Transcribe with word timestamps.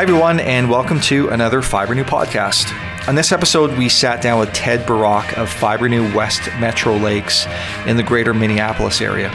Hi, 0.00 0.04
everyone, 0.04 0.40
and 0.40 0.70
welcome 0.70 0.98
to 1.00 1.28
another 1.28 1.60
Fibrenew 1.60 2.04
podcast. 2.04 2.72
On 3.06 3.14
this 3.14 3.32
episode, 3.32 3.76
we 3.76 3.90
sat 3.90 4.22
down 4.22 4.40
with 4.40 4.50
Ted 4.54 4.86
Barac 4.86 5.34
of 5.34 5.50
Fibrenew 5.50 6.14
West 6.14 6.40
Metro 6.58 6.96
Lakes 6.96 7.46
in 7.86 7.98
the 7.98 8.02
greater 8.02 8.32
Minneapolis 8.32 9.02
area. 9.02 9.28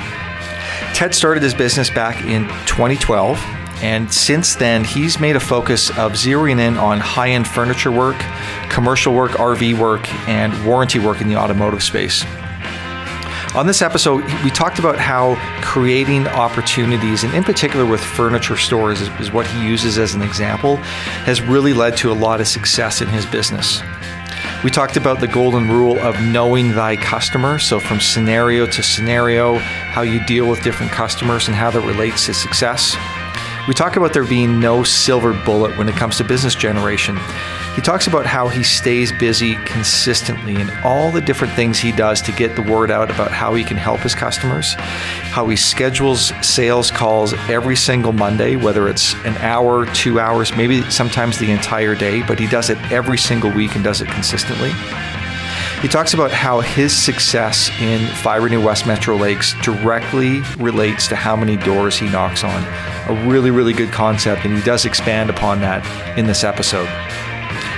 Ted 0.96 1.14
started 1.14 1.43
his 1.43 1.54
business 1.54 1.92
back 1.92 2.20
in 2.25 2.48
2012, 2.66 3.38
and 3.84 4.12
since 4.12 4.56
then, 4.56 4.84
he's 4.84 5.20
made 5.20 5.36
a 5.36 5.39
focus 5.39 5.92
of 5.92 6.14
zeroing 6.14 6.60
in 6.60 6.78
on 6.78 7.00
high 7.00 7.29
end 7.29 7.47
furniture 7.47 7.92
work, 7.92 8.18
commercial 8.68 9.14
work, 9.14 9.34
RV 9.34 9.78
work, 9.78 10.11
and 10.28 10.66
warranty 10.66 10.97
work 10.97 11.21
in 11.21 11.28
the 11.28 11.36
automotive 11.36 11.84
space. 11.84 12.25
On 13.56 13.66
this 13.66 13.82
episode, 13.82 14.22
we 14.44 14.50
talked 14.50 14.79
about 14.79 14.98
how 14.98 15.36
creating 15.61 16.28
opportunities, 16.28 17.24
and 17.24 17.34
in 17.34 17.42
particular 17.42 17.86
with 17.86 18.04
furniture 18.04 18.57
stores, 18.57 19.00
is, 19.00 19.32
what 19.32 19.48
he 19.48 19.66
uses 19.66 19.98
as 19.98 20.14
an 20.14 20.21
example, 20.21 20.75
has 21.24 21.42
really 21.42 21.71
led 21.71 21.96
to 21.98 22.12
a 22.12 22.14
lot 22.14 22.42
of 22.42 22.50
success 22.50 23.02
in 23.02 23.07
his 23.07 23.26
business. 23.26 23.82
We 24.62 24.71
talked 24.71 24.98
about 24.98 25.21
the 25.21 25.29
golden 25.29 25.70
rule 25.70 25.98
of 26.00 26.20
knowing 26.21 26.74
thy 26.74 26.98
customer. 26.98 27.57
So, 27.57 27.79
from 27.79 28.02
scenario 28.02 28.65
to 28.65 28.84
scenario, 28.84 29.56
how 29.56 30.01
you 30.01 30.21
deal 30.26 30.50
with 30.50 30.62
different 30.62 30.92
customers 30.92 31.48
and 31.48 31.56
how 31.56 31.71
that 31.71 31.87
relates 31.87 32.26
to 32.26 32.34
success. 32.34 32.98
We 33.67 33.73
talk 33.73 33.95
about 33.95 34.14
there 34.14 34.23
being 34.23 34.59
no 34.59 34.83
silver 34.83 35.33
bullet 35.44 35.75
when 35.75 35.89
it 35.89 35.95
comes 35.95 36.17
to 36.17 36.23
business 36.23 36.53
generation. 36.53 37.17
He 37.73 37.81
talks 37.81 38.06
about 38.06 38.28
how 38.28 38.47
he 38.47 38.61
stays 38.61 39.11
busy 39.11 39.56
consistently 39.66 40.56
and 40.56 40.69
all 40.83 41.11
the 41.11 41.19
different 41.19 41.52
things 41.56 41.80
he 41.80 41.92
does 41.92 42.22
to 42.22 42.31
get 42.31 42.56
the 42.56 42.61
word 42.61 42.92
out 42.92 43.09
about 43.09 43.31
how 43.31 43.56
he 43.56 43.64
can 43.64 43.75
help 43.75 44.02
his 44.02 44.14
customers, 44.14 44.75
how 44.75 45.47
he 45.47 45.56
schedules 45.56 46.31
sales 46.45 46.92
calls 46.92 47.34
every 47.50 47.75
single 47.75 48.14
Monday, 48.14 48.56
whether 48.56 48.88
it's 48.88 49.16
an 49.25 49.36
hour, 49.38 49.88
two 49.88 50.20
hours, 50.20 50.56
maybe 50.56 50.84
sometimes 50.92 51.40
the 51.40 51.50
entire 51.50 51.95
day, 51.95 52.22
but 52.22 52.38
he 52.38 52.45
does 52.45 52.70
it 52.70 52.78
every 52.92 53.18
single 53.18 53.50
week 53.50 53.73
and 53.73 53.84
does 53.84 54.00
it 54.00 54.08
consistently. 54.09 54.72
He 55.86 55.91
talks 55.91 56.16
about 56.16 56.31
how 56.31 56.61
his 56.61 56.97
success 56.97 57.69
in 57.80 58.08
Fibrenew 58.08 58.59
West 58.59 58.88
Metro 58.88 59.16
Lakes 59.16 59.53
directly 59.61 60.41
relates 60.58 61.08
to 61.09 61.16
how 61.16 61.36
many 61.36 61.58
doors 61.58 61.95
he 61.95 62.09
knocks 62.09 62.44
on. 62.44 62.64
A 63.08 63.28
really, 63.30 63.52
really 63.52 63.72
good 63.72 63.91
concept, 63.91 64.45
and 64.45 64.58
he 64.58 64.63
does 64.63 64.86
expand 64.86 65.30
upon 65.30 65.61
that 65.61 65.86
in 66.17 66.25
this 66.25 66.44
episode. 66.44 66.89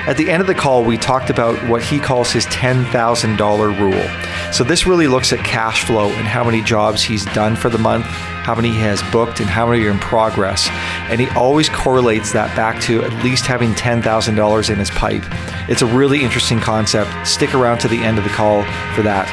At 0.08 0.16
the 0.16 0.30
end 0.30 0.40
of 0.40 0.48
the 0.48 0.56
call, 0.56 0.86
we 0.86 0.96
talked 0.98 1.30
about 1.30 1.58
what 1.68 1.84
he 1.84 2.00
calls 2.00 2.32
his 2.32 2.46
$10,000 2.46 3.78
rule. 3.78 4.54
So, 4.54 4.64
this 4.64 4.88
really 4.88 5.08
looks 5.08 5.34
at 5.34 5.40
cash 5.40 5.84
flow 5.84 6.08
and 6.08 6.26
how 6.26 6.46
many 6.46 6.62
jobs 6.62 7.04
he's 7.04 7.26
done 7.26 7.58
for 7.58 7.70
the 7.70 7.78
month, 7.78 8.06
how 8.06 8.56
many 8.56 8.70
he 8.70 8.80
has 8.80 9.04
booked, 9.12 9.42
and 9.42 9.50
how 9.50 9.68
many 9.68 9.84
are 9.84 9.92
in 9.92 10.00
progress. 10.00 10.70
And 11.10 11.20
he 11.20 11.28
always 11.32 11.68
correlates 11.68 12.32
that 12.32 12.56
back 12.56 12.82
to 12.84 13.04
at 13.04 13.22
least 13.22 13.46
having 13.46 13.74
$10,000 13.74 14.70
in 14.70 14.80
his 14.80 14.90
pipe. 14.92 15.26
It's 15.68 15.82
a 15.82 15.86
really 15.86 16.24
interesting 16.24 16.62
concept. 16.62 17.28
Stick 17.28 17.54
around 17.54 17.80
to 17.80 17.90
the 17.90 18.02
end 18.02 18.18
of 18.18 18.24
the 18.24 18.30
call 18.30 18.64
for 18.96 19.02
that. 19.02 19.28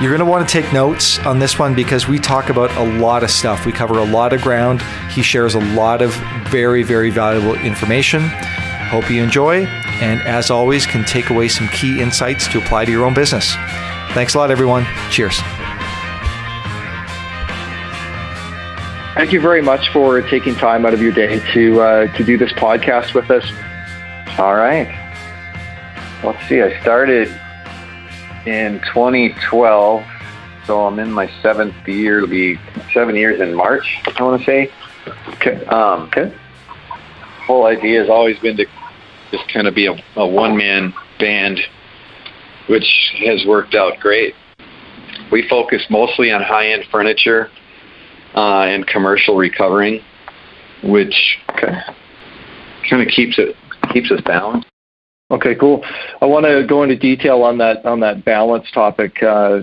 You're 0.00 0.16
going 0.16 0.26
to 0.26 0.30
want 0.30 0.48
to 0.48 0.52
take 0.62 0.72
notes 0.72 1.18
on 1.20 1.38
this 1.38 1.58
one 1.58 1.74
because 1.74 2.08
we 2.08 2.18
talk 2.18 2.48
about 2.48 2.74
a 2.78 2.98
lot 2.98 3.22
of 3.22 3.30
stuff. 3.30 3.66
We 3.66 3.72
cover 3.72 3.98
a 3.98 4.04
lot 4.04 4.32
of 4.32 4.40
ground. 4.40 4.80
He 5.10 5.22
shares 5.22 5.54
a 5.54 5.60
lot 5.60 6.00
of 6.00 6.14
very, 6.48 6.82
very 6.82 7.10
valuable 7.10 7.54
information. 7.56 8.30
Hope 8.88 9.10
you 9.10 9.22
enjoy, 9.22 9.64
and 9.66 10.20
as 10.22 10.50
always, 10.50 10.86
can 10.86 11.04
take 11.04 11.30
away 11.30 11.48
some 11.48 11.68
key 11.68 12.00
insights 12.00 12.46
to 12.48 12.58
apply 12.58 12.84
to 12.84 12.90
your 12.90 13.04
own 13.04 13.14
business. 13.14 13.54
Thanks 14.12 14.34
a 14.34 14.38
lot, 14.38 14.50
everyone. 14.50 14.86
Cheers. 15.10 15.40
Thank 19.14 19.32
you 19.32 19.40
very 19.40 19.62
much 19.62 19.90
for 19.92 20.20
taking 20.22 20.54
time 20.56 20.84
out 20.84 20.92
of 20.92 21.00
your 21.00 21.12
day 21.12 21.38
to 21.52 21.80
uh, 21.80 22.16
to 22.16 22.24
do 22.24 22.36
this 22.36 22.52
podcast 22.52 23.14
with 23.14 23.30
us. 23.30 23.44
All 24.38 24.54
right. 24.54 24.88
Let's 26.24 26.48
see. 26.48 26.60
I 26.62 26.80
started 26.80 27.28
in 28.44 28.80
2012, 28.92 30.04
so 30.66 30.86
I'm 30.86 30.98
in 30.98 31.12
my 31.12 31.30
seventh 31.42 31.86
year. 31.86 32.16
It'll 32.18 32.28
be 32.28 32.58
seven 32.92 33.14
years 33.14 33.40
in 33.40 33.54
March. 33.54 34.00
I 34.18 34.22
want 34.22 34.40
to 34.40 34.44
say. 34.44 34.72
Okay. 35.28 35.64
Um, 35.66 36.02
okay. 36.04 36.32
Whole 37.46 37.66
idea 37.66 38.00
has 38.00 38.08
always 38.08 38.38
been 38.38 38.56
to 38.56 38.66
just 39.30 39.44
kind 39.52 39.66
of 39.66 39.74
be 39.74 39.86
a, 39.86 39.94
a 40.16 40.26
one 40.26 40.56
man 40.56 40.94
band, 41.18 41.58
which 42.68 42.86
has 43.26 43.44
worked 43.46 43.74
out 43.74 43.98
great. 44.00 44.34
We 45.30 45.46
focus 45.48 45.84
mostly 45.90 46.30
on 46.30 46.42
high 46.42 46.72
end 46.72 46.84
furniture 46.90 47.50
uh, 48.34 48.62
and 48.62 48.86
commercial 48.86 49.36
recovering, 49.36 50.00
which 50.82 51.38
kind 51.60 53.02
of 53.02 53.08
keeps 53.08 53.38
it 53.38 53.56
keeps 53.92 54.10
us 54.10 54.20
balanced. 54.24 54.68
Okay, 55.30 55.54
cool. 55.54 55.84
I 56.20 56.26
want 56.26 56.44
to 56.44 56.66
go 56.68 56.82
into 56.82 56.96
detail 56.96 57.42
on 57.42 57.58
that 57.58 57.84
on 57.84 58.00
that 58.00 58.24
balance 58.24 58.70
topic 58.72 59.22
uh, 59.22 59.60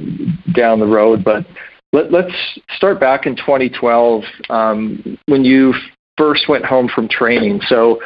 down 0.53 0.79
the 0.79 0.87
road, 0.87 1.23
but 1.23 1.45
let, 1.93 2.13
us 2.13 2.59
start 2.75 2.99
back 2.99 3.25
in 3.25 3.35
2012 3.35 4.23
um, 4.49 5.17
when 5.27 5.43
you 5.43 5.73
first 6.17 6.47
went 6.47 6.65
home 6.65 6.89
from 6.93 7.07
training. 7.07 7.61
So 7.67 7.99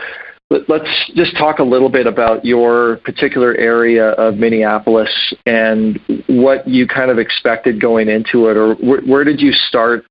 Let's 0.51 1.11
just 1.15 1.35
talk 1.37 1.57
a 1.57 1.63
little 1.63 1.89
bit 1.89 2.05
about 2.05 2.45
your 2.45 2.97
particular 2.97 3.55
area 3.55 4.09
of 4.11 4.35
Minneapolis 4.35 5.09
and 5.47 5.99
what 6.27 6.67
you 6.67 6.87
kind 6.87 7.09
of 7.09 7.17
expected 7.17 7.81
going 7.81 8.09
into 8.09 8.49
it, 8.49 8.55
or 8.55 8.75
where, 8.75 9.01
where 9.01 9.23
did 9.23 9.41
you 9.41 9.51
start 9.51 10.05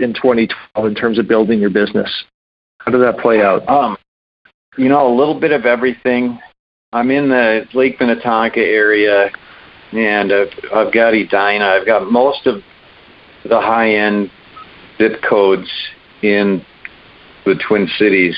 in 0.00 0.14
2012 0.14 0.86
in 0.86 0.94
terms 0.94 1.18
of 1.18 1.28
building 1.28 1.60
your 1.60 1.68
business? 1.68 2.10
How 2.78 2.92
did 2.92 3.02
that 3.02 3.18
play 3.18 3.42
out? 3.42 3.68
Um, 3.68 3.98
you 4.78 4.88
know, 4.88 5.06
a 5.06 5.14
little 5.14 5.38
bit 5.38 5.52
of 5.52 5.66
everything. 5.66 6.40
I'm 6.94 7.10
in 7.10 7.28
the 7.28 7.66
Lake 7.74 8.00
Minnetonka 8.00 8.60
area, 8.60 9.28
and 9.92 10.32
I've, 10.32 10.48
I've 10.74 10.94
got 10.94 11.12
Edina. 11.12 11.66
I've 11.66 11.86
got 11.86 12.10
most 12.10 12.46
of 12.46 12.62
the 13.46 13.60
high-end 13.60 14.30
zip 14.96 15.20
codes 15.28 15.68
in 16.22 16.64
the 17.44 17.60
Twin 17.68 17.88
Cities 17.98 18.36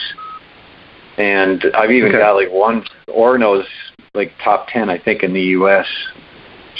and 1.19 1.65
I've 1.75 1.91
even 1.91 2.11
okay. 2.11 2.19
got 2.19 2.33
like 2.33 2.50
one 2.50 2.84
Orono's 3.09 3.67
like 4.15 4.33
top 4.43 4.69
ten, 4.69 4.91
I 4.91 4.99
think, 4.99 5.22
in 5.22 5.33
the 5.33 5.43
U.S. 5.43 5.87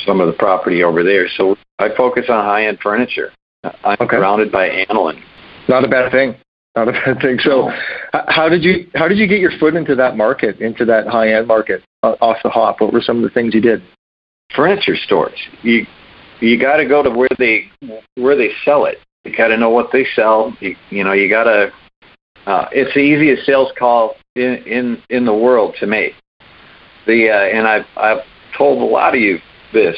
Some 0.05 0.21
of 0.21 0.27
the 0.27 0.33
property 0.35 0.83
over 0.83 1.03
there. 1.03 1.27
So 1.37 1.57
I 1.79 1.89
focus 1.97 2.27
on 2.29 2.45
high 2.45 2.67
end 2.67 2.79
furniture. 2.83 3.33
I'm 3.85 3.97
okay. 4.01 4.17
surrounded 4.17 4.53
by 4.53 4.69
aniline. 4.69 5.23
Not 5.69 5.85
a 5.85 5.89
bad 5.89 6.13
thing. 6.13 6.37
Not 6.77 6.89
a 6.89 6.93
bad 7.05 7.21
thing. 7.21 7.39
So, 7.39 7.71
how 8.13 8.49
did 8.49 8.63
you 8.63 8.89
how 8.95 9.09
did 9.09 9.19
you 9.19 9.27
get 9.27 9.41
your 9.41 9.53
foot 9.59 9.75
into 9.75 9.95
that 9.97 10.17
market, 10.17 10.61
into 10.61 10.85
that 10.85 11.07
high 11.07 11.33
end 11.33 11.47
market 11.47 11.83
uh, 12.03 12.17
off 12.21 12.37
the 12.43 12.51
hop? 12.51 12.81
What 12.81 12.93
were 12.93 13.01
some 13.01 13.17
of 13.17 13.23
the 13.23 13.31
things 13.31 13.55
you 13.55 13.61
did? 13.61 13.83
Furniture 14.55 14.97
stores. 14.97 15.39
You 15.63 15.87
you 16.41 16.61
got 16.61 16.77
to 16.77 16.87
go 16.87 17.03
to 17.03 17.11
where 17.11 17.29
they 17.39 17.71
where 18.17 18.37
they 18.37 18.51
sell 18.65 18.85
it. 18.85 18.99
You 19.25 19.37
got 19.37 19.49
to 19.49 19.57
know 19.57 19.71
what 19.71 19.91
they 19.93 20.07
sell. 20.15 20.57
You, 20.61 20.77
you 20.91 21.05
know 21.05 21.13
you 21.13 21.29
got 21.29 21.45
to. 21.45 21.73
Uh, 22.47 22.67
it's 22.71 22.95
the 22.95 23.01
easiest 23.01 23.45
sales 23.45 23.73
call 23.77 24.15
in 24.37 24.55
in 24.67 25.03
in 25.11 25.25
the 25.25 25.35
world 25.35 25.75
to 25.81 25.87
make. 25.87 26.15
The 27.07 27.31
uh, 27.31 27.57
and 27.57 27.67
I've 27.67 27.87
I've 27.97 28.23
told 28.57 28.81
a 28.81 28.85
lot 28.85 29.15
of 29.15 29.21
you 29.21 29.39
this. 29.73 29.97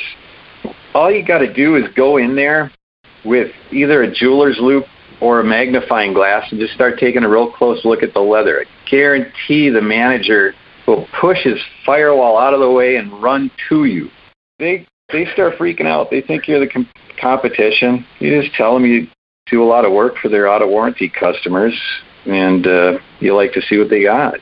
All 0.94 1.10
you 1.10 1.25
got 1.25 1.38
to 1.38 1.53
do 1.53 1.76
is 1.76 1.84
go 1.94 2.16
in 2.16 2.34
there 2.34 2.72
with 3.25 3.53
either 3.70 4.03
a 4.03 4.12
jeweler's 4.12 4.59
loupe 4.59 4.86
or 5.20 5.41
a 5.41 5.44
magnifying 5.44 6.12
glass 6.14 6.50
and 6.50 6.60
just 6.60 6.72
start 6.72 6.98
taking 6.98 7.22
a 7.22 7.28
real 7.28 7.50
close 7.50 7.84
look 7.84 8.03
at 8.03 8.14
the 8.14 8.20
leather. 8.20 8.60
I 8.60 8.91
guarantee 8.91 9.69
the 9.69 9.82
manager 9.82 10.54
will 10.86 11.06
push 11.20 11.38
his 11.42 11.60
firewall 11.84 12.38
out 12.38 12.54
of 12.54 12.60
the 12.60 12.70
way 12.70 12.97
and 12.97 13.22
run 13.22 13.50
to 13.69 13.84
you. 13.84 14.09
They 14.59 14.86
they 15.12 15.26
start 15.34 15.59
freaking 15.59 15.86
out. 15.86 16.10
They 16.10 16.22
think 16.22 16.48
you're 16.48 16.60
the 16.60 16.69
com- 16.69 16.88
competition. 17.20 18.06
You 18.21 18.41
just 18.41 18.54
tell 18.54 18.74
them 18.74 18.86
you 18.86 19.06
do 19.51 19.62
a 19.62 19.66
lot 19.66 19.84
of 19.84 19.92
work 19.92 20.16
for 20.21 20.28
their 20.28 20.48
out 20.48 20.62
of 20.62 20.68
warranty 20.68 21.09
customers 21.09 21.74
and 22.28 22.66
uh, 22.66 22.98
you 23.21 23.34
like 23.34 23.53
to 23.53 23.63
see 23.63 23.78
what 23.78 23.91
they 23.91 24.04
got. 24.04 24.34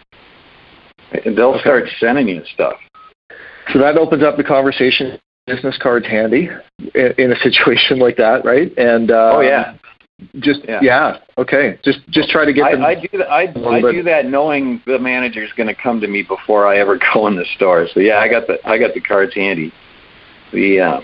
And 1.24 1.36
they'll 1.38 1.58
start 1.60 1.84
sending 1.98 2.28
you 2.28 2.42
stuff. 2.52 2.74
So 3.72 3.78
that 3.78 3.96
opens 3.96 4.22
up 4.22 4.36
the 4.36 4.44
conversation. 4.44 5.18
Business 5.46 5.78
cards 5.80 6.06
handy 6.06 6.48
in 6.94 7.32
a 7.32 7.36
situation 7.42 8.00
like 8.00 8.16
that, 8.16 8.44
right? 8.44 8.76
And 8.76 9.12
uh, 9.12 9.30
oh 9.34 9.40
yeah, 9.40 9.76
just 10.40 10.60
yeah. 10.66 10.80
yeah. 10.82 11.18
okay. 11.38 11.78
Just 11.84 12.00
just 12.08 12.30
try 12.30 12.44
to 12.44 12.52
get 12.52 12.72
them. 12.72 12.82
I, 12.82 12.88
I 12.88 12.94
do 12.94 13.18
that. 13.18 13.30
I, 13.30 13.42
I 13.42 13.80
do 13.80 14.02
that 14.02 14.26
knowing 14.26 14.82
the 14.86 14.98
manager 14.98 15.44
is 15.44 15.52
going 15.56 15.68
to 15.68 15.74
come 15.74 16.00
to 16.00 16.08
me 16.08 16.22
before 16.22 16.66
I 16.66 16.78
ever 16.78 16.98
go 17.14 17.28
in 17.28 17.36
the 17.36 17.46
store. 17.54 17.86
So 17.92 18.00
yeah, 18.00 18.18
I 18.18 18.28
got 18.28 18.48
the 18.48 18.58
I 18.66 18.78
got 18.78 18.94
the 18.94 19.00
cards 19.00 19.34
handy. 19.34 19.72
The 20.52 20.80
uh, 20.80 21.00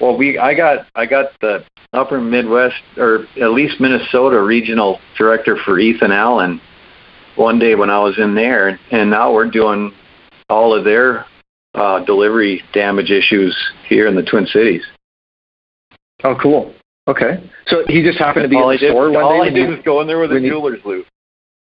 well, 0.00 0.16
we 0.16 0.38
I 0.38 0.54
got 0.54 0.86
I 0.94 1.06
got 1.06 1.26
the 1.40 1.64
Upper 1.92 2.20
Midwest 2.20 2.76
or 2.96 3.26
at 3.40 3.50
least 3.50 3.80
Minnesota 3.80 4.42
regional 4.42 5.00
director 5.16 5.56
for 5.64 5.78
Ethan 5.78 6.12
Allen 6.12 6.60
one 7.36 7.58
day 7.58 7.74
when 7.74 7.90
I 7.90 7.98
was 8.00 8.18
in 8.18 8.34
there, 8.34 8.78
and 8.90 9.10
now 9.10 9.32
we're 9.32 9.50
doing 9.50 9.92
all 10.48 10.74
of 10.74 10.84
their 10.84 11.24
uh, 11.74 12.04
delivery 12.04 12.62
damage 12.72 13.10
issues 13.10 13.56
here 13.88 14.06
in 14.06 14.14
the 14.16 14.22
Twin 14.22 14.46
Cities. 14.46 14.82
Oh, 16.24 16.36
cool. 16.40 16.74
Okay, 17.06 17.42
so 17.66 17.84
he 17.86 18.02
just 18.02 18.18
happened 18.18 18.42
to 18.42 18.48
be 18.50 18.56
all 18.56 18.68
in 18.70 18.76
the 18.76 18.80
did, 18.80 18.90
store 18.90 19.10
one 19.10 19.22
all 19.22 19.30
day. 19.30 19.38
All 19.38 19.42
I 19.42 19.50
did 19.50 19.70
was 19.70 19.78
go 19.82 20.02
in 20.02 20.06
there 20.06 20.18
with 20.18 20.30
a 20.32 20.40
jeweler's 20.40 20.80
loupe. 20.84 21.06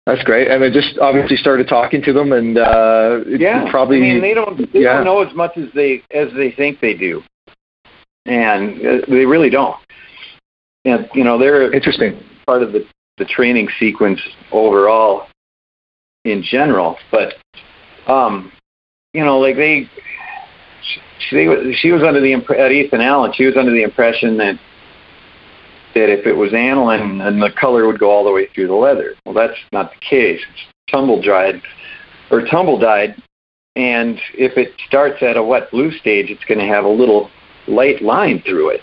That's 0.05 0.23
great. 0.23 0.49
And 0.49 0.63
I 0.63 0.69
just 0.69 0.97
obviously 0.99 1.37
started 1.37 1.69
talking 1.69 2.01
to 2.01 2.11
them, 2.11 2.33
and 2.33 2.57
uh, 2.57 3.19
yeah, 3.25 3.69
probably. 3.69 3.97
I 3.97 4.01
mean, 4.01 4.21
they 4.21 4.33
don't 4.33 4.57
they 4.73 4.79
yeah. 4.79 4.95
don't 4.95 5.05
know 5.05 5.21
as 5.21 5.33
much 5.35 5.55
as 5.55 5.69
they 5.73 6.03
as 6.11 6.27
they 6.35 6.51
think 6.51 6.81
they 6.81 6.93
do, 6.93 7.21
and 8.29 8.79
uh, 8.85 9.05
they 9.07 9.25
really 9.25 9.49
don't. 9.49 9.75
And 10.85 11.09
you 11.13 11.23
know, 11.23 11.37
they're 11.37 11.73
interesting 11.73 12.23
part 12.45 12.63
of 12.63 12.71
the 12.71 12.85
the 13.17 13.25
training 13.25 13.67
sequence 13.79 14.21
overall 14.53 15.27
in 16.23 16.41
general, 16.41 16.97
but 17.11 17.33
um, 18.07 18.51
you 19.13 19.25
know, 19.25 19.39
like 19.39 19.57
they 19.57 19.89
she, 21.19 21.73
she 21.75 21.91
was 21.91 22.01
under 22.03 22.21
the 22.21 22.31
imp- 22.31 22.49
at 22.51 22.71
Ethan 22.71 23.01
Allen. 23.01 23.33
She 23.35 23.45
was 23.45 23.57
under 23.57 23.71
the 23.71 23.83
impression 23.83 24.37
that 24.37 24.57
that 25.95 26.09
if 26.09 26.25
it 26.25 26.33
was 26.33 26.53
aniline, 26.53 27.17
then 27.17 27.39
the 27.39 27.49
color 27.59 27.87
would 27.87 27.99
go 27.99 28.11
all 28.11 28.23
the 28.23 28.31
way 28.31 28.47
through 28.53 28.67
the 28.67 28.73
leather. 28.73 29.15
Well, 29.25 29.33
that's 29.33 29.59
not 29.73 29.91
the 29.91 29.99
case. 29.99 30.39
It's 30.53 30.91
tumble 30.91 31.21
dried 31.21 31.61
or 32.31 32.45
tumble 32.45 32.79
dyed, 32.79 33.21
and 33.75 34.19
if 34.37 34.55
it 34.55 34.73
starts 34.87 35.21
at 35.23 35.35
a 35.35 35.43
wet 35.43 35.71
blue 35.71 35.91
stage, 35.91 36.29
it's 36.29 36.45
going 36.45 36.59
to 36.59 36.67
have 36.67 36.85
a 36.85 36.89
little 36.89 37.31
light 37.69 38.01
line 38.01 38.42
through 38.45 38.69
it. 38.69 38.81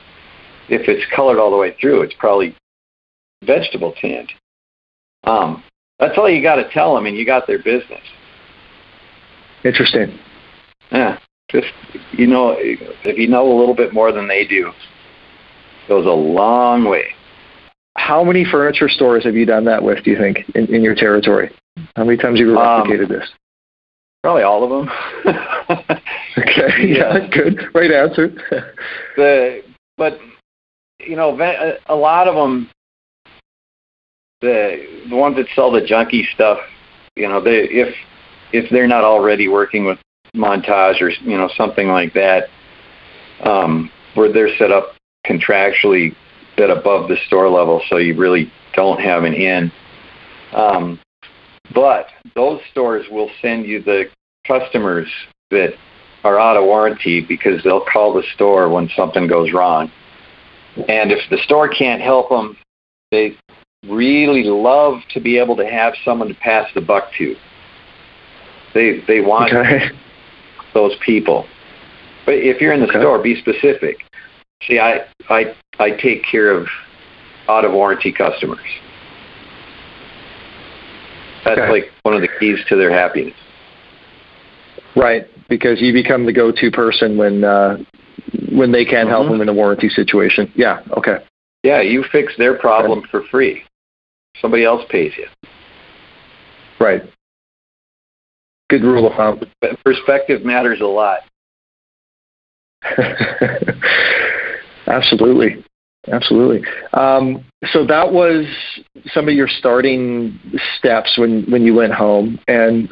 If 0.68 0.88
it's 0.88 1.04
colored 1.14 1.38
all 1.38 1.50
the 1.50 1.56
way 1.56 1.76
through, 1.80 2.02
it's 2.02 2.14
probably 2.18 2.56
vegetable 3.44 3.94
tint. 4.00 4.30
Um, 5.24 5.62
that's 5.98 6.16
all 6.18 6.28
you 6.28 6.42
got 6.42 6.56
to 6.56 6.68
tell 6.70 6.94
them, 6.94 7.06
and 7.06 7.16
you 7.16 7.24
got 7.24 7.46
their 7.46 7.62
business. 7.62 8.02
Interesting. 9.64 10.18
Yeah, 10.92 11.18
just 11.50 11.68
you 12.12 12.26
know, 12.26 12.54
if 12.58 13.18
you 13.18 13.28
know 13.28 13.50
a 13.50 13.56
little 13.58 13.74
bit 13.74 13.92
more 13.92 14.12
than 14.12 14.28
they 14.28 14.46
do, 14.46 14.72
goes 15.88 16.06
a 16.06 16.10
long 16.10 16.84
way. 16.84 17.06
How 17.96 18.22
many 18.22 18.44
furniture 18.44 18.88
stores 18.88 19.24
have 19.24 19.34
you 19.34 19.46
done 19.46 19.64
that 19.64 19.82
with? 19.82 20.04
Do 20.04 20.10
you 20.10 20.18
think 20.18 20.38
in, 20.54 20.72
in 20.72 20.82
your 20.82 20.94
territory? 20.94 21.50
How 21.96 22.04
many 22.04 22.18
times 22.18 22.38
have 22.38 22.46
you 22.46 22.54
replicated 22.54 23.04
um, 23.04 23.08
this? 23.08 23.28
Probably 24.22 24.42
all 24.42 24.64
of 24.64 24.70
them. 24.70 25.98
okay, 26.38 26.86
yeah. 26.86 27.18
yeah, 27.18 27.28
good, 27.30 27.60
right 27.74 27.90
answer. 27.90 28.28
the 29.16 29.62
but 29.96 30.18
you 31.00 31.16
know, 31.16 31.38
a 31.86 31.94
lot 31.94 32.28
of 32.28 32.34
them, 32.34 32.70
the 34.40 35.04
the 35.08 35.16
ones 35.16 35.36
that 35.36 35.46
sell 35.54 35.70
the 35.70 35.80
junky 35.80 36.26
stuff, 36.34 36.58
you 37.16 37.28
know, 37.28 37.40
they 37.40 37.62
if 37.64 37.94
if 38.52 38.70
they're 38.70 38.88
not 38.88 39.04
already 39.04 39.48
working 39.48 39.84
with 39.84 39.98
montage 40.34 41.00
or 41.00 41.10
you 41.10 41.36
know 41.36 41.50
something 41.56 41.88
like 41.88 42.12
that, 42.14 42.44
um, 43.42 43.90
where 44.14 44.32
they're 44.32 44.54
set 44.58 44.70
up 44.70 44.96
contractually 45.26 46.14
bit 46.56 46.70
above 46.70 47.08
the 47.08 47.16
store 47.26 47.48
level, 47.50 47.82
so 47.88 47.98
you 47.98 48.16
really 48.16 48.50
don't 48.74 49.00
have 49.00 49.24
an 49.24 49.34
in. 49.34 49.70
Um, 50.54 50.98
but 51.74 52.06
those 52.34 52.60
stores 52.70 53.06
will 53.10 53.30
send 53.42 53.66
you 53.66 53.82
the 53.82 54.04
customers 54.46 55.08
that 55.50 55.74
are 56.26 56.38
out 56.40 56.56
of 56.56 56.64
warranty 56.64 57.20
because 57.20 57.62
they'll 57.62 57.84
call 57.84 58.12
the 58.12 58.24
store 58.34 58.68
when 58.68 58.88
something 58.96 59.26
goes 59.26 59.52
wrong. 59.52 59.90
And 60.88 61.12
if 61.12 61.20
the 61.30 61.38
store 61.38 61.68
can't 61.68 62.02
help 62.02 62.28
them, 62.28 62.56
they 63.10 63.36
really 63.88 64.42
love 64.44 65.00
to 65.14 65.20
be 65.20 65.38
able 65.38 65.56
to 65.56 65.66
have 65.66 65.94
someone 66.04 66.28
to 66.28 66.34
pass 66.34 66.68
the 66.74 66.80
buck 66.80 67.10
to. 67.18 67.36
They 68.74 69.00
they 69.06 69.20
want 69.20 69.54
okay. 69.54 69.90
those 70.74 70.94
people. 71.04 71.46
But 72.26 72.34
if 72.34 72.60
you're 72.60 72.72
in 72.72 72.80
the 72.80 72.88
okay. 72.88 72.98
store, 72.98 73.22
be 73.22 73.40
specific. 73.40 73.98
See, 74.66 74.78
I 74.78 75.06
I 75.30 75.54
I 75.78 75.90
take 75.92 76.24
care 76.24 76.50
of 76.50 76.66
out 77.48 77.64
of 77.64 77.72
warranty 77.72 78.12
customers. 78.12 78.66
That's 81.44 81.60
okay. 81.60 81.70
like 81.70 81.84
one 82.02 82.14
of 82.14 82.22
the 82.22 82.28
keys 82.40 82.58
to 82.68 82.76
their 82.76 82.90
happiness. 82.90 83.36
Right, 84.96 85.28
because 85.48 85.80
you 85.80 85.92
become 85.92 86.26
the 86.26 86.32
go-to 86.32 86.70
person 86.70 87.16
when 87.16 87.44
uh, 87.44 87.78
when 88.52 88.72
they 88.72 88.84
can't 88.84 89.08
mm-hmm. 89.08 89.10
help 89.10 89.30
them 89.30 89.40
in 89.40 89.48
a 89.48 89.54
warranty 89.54 89.88
situation. 89.88 90.52
Yeah. 90.54 90.80
Okay. 90.96 91.18
Yeah, 91.62 91.80
you 91.80 92.04
fix 92.12 92.32
their 92.38 92.58
problem 92.58 93.02
for 93.10 93.22
free. 93.30 93.62
Somebody 94.40 94.64
else 94.64 94.82
pays 94.90 95.12
you. 95.16 95.26
Right. 96.78 97.02
Good 98.68 98.82
rule 98.82 99.10
of 99.10 99.16
thumb. 99.16 99.40
Perspective 99.84 100.44
matters 100.44 100.80
a 100.80 100.86
lot. 100.86 101.20
Absolutely. 104.86 105.64
Absolutely. 106.08 106.64
Um, 106.92 107.44
so 107.72 107.84
that 107.86 108.12
was 108.12 108.44
some 109.12 109.28
of 109.28 109.34
your 109.34 109.48
starting 109.48 110.38
steps 110.78 111.16
when, 111.18 111.44
when 111.50 111.62
you 111.62 111.74
went 111.74 111.92
home. 111.92 112.38
And 112.46 112.88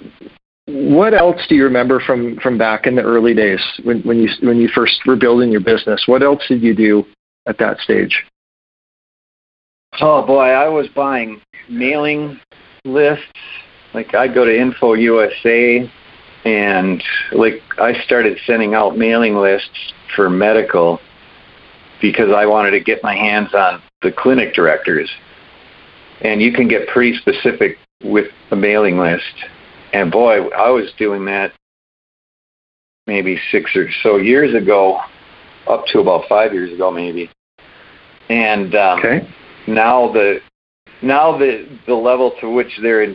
what 0.66 1.12
else 1.12 1.40
do 1.48 1.54
you 1.54 1.64
remember 1.64 2.00
from, 2.00 2.38
from 2.38 2.56
back 2.56 2.86
in 2.86 2.96
the 2.96 3.02
early 3.02 3.34
days 3.34 3.60
when, 3.82 4.00
when 4.02 4.18
you 4.18 4.28
when 4.42 4.58
you 4.58 4.68
first 4.74 5.00
were 5.06 5.16
building 5.16 5.50
your 5.50 5.60
business? 5.60 6.04
What 6.06 6.22
else 6.22 6.42
did 6.48 6.62
you 6.62 6.74
do 6.74 7.04
at 7.46 7.58
that 7.58 7.78
stage? 7.78 8.24
Oh 10.00 10.26
boy, 10.26 10.48
I 10.48 10.68
was 10.68 10.88
buying 10.94 11.40
mailing 11.68 12.40
lists. 12.84 13.24
Like 13.92 14.14
I'd 14.14 14.34
go 14.34 14.44
to 14.44 14.58
Info 14.58 14.94
USA 14.94 15.90
and 16.44 17.02
like 17.32 17.62
I 17.78 17.92
started 18.04 18.38
sending 18.46 18.74
out 18.74 18.96
mailing 18.96 19.36
lists 19.36 19.92
for 20.16 20.30
medical 20.30 20.98
because 22.00 22.30
I 22.34 22.46
wanted 22.46 22.72
to 22.72 22.80
get 22.80 23.02
my 23.02 23.14
hands 23.14 23.54
on 23.54 23.82
the 24.02 24.12
clinic 24.12 24.54
directors. 24.54 25.10
And 26.22 26.40
you 26.40 26.52
can 26.52 26.68
get 26.68 26.88
pretty 26.88 27.16
specific 27.18 27.76
with 28.02 28.26
a 28.50 28.56
mailing 28.56 28.98
list. 28.98 29.34
And 29.94 30.10
boy, 30.10 30.48
I 30.48 30.70
was 30.70 30.92
doing 30.98 31.24
that 31.26 31.52
maybe 33.06 33.38
six 33.52 33.70
or 33.76 33.88
so 34.02 34.16
years 34.16 34.52
ago, 34.52 34.98
up 35.68 35.84
to 35.92 36.00
about 36.00 36.24
five 36.28 36.52
years 36.52 36.72
ago, 36.74 36.90
maybe. 36.90 37.30
And 38.28 38.74
um, 38.74 38.98
okay. 38.98 39.28
now 39.68 40.12
the 40.12 40.40
now 41.00 41.38
the 41.38 41.68
the 41.86 41.94
level 41.94 42.32
to 42.40 42.50
which 42.50 42.76
their 42.82 43.14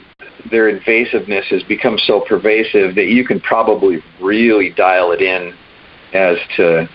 their 0.52 0.74
invasiveness 0.74 1.44
has 1.50 1.64
become 1.64 1.98
so 1.98 2.24
pervasive 2.28 2.96
that 2.96 3.08
you 3.08 3.26
can 3.26 3.42
probably 3.42 4.02
really 4.22 4.70
dial 4.70 5.12
it 5.12 5.22
in 5.22 5.54
as 6.14 6.38
to 6.56 6.88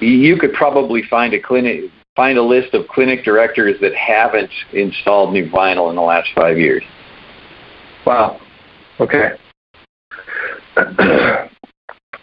you 0.00 0.36
could 0.36 0.52
probably 0.52 1.02
find 1.08 1.32
a 1.32 1.40
clinic 1.40 1.90
find 2.16 2.38
a 2.38 2.42
list 2.42 2.74
of 2.74 2.88
clinic 2.88 3.24
directors 3.24 3.76
that 3.80 3.94
haven't 3.94 4.50
installed 4.72 5.32
new 5.32 5.48
vinyl 5.48 5.90
in 5.90 5.96
the 5.96 6.02
last 6.02 6.28
five 6.34 6.58
years. 6.58 6.82
Wow. 8.04 8.40
Okay. 9.00 9.30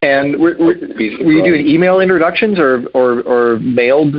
and 0.01 0.39
were, 0.39 0.55
were, 0.57 0.75
were 0.97 1.31
you 1.31 1.43
doing 1.43 1.67
email 1.67 1.99
introductions 1.99 2.59
or, 2.59 2.87
or, 2.93 3.21
or 3.21 3.59
mailed 3.59 4.15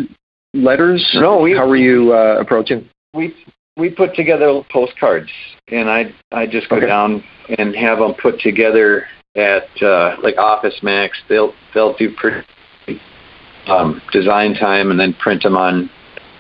letters? 0.55 1.07
No, 1.15 1.41
we, 1.41 1.55
how 1.57 1.69
were 1.69 1.77
you 1.77 2.13
uh, 2.13 2.39
approaching? 2.41 2.89
We 3.15 3.35
we 3.77 3.91
put 3.91 4.15
together 4.15 4.63
postcards, 4.71 5.31
and 5.69 5.89
I 5.89 6.15
I 6.31 6.47
just 6.47 6.69
go 6.69 6.77
okay. 6.77 6.87
down 6.87 7.25
and 7.59 7.75
have 7.75 7.99
them 7.99 8.15
put 8.21 8.39
together 8.41 9.07
at 9.35 9.65
uh, 9.83 10.17
like 10.23 10.37
Office 10.37 10.79
Max. 10.83 11.19
They'll 11.29 11.55
they'll 11.75 11.97
do 11.97 12.15
pretty 12.15 12.47
um, 13.67 14.01
design 14.13 14.55
time 14.55 14.91
and 14.91 14.99
then 14.99 15.15
print 15.15 15.43
them 15.43 15.57
on 15.57 15.91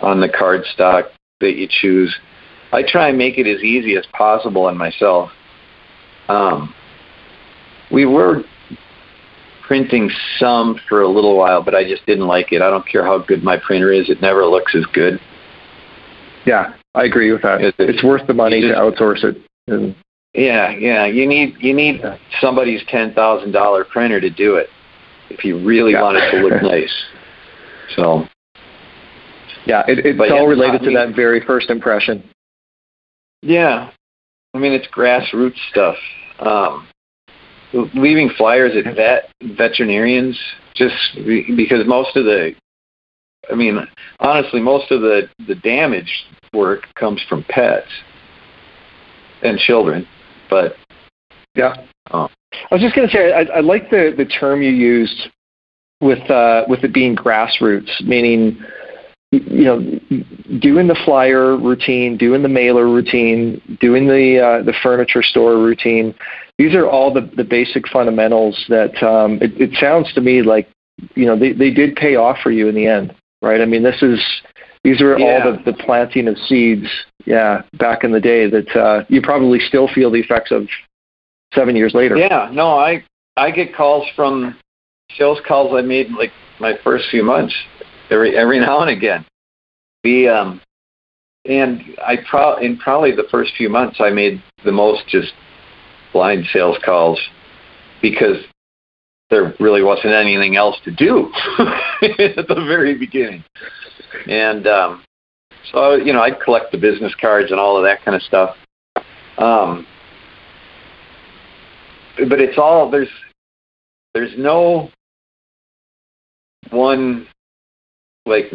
on 0.01 0.21
the 0.21 0.29
card 0.29 0.65
stock 0.75 1.07
that 1.41 1.57
you 1.57 1.69
choose. 1.71 2.15
I 2.73 2.83
try 2.87 3.09
and 3.09 3.19
make 3.19 3.39
it 3.39 3.47
as 3.47 3.63
easy 3.63 3.97
as 3.97 4.07
possible 4.13 4.65
on 4.65 4.77
myself. 4.77 5.31
Um, 6.33 6.75
we 7.91 8.07
were 8.07 8.43
printing 9.67 10.11
some 10.39 10.79
for 10.89 11.03
a 11.03 11.09
little 11.09 11.37
while, 11.37 11.63
but 11.63 11.75
I 11.75 11.85
just 11.85 12.05
didn't 12.07 12.27
like 12.27 12.53
it. 12.53 12.63
I 12.63 12.71
don't 12.71 12.87
care 12.87 13.05
how 13.05 13.19
good 13.19 13.43
my 13.43 13.59
printer 13.59 13.93
is; 13.93 14.09
it 14.09 14.21
never 14.21 14.47
looks 14.47 14.75
as 14.75 14.85
good. 14.93 15.21
Yeah, 16.47 16.75
I 16.95 17.05
agree 17.05 17.33
with 17.33 17.43
that. 17.43 17.61
It's, 17.61 17.77
it's 17.79 18.03
worth 18.03 18.27
the 18.27 18.35
money 18.35 18.61
just, 18.61 18.75
to 18.75 18.81
outsource 18.81 19.25
it. 19.25 19.37
And, 19.69 19.95
yeah, 20.35 20.71
yeah. 20.71 21.07
You 21.07 21.27
need 21.27 21.57
you 21.61 21.75
need 21.75 22.01
yeah. 22.01 22.17
somebody's 22.41 22.83
ten 22.89 23.13
thousand 23.15 23.53
dollar 23.53 23.85
printer 23.85 24.21
to 24.21 24.31
do 24.31 24.57
it 24.57 24.69
if 25.31 25.45
you 25.45 25.65
really 25.65 25.93
yeah. 25.93 26.03
want 26.03 26.17
it 26.17 26.31
to 26.31 26.39
look 26.39 26.63
nice. 26.63 27.05
So, 27.97 28.25
yeah, 29.67 29.83
it, 29.87 30.05
it's 30.05 30.33
all 30.33 30.47
related 30.47 30.83
to 30.83 30.93
that 30.95 31.15
very 31.15 31.45
first 31.45 31.69
impression. 31.69 32.29
Yeah, 33.43 33.91
I 34.55 34.59
mean 34.59 34.73
it's 34.73 34.87
grassroots 34.89 35.59
stuff. 35.71 35.97
Um, 36.39 36.89
leaving 37.95 38.31
flyers 38.37 38.73
at 38.77 38.95
vet 38.95 39.31
veterinarians 39.57 40.39
just 40.75 40.95
because 41.57 41.87
most 41.87 42.17
of 42.17 42.25
the, 42.25 42.55
I 43.51 43.55
mean, 43.55 43.79
honestly, 44.21 44.61
most 44.61 44.91
of 44.91 45.01
the 45.01 45.29
the 45.47 45.55
damage 45.57 46.27
work 46.53 46.83
comes 46.95 47.23
from 47.29 47.45
pets 47.49 47.89
and 49.43 49.59
children, 49.59 50.07
but 50.51 50.77
yeah. 51.55 51.75
Um, 52.11 52.29
I 52.71 52.75
was 52.75 52.83
just 52.83 52.95
going 52.95 53.09
to 53.09 53.13
say, 53.13 53.33
I, 53.33 53.43
I 53.57 53.61
like 53.61 53.91
the, 53.91 54.15
the 54.17 54.25
term 54.25 54.63
you 54.63 54.71
used 54.71 55.29
with 56.01 56.31
uh, 56.31 56.65
with 56.69 56.85
it 56.85 56.93
being 56.93 57.17
grassroots, 57.17 58.03
meaning 58.03 58.59
you 59.33 59.65
know, 59.65 59.81
doing 60.61 60.87
the 60.87 60.99
flyer 61.07 61.57
routine, 61.57 62.19
doing 62.19 62.43
the 62.43 62.49
mailer 62.49 62.87
routine, 62.87 63.61
doing 63.81 64.07
the 64.07 64.39
uh, 64.39 64.63
the 64.63 64.75
furniture 64.83 65.23
store 65.23 65.57
routine. 65.57 66.15
These 66.59 66.75
are 66.75 66.87
all 66.87 67.13
the, 67.13 67.31
the 67.35 67.45
basic 67.45 67.89
fundamentals 67.89 68.63
that 68.69 69.03
um, 69.03 69.39
it, 69.41 69.59
it 69.59 69.71
sounds 69.81 70.13
to 70.15 70.21
me 70.21 70.43
like 70.43 70.69
you 71.15 71.25
know 71.25 71.39
they, 71.39 71.53
they 71.53 71.71
did 71.71 71.97
pay 71.97 72.15
off 72.15 72.39
for 72.43 72.51
you 72.51 72.69
in 72.69 72.75
the 72.75 72.87
end, 72.87 73.15
right? 73.41 73.63
I 73.63 73.65
mean, 73.65 73.83
this 73.83 74.03
is 74.03 74.23
these 74.85 75.01
are 75.01 75.19
yeah. 75.19 75.25
all 75.25 75.53
the, 75.53 75.73
the 75.73 75.79
planting 75.83 76.29
of 76.29 76.37
seeds, 76.37 76.87
yeah, 77.25 77.63
back 77.79 78.05
in 78.05 78.13
the 78.13 78.21
day 78.21 78.51
that 78.51 78.77
uh, 78.77 79.05
you 79.09 79.23
probably 79.23 79.61
still 79.61 79.89
feel 79.89 80.11
the 80.11 80.21
effects 80.21 80.51
of 80.51 80.69
seven 81.55 81.75
years 81.75 81.95
later. 81.95 82.17
Yeah, 82.17 82.51
no, 82.53 82.79
I 82.79 83.03
I 83.39 83.51
get 83.51 83.75
calls 83.75 84.07
from 84.15 84.59
sales 85.17 85.39
calls 85.49 85.75
I 85.75 85.81
made 85.81 86.11
like 86.11 86.33
my 86.61 86.75
first 86.85 87.07
few 87.11 87.25
months 87.25 87.55
every 88.13 88.37
every 88.37 88.61
now 88.61 88.81
and 88.81 88.91
again. 88.91 89.25
We 90.05 90.29
um, 90.29 90.61
and 91.45 91.83
I 92.05 92.17
pro 92.29 92.57
in 92.59 92.79
probably 92.79 93.13
the 93.13 93.27
first 93.31 93.53
few 93.57 93.69
months 93.69 93.97
I 94.01 94.11
made 94.11 94.43
the 94.65 94.73
most 94.73 95.07
just 95.09 95.33
blind 96.13 96.45
sales 96.53 96.79
calls 96.85 97.21
because 98.01 98.37
there 99.31 99.55
really 99.59 99.83
wasn't 99.83 100.13
anything 100.13 100.57
else 100.57 100.77
to 100.85 100.91
do 100.91 101.33
at 101.59 102.47
the 102.49 102.65
very 102.67 102.97
beginning. 102.99 103.43
And 104.29 104.67
um, 104.67 105.05
so 105.73 105.95
you 105.95 106.13
know 106.13 106.21
I'd 106.21 106.41
collect 106.41 106.71
the 106.71 106.79
business 106.79 107.15
cards 107.21 107.51
and 107.51 107.59
all 107.59 107.77
of 107.77 107.85
that 107.85 108.05
kind 108.05 108.15
of 108.15 108.23
stuff. 108.23 108.57
Um, 109.39 109.87
but 112.29 112.41
it's 112.41 112.59
all 112.59 112.91
there's 112.91 113.09
there's 114.15 114.35
no 114.37 114.91
one 116.71 117.27
like 118.27 118.53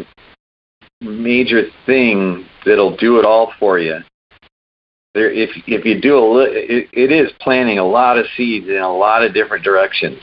major 1.02 1.64
thing 1.86 2.46
that'll 2.66 2.96
do 2.98 3.20
it 3.20 3.26
all 3.26 3.54
for 3.60 3.80
you. 3.80 4.00
There, 5.14 5.32
if 5.32 5.50
if 5.68 5.86
you 5.86 6.00
do 6.00 6.18
a 6.18 6.44
it, 6.44 6.90
it 6.94 7.12
is 7.12 7.32
planting 7.40 7.80
a 7.80 7.86
lot 7.86 8.18
of 8.18 8.26
seeds 8.36 8.68
in 8.68 8.78
a 8.78 8.92
lot 8.92 9.24
of 9.24 9.34
different 9.34 9.64
directions. 9.64 10.22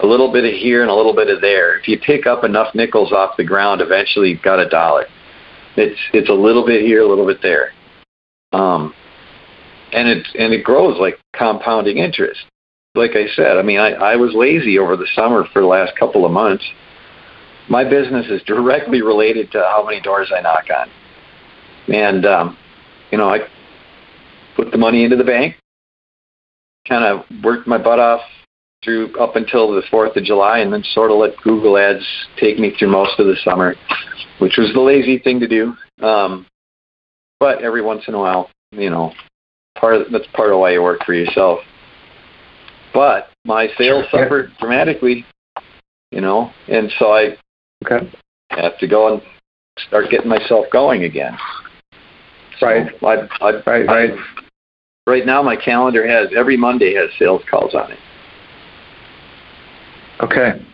A 0.00 0.06
little 0.06 0.32
bit 0.32 0.44
of 0.44 0.52
here 0.52 0.82
and 0.82 0.90
a 0.90 0.94
little 0.94 1.14
bit 1.14 1.28
of 1.28 1.40
there. 1.40 1.78
If 1.78 1.88
you 1.88 1.98
pick 1.98 2.26
up 2.26 2.44
enough 2.44 2.74
nickels 2.74 3.12
off 3.12 3.36
the 3.36 3.44
ground, 3.44 3.80
eventually 3.80 4.30
you've 4.30 4.42
got 4.42 4.60
a 4.60 4.68
dollar. 4.68 5.06
It's 5.76 5.98
it's 6.12 6.28
a 6.28 6.34
little 6.34 6.64
bit 6.64 6.82
here, 6.82 7.02
a 7.02 7.08
little 7.08 7.26
bit 7.26 7.42
there, 7.42 7.72
um, 8.52 8.94
and 9.92 10.08
it 10.08 10.26
and 10.38 10.52
it 10.52 10.64
grows 10.64 10.98
like 10.98 11.18
compounding 11.36 11.98
interest. 11.98 12.40
Like 12.94 13.12
I 13.12 13.26
said, 13.34 13.58
I 13.58 13.62
mean, 13.62 13.78
I, 13.78 13.92
I 13.92 14.16
was 14.16 14.34
lazy 14.34 14.78
over 14.78 14.96
the 14.96 15.06
summer 15.14 15.44
for 15.52 15.60
the 15.60 15.68
last 15.68 15.96
couple 15.98 16.24
of 16.24 16.32
months 16.32 16.64
my 17.68 17.84
business 17.84 18.26
is 18.30 18.42
directly 18.42 19.02
related 19.02 19.52
to 19.52 19.58
how 19.58 19.84
many 19.84 20.00
doors 20.00 20.32
I 20.34 20.40
knock 20.40 20.64
on. 20.74 20.90
And, 21.94 22.26
um, 22.26 22.58
you 23.10 23.18
know, 23.18 23.28
I 23.28 23.40
put 24.56 24.70
the 24.70 24.78
money 24.78 25.04
into 25.04 25.16
the 25.16 25.24
bank, 25.24 25.56
kind 26.86 27.04
of 27.04 27.24
worked 27.42 27.66
my 27.66 27.78
butt 27.78 27.98
off 27.98 28.20
through 28.84 29.16
up 29.18 29.36
until 29.36 29.72
the 29.72 29.82
4th 29.92 30.16
of 30.16 30.24
July, 30.24 30.58
and 30.58 30.72
then 30.72 30.82
sort 30.92 31.10
of 31.10 31.18
let 31.18 31.36
Google 31.38 31.76
Ads 31.76 32.04
take 32.38 32.58
me 32.58 32.74
through 32.78 32.90
most 32.90 33.18
of 33.18 33.26
the 33.26 33.36
summer, 33.44 33.74
which 34.38 34.56
was 34.56 34.72
the 34.72 34.80
lazy 34.80 35.18
thing 35.18 35.40
to 35.40 35.48
do. 35.48 35.74
Um, 36.04 36.46
but 37.40 37.62
every 37.62 37.82
once 37.82 38.04
in 38.08 38.14
a 38.14 38.18
while, 38.18 38.50
you 38.72 38.90
know, 38.90 39.12
part 39.78 39.94
of, 39.94 40.12
that's 40.12 40.26
part 40.34 40.52
of 40.52 40.58
why 40.58 40.72
you 40.72 40.82
work 40.82 41.00
for 41.04 41.14
yourself. 41.14 41.60
But 42.92 43.28
my 43.44 43.68
sales 43.76 44.06
suffered 44.10 44.52
dramatically, 44.58 45.24
you 46.10 46.20
know, 46.20 46.52
and 46.68 46.90
so 46.98 47.12
I 47.12 47.36
Okay. 47.84 48.10
I 48.50 48.62
have 48.62 48.78
to 48.78 48.88
go 48.88 49.14
and 49.14 49.22
start 49.86 50.10
getting 50.10 50.28
myself 50.28 50.66
going 50.72 51.04
again. 51.04 51.36
So 52.58 52.66
right. 52.66 52.90
I, 53.02 53.14
I, 53.40 53.50
right. 53.66 53.86
Right. 53.86 54.10
Right 55.06 55.24
now, 55.24 55.42
my 55.42 55.56
calendar 55.56 56.06
has 56.06 56.28
every 56.36 56.56
Monday 56.56 56.94
has 56.94 57.08
sales 57.18 57.42
calls 57.50 57.74
on 57.74 57.92
it. 57.92 57.98
Okay. 60.20 60.64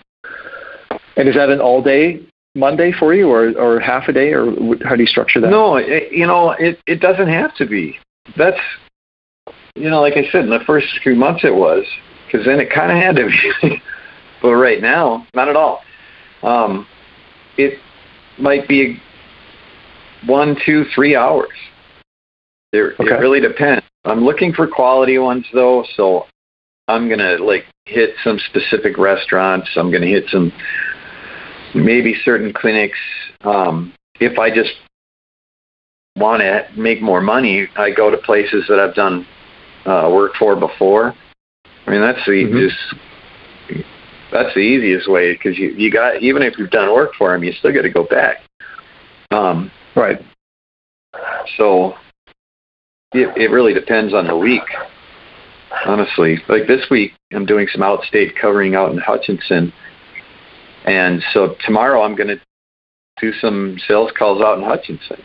And 1.17 1.29
is 1.29 1.37
that 1.37 1.51
an 1.51 1.61
all 1.61 1.83
day 1.83 2.27
Monday 2.57 2.93
for 2.99 3.15
you, 3.15 3.29
or 3.29 3.57
or 3.59 3.79
half 3.79 4.09
a 4.09 4.13
day, 4.13 4.33
or 4.33 4.47
how 4.85 4.97
do 4.97 5.03
you 5.03 5.07
structure 5.07 5.41
that? 5.41 5.51
No, 5.51 5.77
it, 5.77 6.11
you 6.11 6.27
know, 6.27 6.51
it 6.53 6.81
it 6.87 7.01
doesn't 7.01 7.29
have 7.29 7.55
to 7.57 7.67
be. 7.67 7.97
That's 8.37 8.59
you 9.77 9.91
know, 9.91 10.01
like 10.01 10.15
I 10.15 10.29
said, 10.31 10.45
in 10.45 10.51
the 10.51 10.65
first 10.67 10.87
few 11.03 11.15
months 11.15 11.45
it 11.45 11.55
was, 11.55 11.85
because 12.27 12.47
then 12.47 12.59
it 12.61 12.71
kind 12.73 12.91
of 12.91 12.99
had 12.99 13.17
to 13.17 13.27
be. 13.27 13.83
but 14.43 14.55
right 14.55 14.81
now, 14.81 15.27
not 15.35 15.49
at 15.49 15.57
all. 15.57 15.83
Um, 16.43 16.87
it 17.57 17.79
might 18.39 18.67
be 18.69 19.01
one, 20.27 20.57
two, 20.65 20.85
three 20.95 21.17
hours. 21.17 21.53
It, 22.73 22.95
okay. 23.01 23.15
it 23.15 23.19
really 23.21 23.41
depends. 23.41 23.85
I'm 24.05 24.25
looking 24.25 24.53
for 24.53 24.67
quality 24.67 25.19
ones 25.19 25.47
though, 25.53 25.85
so 25.97 26.27
I'm 26.89 27.09
gonna 27.09 27.37
like 27.39 27.65
hit 27.87 28.11
some 28.23 28.39
specific 28.51 28.99
restaurants. 28.99 29.71
I'm 29.77 29.91
gonna 29.91 30.07
hit 30.07 30.25
some 30.29 30.53
maybe 31.75 32.15
certain 32.25 32.53
clinics. 32.53 32.99
Um, 33.43 33.95
if 34.21 34.39
I 34.39 34.55
just 34.55 34.73
want 36.17 36.41
to 36.43 36.67
make 36.77 37.03
more 37.03 37.21
money, 37.21 37.69
I 37.77 37.91
go 37.91 38.11
to 38.11 38.19
places 38.19 38.65
that 38.69 38.79
I've 38.79 38.95
done 38.95 39.27
uh, 39.87 40.11
work 40.13 40.35
for 40.39 40.55
before. 40.55 41.15
I 41.87 41.91
mean, 41.91 42.01
that's 42.01 42.25
the 42.27 42.45
mm-hmm. 42.45 42.59
just 42.59 43.87
that's 44.35 44.53
the 44.53 44.61
easiest 44.61 45.09
way 45.09 45.33
because 45.33 45.57
you 45.57 45.71
you 45.71 45.93
got 45.93 46.21
even 46.21 46.43
if 46.43 46.59
you've 46.59 46.71
done 46.71 46.93
work 46.93 47.13
for 47.17 47.33
them, 47.33 47.45
you 47.45 47.53
still 47.53 47.73
got 47.73 47.83
to 47.83 47.91
go 47.91 48.05
back. 48.05 48.39
Um, 49.31 49.71
right. 49.95 50.21
So 51.57 51.95
it 53.13 53.33
it 53.39 53.51
really 53.51 53.73
depends 53.73 54.13
on 54.13 54.27
the 54.27 54.37
week. 54.37 54.65
Honestly, 55.87 56.39
like 56.49 56.67
this 56.67 56.87
week, 56.91 57.13
I'm 57.33 57.47
doing 57.47 57.69
some 57.73 57.83
outstate 57.83 58.35
covering 58.41 58.75
out 58.75 58.91
in 58.91 58.99
Hutchinson, 58.99 59.73
and 60.85 61.23
so 61.33 61.55
tomorrow 61.65 62.03
I'm 62.03 62.17
going 62.17 62.29
to 62.29 62.41
do 63.21 63.33
some 63.41 63.79
sales 63.87 64.11
calls 64.17 64.43
out 64.43 64.59
in 64.59 64.65
Hutchinson. 64.65 65.23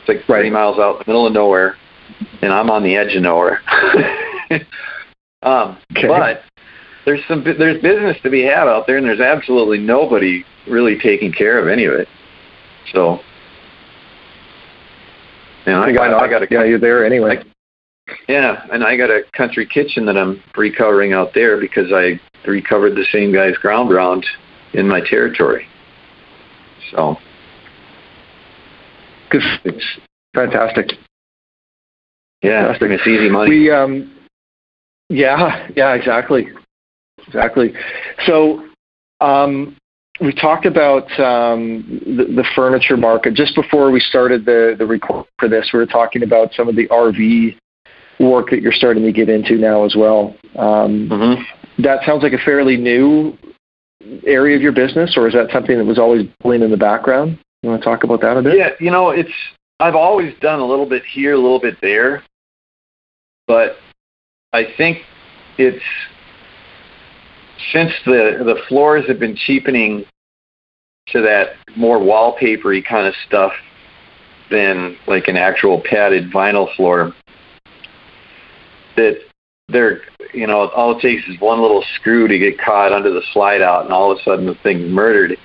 It's 0.00 0.08
like 0.08 0.24
30 0.26 0.50
miles 0.50 0.78
out 0.78 0.96
in 0.96 0.98
the 0.98 1.04
middle 1.06 1.26
of 1.26 1.32
nowhere, 1.32 1.76
and 2.40 2.52
I'm 2.52 2.70
on 2.70 2.82
the 2.82 2.96
edge 2.96 3.14
of 3.14 3.22
nowhere. 3.22 3.60
um, 5.42 5.78
okay. 5.96 6.08
But 6.08 6.42
there's 7.06 7.20
some 7.28 7.44
there's 7.44 7.80
business 7.80 8.16
to 8.24 8.30
be 8.30 8.42
had 8.42 8.66
out 8.68 8.86
there, 8.86 8.98
and 8.98 9.06
there's 9.06 9.20
absolutely 9.20 9.78
nobody 9.78 10.44
really 10.66 10.98
taking 10.98 11.32
care 11.32 11.58
of 11.58 11.68
any 11.68 11.84
of 11.84 11.94
it. 11.94 12.08
So, 12.92 13.20
know, 15.72 15.82
I 15.82 15.92
got 15.92 16.12
I 16.12 16.28
got 16.28 16.42
a 16.42 16.48
yeah, 16.50 16.64
you're 16.64 16.80
there 16.80 17.06
anyway. 17.06 17.38
I, 17.38 18.12
yeah, 18.28 18.66
and 18.72 18.84
I 18.84 18.96
got 18.96 19.08
a 19.08 19.22
country 19.36 19.66
kitchen 19.66 20.04
that 20.06 20.16
I'm 20.16 20.42
recovering 20.56 21.12
out 21.12 21.30
there 21.32 21.60
because 21.60 21.92
I 21.92 22.20
recovered 22.44 22.96
the 22.96 23.06
same 23.12 23.32
guy's 23.32 23.56
ground 23.56 23.90
round 23.90 24.26
in 24.74 24.88
my 24.88 25.00
territory. 25.00 25.66
So, 26.90 27.16
because 29.30 29.46
it's 29.64 29.98
fantastic. 30.34 30.90
Yeah, 32.42 32.72
fantastic. 32.78 32.90
it's 32.90 33.06
easy 33.06 33.28
money. 33.28 33.50
We 33.50 33.70
um, 33.70 34.12
yeah, 35.08 35.68
yeah, 35.76 35.94
exactly 35.94 36.48
exactly. 37.26 37.72
So 38.26 38.66
um, 39.20 39.76
we 40.20 40.32
talked 40.32 40.66
about 40.66 41.04
um, 41.20 41.84
the, 42.04 42.24
the, 42.24 42.44
furniture 42.54 42.96
market 42.96 43.34
just 43.34 43.54
before 43.54 43.90
we 43.90 44.00
started 44.00 44.44
the 44.44 44.74
the 44.78 44.86
record 44.86 45.26
for 45.38 45.48
this. 45.48 45.70
We 45.72 45.78
were 45.78 45.86
talking 45.86 46.22
about 46.22 46.52
some 46.54 46.68
of 46.68 46.76
the 46.76 46.88
RV 46.88 47.56
work 48.18 48.50
that 48.50 48.62
you're 48.62 48.72
starting 48.72 49.02
to 49.02 49.12
get 49.12 49.28
into 49.28 49.56
now 49.56 49.84
as 49.84 49.94
well. 49.96 50.34
Um, 50.56 51.08
mm-hmm. 51.08 51.82
That 51.82 52.04
sounds 52.06 52.22
like 52.22 52.32
a 52.32 52.38
fairly 52.38 52.76
new 52.76 53.36
area 54.26 54.56
of 54.56 54.62
your 54.62 54.72
business, 54.72 55.14
or 55.16 55.28
is 55.28 55.34
that 55.34 55.50
something 55.52 55.76
that 55.76 55.84
was 55.84 55.98
always 55.98 56.26
playing 56.40 56.62
in 56.62 56.70
the 56.70 56.76
background? 56.76 57.38
You 57.62 57.70
want 57.70 57.82
to 57.82 57.84
talk 57.84 58.04
about 58.04 58.20
that 58.22 58.36
a 58.36 58.42
bit? 58.42 58.56
Yeah, 58.56 58.70
you 58.80 58.90
know, 58.90 59.10
it's 59.10 59.32
I've 59.80 59.94
always 59.94 60.34
done 60.40 60.60
a 60.60 60.64
little 60.64 60.88
bit 60.88 61.02
here, 61.04 61.34
a 61.34 61.38
little 61.38 61.60
bit 61.60 61.76
there, 61.82 62.22
but 63.46 63.76
I 64.52 64.64
think 64.76 64.98
it's 65.58 65.82
since 67.72 67.92
the 68.04 68.42
the 68.44 68.60
floors 68.68 69.06
have 69.08 69.18
been 69.18 69.36
cheapening 69.36 70.04
to 71.08 71.22
that 71.22 71.54
more 71.76 71.98
wallpapery 71.98 72.84
kind 72.84 73.06
of 73.06 73.14
stuff 73.26 73.52
than 74.50 74.96
like 75.06 75.28
an 75.28 75.36
actual 75.36 75.82
padded 75.88 76.30
vinyl 76.30 76.74
floor, 76.76 77.14
that 78.96 79.18
they're 79.68 80.00
you 80.32 80.46
know 80.46 80.68
all 80.68 80.96
it 80.96 81.02
takes 81.02 81.26
is 81.28 81.40
one 81.40 81.60
little 81.60 81.84
screw 81.96 82.28
to 82.28 82.38
get 82.38 82.58
caught 82.58 82.92
under 82.92 83.10
the 83.10 83.22
slide 83.32 83.62
out, 83.62 83.84
and 83.84 83.92
all 83.92 84.12
of 84.12 84.18
a 84.18 84.22
sudden 84.22 84.46
the 84.46 84.54
thing's 84.62 84.90
murdered. 84.90 85.36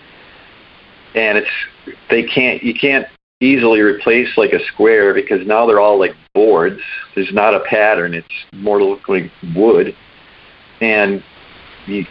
And 1.13 1.37
it's 1.37 1.95
they 2.09 2.23
can't 2.23 2.63
you 2.63 2.73
can't 2.73 3.07
easily 3.41 3.81
replace 3.81 4.29
like 4.37 4.53
a 4.53 4.63
square 4.67 5.13
because 5.13 5.45
now 5.47 5.65
they're 5.65 5.79
all 5.79 5.99
like 5.99 6.15
boards. 6.33 6.79
There's 7.15 7.33
not 7.33 7.55
a 7.55 7.61
pattern. 7.61 8.13
It's 8.13 8.27
more 8.53 8.81
like 9.07 9.31
wood, 9.55 9.95
and 10.79 11.23
you, 11.91 12.05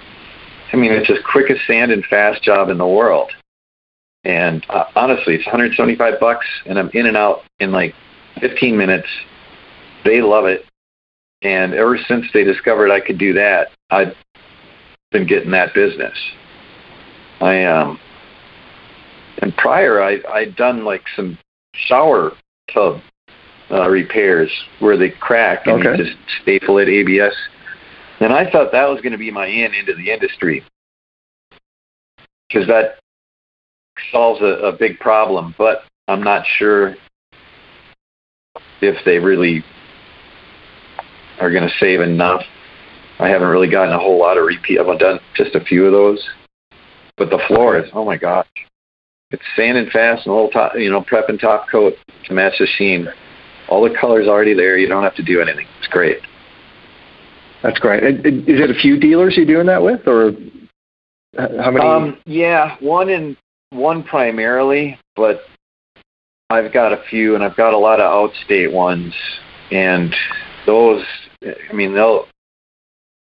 I 0.73 0.77
mean, 0.77 0.93
it's 0.93 1.09
the 1.09 1.19
quickest 1.31 1.67
sand 1.67 1.91
and 1.93 2.05
fast 2.05 2.43
job 2.43 2.69
in 2.69 2.79
the 2.79 2.87
world. 2.87 3.31
And 4.25 4.65
uh, 4.69 4.85
honestly, 4.95 5.35
it's 5.35 5.47
175 5.47 6.21
bucks, 6.21 6.47
and 6.67 6.79
I'm 6.79 6.91
in 6.93 7.07
and 7.07 7.17
out 7.17 7.43
in 7.59 7.73
like 7.73 7.95
15 8.41 8.77
minutes. 8.77 9.09
They 10.05 10.21
love 10.21 10.45
it, 10.45 10.65
and 11.43 11.75
ever 11.75 11.99
since 12.09 12.27
they 12.33 12.45
discovered 12.45 12.91
I 12.91 13.01
could 13.01 13.19
do 13.19 13.33
that, 13.35 13.69
I've 13.91 14.15
been 15.11 15.27
getting 15.27 15.51
that 15.53 15.75
business. 15.75 16.17
I 17.41 17.65
um, 17.65 17.99
and 19.39 19.57
prior 19.57 20.03
I 20.03 20.19
I'd 20.31 20.57
done 20.57 20.85
like 20.85 21.03
some 21.17 21.39
shower 21.75 22.33
tub 22.73 23.01
uh, 23.71 23.89
repairs 23.89 24.51
where 24.81 24.97
they 24.97 25.11
crack 25.11 25.67
and 25.67 25.87
Okay. 25.87 25.97
you 25.97 26.05
just 26.05 26.17
staple 26.43 26.79
it 26.79 26.89
ABS. 26.89 27.35
And 28.21 28.33
I 28.33 28.51
thought 28.51 28.73
that 28.73 28.89
was 28.89 29.01
going 29.01 29.13
to 29.13 29.19
be 29.19 29.31
my 29.31 29.47
in 29.47 29.75
into 29.75 29.95
the 29.95 30.11
industry 30.11 30.63
because 32.49 32.67
that 32.69 32.99
solves 34.13 34.41
a, 34.43 34.67
a 34.67 34.73
big 34.73 34.99
problem. 35.01 35.55
But 35.57 35.85
I'm 36.07 36.23
not 36.23 36.45
sure 36.59 36.97
if 38.83 39.05
they 39.05 39.19
really 39.19 39.65
are 41.41 41.51
going 41.51 41.69
to 41.69 41.75
save 41.79 42.01
enough. 42.01 42.43
I 43.19 43.29
haven't 43.29 43.49
really 43.49 43.71
gotten 43.71 43.95
a 43.95 43.99
whole 43.99 44.19
lot 44.19 44.39
of 44.39 44.45
repeat. 44.45 44.79
I've 44.79 44.99
done 44.99 45.21
just 45.35 45.55
a 45.55 45.65
few 45.65 45.87
of 45.87 45.93
those, 45.93 46.27
but 47.17 47.31
the 47.31 47.41
floor 47.49 47.79
is 47.79 47.91
oh 47.93 48.05
my 48.05 48.17
gosh, 48.17 48.49
it's 49.31 49.43
sanding 49.57 49.89
fast 49.91 50.27
and 50.27 50.33
a 50.33 50.35
little 50.35 50.51
top, 50.51 50.73
you 50.75 50.91
know, 50.91 51.03
prep 51.03 51.29
and 51.29 51.39
top 51.39 51.69
coat 51.71 51.95
to 52.27 52.35
match 52.35 52.55
the 52.59 52.67
sheen. 52.67 53.09
All 53.69 53.83
the 53.83 53.95
colors 53.99 54.27
already 54.27 54.55
there. 54.55 54.77
You 54.77 54.89
don't 54.89 55.05
have 55.05 55.15
to 55.17 55.23
do 55.23 55.41
anything. 55.41 55.67
It's 55.79 55.89
great. 55.89 56.19
That's 57.63 57.79
great. 57.79 58.03
Is 58.03 58.21
it 58.25 58.71
a 58.71 58.75
few 58.75 58.99
dealers 58.99 59.37
you're 59.37 59.47
doing 59.47 59.67
that 59.67 59.83
with, 59.83 60.07
or 60.07 60.33
how 61.37 61.71
many? 61.71 61.87
Um, 61.87 62.19
yeah, 62.25 62.77
one 62.81 63.11
in 63.11 63.37
one 63.71 64.03
primarily, 64.03 64.99
but 65.15 65.43
I've 66.49 66.73
got 66.73 66.93
a 66.93 67.03
few, 67.11 67.35
and 67.35 67.45
I've 67.45 67.57
got 67.57 67.75
a 67.75 67.79
lot 67.79 68.01
of 68.01 68.11
outstate 68.11 68.73
ones, 68.73 69.15
and 69.71 70.15
those. 70.67 71.05
I 71.43 71.73
mean, 71.73 71.95
they'll 71.95 72.27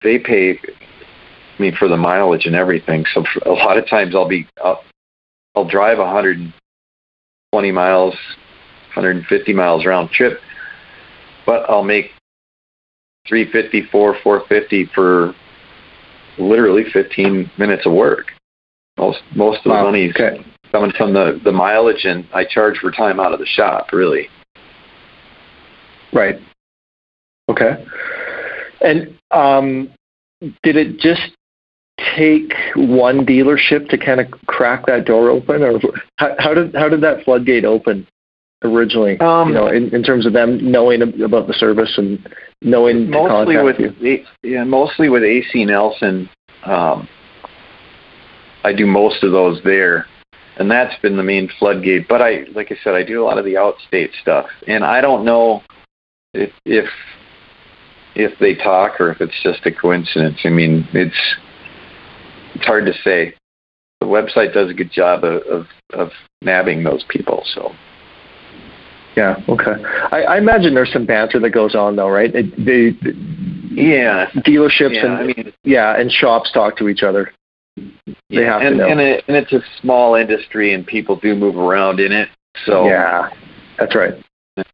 they 0.03 0.19
pay 0.19 0.59
me 1.59 1.71
for 1.77 1.87
the 1.87 1.97
mileage 1.97 2.45
and 2.45 2.55
everything. 2.55 3.05
So 3.13 3.23
a 3.45 3.51
lot 3.51 3.77
of 3.77 3.87
times 3.87 4.15
I'll 4.15 4.27
be 4.27 4.47
I'll, 4.63 4.83
I'll 5.55 5.67
drive 5.67 5.97
120 5.97 7.71
miles, 7.71 8.13
150 8.95 9.53
miles 9.53 9.85
round 9.85 10.09
trip, 10.11 10.39
but 11.45 11.69
I'll 11.69 11.83
make 11.83 12.11
354, 13.27 14.17
450 14.21 14.89
for 14.93 15.33
literally 16.37 16.83
15 16.91 17.51
minutes 17.57 17.85
of 17.85 17.93
work. 17.93 18.31
Most 18.97 19.21
most 19.35 19.57
of 19.59 19.63
the 19.63 19.69
Wow, 19.69 19.83
money's 19.85 20.15
okay. 20.15 20.45
coming 20.71 20.91
from 20.91 21.13
the 21.13 21.39
the 21.43 21.51
mileage, 21.51 22.05
and 22.05 22.27
I 22.33 22.45
charge 22.45 22.77
for 22.77 22.91
time 22.91 23.19
out 23.19 23.33
of 23.33 23.39
the 23.39 23.45
shop. 23.45 23.91
Really, 23.91 24.29
Right. 26.13 26.39
Okay. 27.49 27.85
And 28.81 29.17
um, 29.31 29.89
did 30.61 30.75
it 30.75 30.99
just 30.99 31.31
take 32.15 32.53
one 32.75 33.25
dealership 33.25 33.89
to 33.89 33.97
kind 33.97 34.19
of 34.19 34.27
crack 34.45 34.85
that 34.85 35.05
door 35.05 35.29
open, 35.29 35.63
or 35.63 35.79
how, 36.17 36.35
how 36.37 36.53
did 36.53 36.75
how 36.75 36.89
did 36.89 37.01
that 37.01 37.23
floodgate 37.23 37.65
open 37.65 38.07
originally? 38.63 39.19
Um, 39.19 39.49
you 39.49 39.53
know, 39.53 39.67
in, 39.67 39.93
in 39.93 40.03
terms 40.03 40.25
of 40.25 40.33
them 40.33 40.71
knowing 40.71 41.01
about 41.01 41.47
the 41.47 41.53
service 41.53 41.93
and 41.97 42.27
knowing 42.61 43.11
to 43.11 43.11
mostly 43.11 43.55
contact 43.55 43.79
with 43.79 43.95
you. 43.99 44.25
Yeah, 44.43 44.63
mostly 44.63 45.09
with 45.09 45.23
AC 45.23 45.65
Nelson. 45.65 46.29
Um, 46.65 47.07
I 48.63 48.73
do 48.73 48.85
most 48.85 49.23
of 49.23 49.31
those 49.31 49.61
there, 49.63 50.07
and 50.57 50.71
that's 50.71 50.99
been 51.01 51.17
the 51.17 51.23
main 51.23 51.49
floodgate. 51.59 52.07
But 52.07 52.21
I, 52.21 52.45
like 52.55 52.71
I 52.71 52.77
said, 52.83 52.93
I 52.93 53.03
do 53.03 53.21
a 53.21 53.25
lot 53.25 53.37
of 53.37 53.45
the 53.45 53.55
outstate 53.55 54.11
stuff, 54.21 54.47
and 54.67 54.83
I 54.83 55.01
don't 55.01 55.25
know 55.25 55.61
if 56.33 56.51
if 56.65 56.89
if 58.15 58.37
they 58.39 58.55
talk 58.55 59.01
or 59.01 59.11
if 59.11 59.21
it's 59.21 59.41
just 59.43 59.65
a 59.65 59.71
coincidence. 59.71 60.39
I 60.45 60.49
mean, 60.49 60.87
it's 60.93 61.35
it's 62.55 62.65
hard 62.65 62.85
to 62.85 62.93
say. 63.03 63.33
The 63.99 64.07
website 64.07 64.53
does 64.53 64.69
a 64.69 64.73
good 64.73 64.91
job 64.91 65.23
of 65.23 65.41
of, 65.43 65.67
of 65.93 66.09
nabbing 66.41 66.83
those 66.83 67.03
people. 67.09 67.43
So 67.53 67.73
Yeah. 69.15 69.35
Okay. 69.47 69.73
I, 70.11 70.23
I 70.23 70.37
imagine 70.37 70.73
there's 70.73 70.91
some 70.91 71.05
banter 71.05 71.39
that 71.39 71.51
goes 71.51 71.75
on 71.75 71.95
though, 71.95 72.09
right? 72.09 72.33
It, 72.33 72.55
the, 72.55 72.97
the 73.01 73.13
yeah, 73.73 74.29
dealerships 74.37 74.95
yeah. 74.95 75.05
and 75.05 75.13
I 75.13 75.23
mean, 75.23 75.53
yeah, 75.63 75.99
and 75.99 76.11
shops 76.11 76.51
talk 76.51 76.77
to 76.77 76.89
each 76.89 77.03
other. 77.03 77.31
They 78.29 78.43
have 78.43 78.61
to 78.61 78.67
and, 78.67 78.77
know. 78.77 78.87
And, 78.87 78.99
it, 78.99 79.23
and 79.27 79.35
it's 79.35 79.51
a 79.51 79.61
small 79.81 80.15
industry, 80.15 80.73
and 80.73 80.85
people 80.85 81.15
do 81.15 81.35
move 81.35 81.55
around 81.55 81.99
in 81.99 82.11
it. 82.11 82.29
So 82.65 82.85
yeah, 82.85 83.29
that's 83.79 83.95
right. 83.95 84.13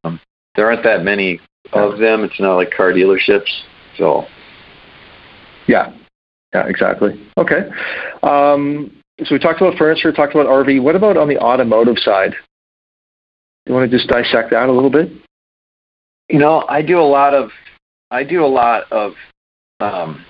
um, 0.03 0.19
there 0.55 0.67
aren't 0.67 0.83
that 0.83 1.03
many 1.03 1.39
of 1.71 1.99
them. 1.99 2.23
It's 2.23 2.39
not 2.39 2.55
like 2.55 2.71
car 2.71 2.91
dealerships. 2.91 3.49
So 3.97 4.25
Yeah. 5.67 5.93
Yeah, 6.53 6.67
exactly. 6.67 7.29
Okay. 7.37 7.69
Um, 8.23 8.91
so 9.23 9.35
we 9.35 9.39
talked 9.39 9.61
about 9.61 9.77
furniture, 9.77 10.11
talked 10.11 10.33
about 10.33 10.47
RV. 10.47 10.81
What 10.81 10.95
about 10.95 11.15
on 11.15 11.27
the 11.27 11.37
automotive 11.37 11.99
side? 11.99 12.33
You 13.69 13.75
want 13.75 13.89
to 13.89 13.95
just 13.95 14.09
dissect 14.09 14.49
that 14.49 14.67
a 14.67 14.71
little 14.71 14.89
bit? 14.89 15.11
you 16.27 16.39
know, 16.39 16.65
I 16.67 16.81
do 16.81 16.99
a 16.99 17.01
lot 17.01 17.33
of 17.33 17.51
I 18.11 18.23
do 18.23 18.43
a 18.43 18.47
lot 18.47 18.91
of 18.91 19.13
um, 19.79 20.25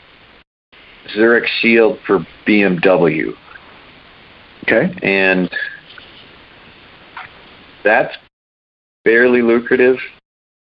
Zurich 1.13 1.45
Shield 1.62 1.99
for 2.06 2.25
BMW, 2.45 3.34
Okay. 4.63 4.93
and 5.02 5.49
that's 7.84 8.13
fairly 9.06 9.41
lucrative. 9.41 9.95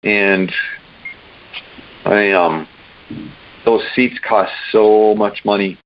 And 0.04 0.52
I 2.06 2.32
um 2.32 2.68
those 3.66 3.82
seats 3.96 4.20
cost 4.28 4.52
so 4.72 5.16
much 5.16 5.42
money. 5.44 5.80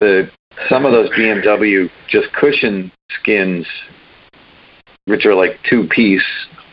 The 0.00 0.30
some 0.68 0.84
of 0.84 0.92
those 0.92 1.10
BMW 1.10 1.90
just 2.08 2.32
cushion 2.32 2.92
skins, 3.20 3.66
which 5.06 5.26
are 5.26 5.34
like 5.34 5.58
two 5.68 5.86
piece 5.88 6.24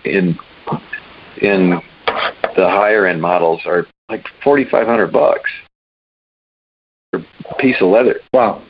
in 0.06 0.38
in 1.42 1.82
the 2.56 2.70
higher 2.70 3.06
end 3.06 3.22
models, 3.22 3.62
are 3.66 3.86
like 4.10 4.26
forty 4.44 4.66
five 4.66 4.88
hundred 4.88 5.12
bucks 5.12 5.50
for 7.12 7.26
a 7.50 7.56
piece 7.56 7.78
of 7.82 7.88
leather. 7.88 8.20
Wow. 8.34 8.64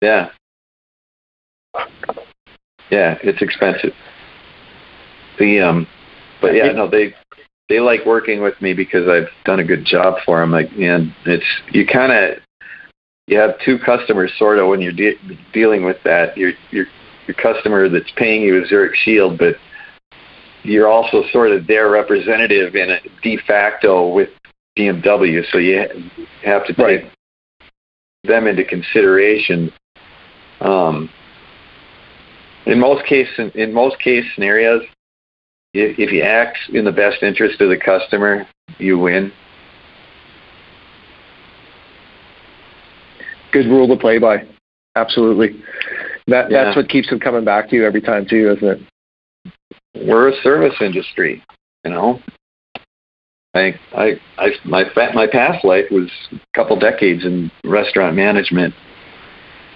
Yeah. 0.00 0.30
Yeah, 2.90 3.18
it's 3.22 3.42
expensive. 3.42 3.92
The 5.38 5.60
um, 5.60 5.86
but 6.40 6.54
yeah, 6.54 6.72
no, 6.72 6.88
they 6.88 7.14
they 7.68 7.80
like 7.80 8.06
working 8.06 8.42
with 8.42 8.60
me 8.62 8.72
because 8.72 9.08
I've 9.08 9.28
done 9.44 9.60
a 9.60 9.64
good 9.64 9.84
job 9.84 10.18
for 10.24 10.40
them. 10.40 10.50
Like, 10.50 10.70
and 10.72 11.14
it's 11.26 11.44
you 11.70 11.86
kind 11.86 12.12
of 12.12 12.38
you 13.26 13.38
have 13.38 13.60
two 13.64 13.78
customers 13.78 14.32
sort 14.38 14.58
of 14.58 14.68
when 14.68 14.80
you're 14.80 14.92
de- 14.92 15.18
dealing 15.52 15.84
with 15.84 15.98
that. 16.04 16.36
Your 16.36 16.52
your 16.70 16.86
your 17.28 17.36
customer 17.36 17.88
that's 17.88 18.10
paying 18.16 18.42
you 18.42 18.62
is 18.62 18.68
Zurich 18.70 18.94
Shield, 18.96 19.38
but 19.38 19.56
you're 20.62 20.88
also 20.88 21.22
sort 21.30 21.52
of 21.52 21.66
their 21.66 21.90
representative 21.90 22.74
in 22.74 22.90
a 22.90 23.00
de 23.22 23.36
facto 23.46 24.08
with 24.08 24.30
BMW, 24.76 25.44
so 25.52 25.58
you 25.58 25.86
have 26.42 26.66
to 26.66 26.72
take 26.72 27.02
Right. 27.02 27.12
them 28.24 28.46
into 28.46 28.64
consideration. 28.64 29.72
Um, 30.60 31.10
in 32.66 32.80
most 32.80 33.04
cases, 33.06 33.52
in 33.54 33.72
most 33.72 33.98
case 34.00 34.24
scenarios, 34.34 34.82
if, 35.74 35.98
if 35.98 36.12
you 36.12 36.22
act 36.22 36.58
in 36.72 36.84
the 36.84 36.92
best 36.92 37.22
interest 37.22 37.60
of 37.60 37.68
the 37.68 37.76
customer, 37.76 38.46
you 38.78 38.98
win. 38.98 39.32
Good 43.52 43.66
rule 43.66 43.88
to 43.88 43.96
play 43.96 44.18
by. 44.18 44.46
Absolutely. 44.96 45.62
That 46.28 46.50
Yeah. 46.50 46.64
that's 46.64 46.76
what 46.76 46.88
keeps 46.88 47.08
them 47.08 47.18
coming 47.18 47.44
back 47.44 47.68
to 47.70 47.76
you 47.76 47.84
every 47.86 48.02
time 48.02 48.26
too, 48.26 48.50
isn't 48.52 48.68
it? 48.68 50.06
We're 50.06 50.28
a 50.28 50.36
service 50.42 50.74
industry, 50.80 51.42
you 51.84 51.90
know. 51.90 52.20
I, 53.54 53.74
I, 53.96 54.20
I, 54.36 54.50
my 54.64 54.84
my 55.14 55.26
past 55.26 55.64
life 55.64 55.86
was 55.90 56.10
a 56.32 56.38
couple 56.54 56.78
decades 56.78 57.24
in 57.24 57.50
restaurant 57.64 58.14
management, 58.14 58.74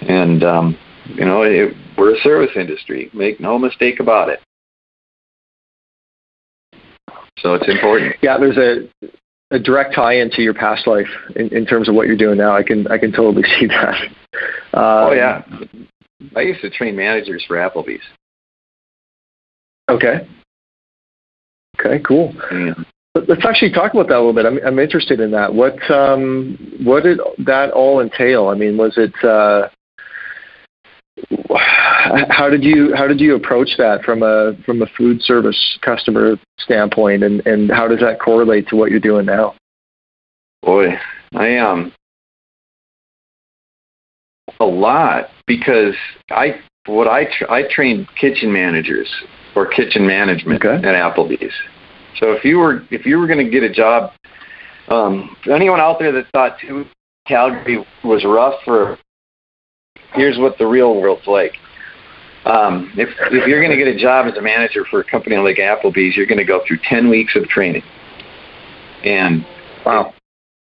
and 0.03 0.45
um, 0.45 0.79
you 1.07 1.25
know, 1.25 1.43
it, 1.43 1.75
we're 1.97 2.15
a 2.15 2.19
service 2.19 2.55
industry. 2.55 3.11
Make 3.15 3.41
no 3.41 3.59
mistake 3.59 3.99
about 3.99 4.29
it. 4.29 4.41
So 7.39 7.55
it's 7.55 7.69
important. 7.69 8.15
Yeah, 8.23 8.37
there's 8.39 8.59
a 8.59 8.89
a 9.53 9.59
direct 9.59 9.95
tie 9.95 10.15
into 10.15 10.43
your 10.43 10.55
past 10.55 10.87
life 10.87 11.09
in, 11.35 11.49
in 11.49 11.67
terms 11.67 11.89
of 11.89 11.95
what 11.95 12.07
you're 12.07 12.17
doing 12.17 12.37
now. 12.37 12.55
I 12.55 12.63
can 12.63 12.87
I 12.89 12.99
can 12.99 13.11
totally 13.11 13.43
see 13.59 13.67
that. 13.67 13.95
Um, 14.75 15.09
oh 15.09 15.13
yeah, 15.13 15.43
I 16.37 16.41
used 16.41 16.61
to 16.63 16.71
train 16.71 16.97
managers 16.97 17.45
for 17.47 17.57
Applebee's. 17.57 18.03
Okay. 19.89 20.27
Okay. 21.79 22.03
Cool. 22.07 22.35
Let- 23.15 23.29
Let's 23.29 23.45
actually 23.45 23.73
talk 23.73 23.93
about 23.93 24.09
that 24.09 24.17
a 24.17 24.23
little 24.25 24.33
bit. 24.33 24.47
I'm 24.47 24.59
I'm 24.67 24.79
interested 24.79 25.21
in 25.21 25.31
that. 25.33 25.53
What 25.55 25.79
um 25.91 26.57
what 26.83 27.03
did 27.03 27.21
that 27.45 27.71
all 27.73 28.01
entail? 28.01 28.49
I 28.49 28.55
mean, 28.55 28.79
was 28.79 28.95
it 28.97 29.13
uh 29.23 29.69
how 32.31 32.49
did 32.49 32.65
you 32.65 32.95
how 32.97 33.07
did 33.07 33.21
you 33.21 33.35
approach 33.35 33.77
that 33.77 34.03
from 34.03 34.23
a 34.23 34.55
from 34.65 34.81
a 34.81 34.87
food 34.97 35.21
service 35.23 35.79
customer 35.83 36.37
standpoint, 36.59 37.23
and 37.23 37.47
and 37.47 37.71
how 37.71 37.87
does 37.87 38.01
that 38.01 38.19
correlate 38.19 38.67
to 38.69 38.77
what 38.77 38.91
you're 38.91 38.99
doing 38.99 39.27
now? 39.27 39.55
Boy, 40.63 40.95
I 41.35 41.59
um 41.59 41.93
a 44.61 44.65
lot 44.65 45.29
because 45.47 45.95
I 46.31 46.61
what 46.87 47.09
I 47.09 47.25
tra- 47.25 47.51
I 47.51 47.63
train 47.69 48.07
kitchen 48.21 48.53
managers 48.53 49.09
or 49.55 49.67
kitchen 49.67 50.07
management 50.07 50.65
Okay. 50.65 50.87
at 50.87 50.95
Applebee's. 50.95 51.55
So 52.19 52.33
if 52.33 52.45
you 52.45 52.59
were 52.59 52.83
if 52.91 53.07
you 53.07 53.19
were 53.19 53.27
going 53.27 53.45
to 53.45 53.51
get 53.51 53.63
a 53.63 53.73
job, 53.73 54.13
um, 54.89 55.37
anyone 55.51 55.81
out 55.81 55.99
there 55.99 56.13
that 56.13 56.27
thought 56.33 56.59
too 56.61 56.87
Calgary 57.27 57.85
was 58.03 58.25
rough, 58.25 58.55
for 58.65 58.99
here's 60.15 60.39
what 60.39 60.59
the 60.59 60.67
real 60.67 61.01
world's 61.01 61.27
like. 61.27 61.55
Um, 62.45 62.93
if 62.97 63.09
if 63.31 63.47
you're 63.47 63.61
going 63.61 63.71
to 63.71 63.77
get 63.77 63.87
a 63.87 63.97
job 63.97 64.27
as 64.27 64.37
a 64.37 64.43
manager 64.43 64.85
for 64.91 65.01
a 65.01 65.05
company 65.05 65.37
like 65.37 65.57
Applebee's, 65.57 66.17
you're 66.17 66.27
going 66.27 66.39
to 66.39 66.45
go 66.45 66.63
through 66.67 66.79
ten 66.89 67.09
weeks 67.09 67.37
of 67.37 67.49
training, 67.49 67.85
and 69.05 69.47
Wow. 69.85 70.15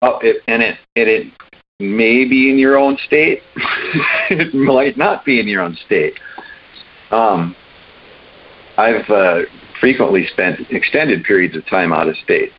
Oh, 0.02 0.18
it, 0.20 0.42
and 0.48 0.62
it, 0.62 0.78
it 0.96 1.08
it 1.08 1.32
may 1.82 2.24
be 2.24 2.48
in 2.48 2.58
your 2.58 2.78
own 2.78 2.96
state. 3.06 3.42
it 4.30 4.54
might 4.54 4.96
not 4.96 5.24
be 5.24 5.40
in 5.40 5.48
your 5.48 5.62
own 5.62 5.76
state. 5.84 6.14
Um, 7.10 7.54
I've 8.78 9.08
uh, 9.10 9.40
frequently 9.80 10.26
spent 10.28 10.60
extended 10.70 11.24
periods 11.24 11.56
of 11.56 11.66
time 11.66 11.92
out 11.92 12.08
of 12.08 12.16
state 12.18 12.52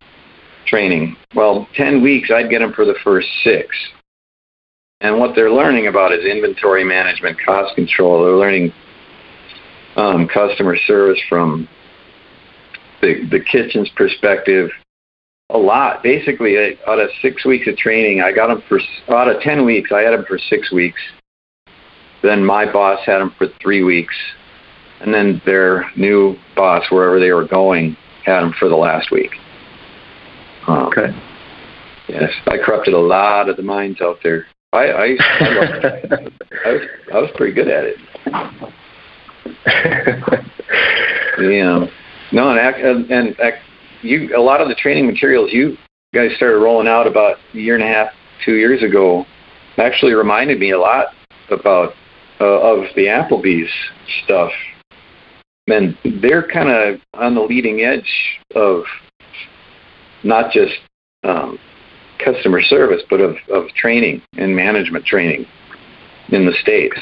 training. 0.67 1.15
Well, 1.33 1.67
ten 1.75 2.01
weeks, 2.01 2.29
I'd 2.31 2.49
get 2.49 2.59
them 2.59 2.73
for 2.73 2.85
the 2.85 2.95
first 3.03 3.27
six. 3.43 3.75
And 5.01 5.19
what 5.19 5.35
they're 5.35 5.51
learning 5.51 5.87
about 5.87 6.13
is 6.13 6.23
inventory 6.23 6.83
management, 6.83 7.37
cost 7.43 7.75
control. 7.75 8.23
They're 8.23 8.37
learning 8.37 8.73
um, 9.95 10.27
customer 10.27 10.77
service 10.77 11.19
from 11.27 11.67
the 13.01 13.27
the 13.29 13.39
kitchen's 13.39 13.89
perspective 13.95 14.69
a 15.49 15.57
lot. 15.57 16.03
Basically, 16.03 16.57
I- 16.57 16.77
out 16.87 16.99
of 16.99 17.09
six 17.21 17.45
weeks 17.45 17.67
of 17.67 17.77
training, 17.77 18.21
I 18.21 18.31
got 18.31 18.47
them 18.47 18.61
for 18.67 18.79
out 19.09 19.27
of 19.29 19.41
ten 19.41 19.65
weeks. 19.65 19.91
I 19.91 20.01
had 20.01 20.11
them 20.13 20.25
for 20.25 20.37
six 20.37 20.71
weeks. 20.71 20.99
Then 22.21 22.45
my 22.45 22.65
boss 22.71 22.99
had 23.05 23.19
them 23.19 23.31
for 23.37 23.47
three 23.61 23.83
weeks, 23.83 24.15
and 25.01 25.13
then 25.13 25.41
their 25.45 25.89
new 25.95 26.37
boss, 26.55 26.89
wherever 26.89 27.19
they 27.19 27.31
were 27.31 27.45
going, 27.45 27.97
had 28.25 28.41
them 28.41 28.53
for 28.57 28.69
the 28.69 28.75
last 28.75 29.11
week. 29.11 29.31
Um, 30.67 30.87
Okay. 30.87 31.13
Yes, 32.09 32.31
I 32.47 32.57
corrupted 32.57 32.93
a 32.93 32.99
lot 32.99 33.47
of 33.47 33.55
the 33.55 33.63
minds 33.63 34.01
out 34.01 34.19
there. 34.23 34.45
I 34.73 34.85
I, 34.87 35.05
I. 35.39 36.29
I 36.65 36.71
was 36.73 36.81
I 37.13 37.17
was 37.19 37.31
pretty 37.35 37.53
good 37.53 37.67
at 37.69 37.85
it. 37.85 37.97
Yeah. 41.39 41.87
No, 42.31 42.49
and 42.49 42.59
and, 43.09 43.11
and 43.11 43.35
you 44.03 44.35
a 44.35 44.41
lot 44.41 44.61
of 44.61 44.67
the 44.67 44.75
training 44.75 45.07
materials 45.07 45.51
you 45.51 45.77
guys 46.13 46.35
started 46.35 46.57
rolling 46.57 46.87
out 46.87 47.07
about 47.07 47.37
a 47.53 47.57
year 47.57 47.75
and 47.75 47.83
a 47.83 47.87
half, 47.87 48.09
two 48.45 48.55
years 48.55 48.83
ago, 48.83 49.25
actually 49.77 50.13
reminded 50.13 50.59
me 50.59 50.71
a 50.71 50.79
lot 50.79 51.07
about 51.49 51.93
uh, 52.39 52.45
of 52.45 52.85
the 52.95 53.05
Applebee's 53.05 53.71
stuff. 54.23 54.51
And 55.67 55.97
they're 56.21 56.47
kind 56.47 56.69
of 56.69 56.99
on 57.13 57.35
the 57.35 57.41
leading 57.41 57.81
edge 57.81 58.39
of 58.53 58.83
not 60.23 60.51
just 60.51 60.73
um, 61.23 61.57
customer 62.23 62.61
service, 62.61 63.01
but 63.09 63.21
of, 63.21 63.37
of 63.49 63.69
training 63.69 64.21
and 64.33 64.55
management 64.55 65.05
training 65.05 65.45
in 66.29 66.45
the 66.45 66.53
states. 66.61 66.97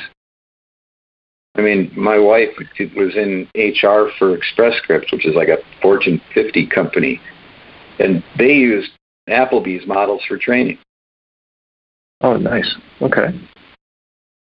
I 1.56 1.62
mean, 1.62 1.92
my 1.96 2.18
wife 2.18 2.50
was 2.96 3.16
in 3.16 3.48
HR 3.56 4.10
for 4.18 4.36
Express 4.36 4.78
Scripts, 4.78 5.12
which 5.12 5.26
is 5.26 5.36
like 5.36 5.50
a 5.50 5.58
Fortune 5.82 6.22
50 6.34 6.68
company, 6.68 7.20
and 8.00 8.24
they 8.38 8.54
used 8.54 8.92
Applebee's 9.30 9.86
models 9.86 10.24
for 10.28 10.38
training. 10.38 10.78
Oh, 12.22 12.38
nice. 12.38 12.76
Okay. 13.02 13.28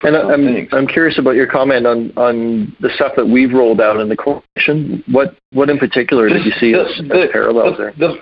And 0.04 0.18
I- 0.18 0.32
I'm 0.32 0.46
Thanks. 0.46 0.74
I'm 0.74 0.88
curious 0.88 1.18
about 1.20 1.36
your 1.36 1.48
comment 1.48 1.86
on 1.86 2.12
on 2.18 2.76
the 2.80 2.90
stuff 2.96 3.14
that 3.16 3.28
we've 3.28 3.54
rolled 3.54 3.80
out 3.80 4.00
in 4.00 4.10
the 4.10 4.18
corporation. 4.18 5.04
What 5.08 5.36
what 5.54 5.70
in 5.70 5.78
particular 5.78 6.28
did 6.28 6.46
you 6.46 6.52
see 6.60 6.74
as, 6.74 6.88
as 7.12 7.30
parallels 7.32 7.78
the, 7.78 7.84
there? 7.84 7.94
The, 7.98 8.16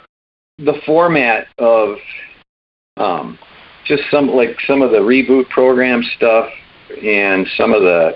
the 0.66 0.82
format 0.86 1.48
of 1.58 1.96
um, 2.98 3.40
just 3.86 4.04
some 4.12 4.28
like 4.28 4.58
some 4.68 4.82
of 4.82 4.92
the 4.92 4.98
reboot 4.98 5.48
program 5.50 6.04
stuff 6.18 6.50
and 7.02 7.48
some 7.56 7.72
of 7.72 7.82
the 7.82 8.12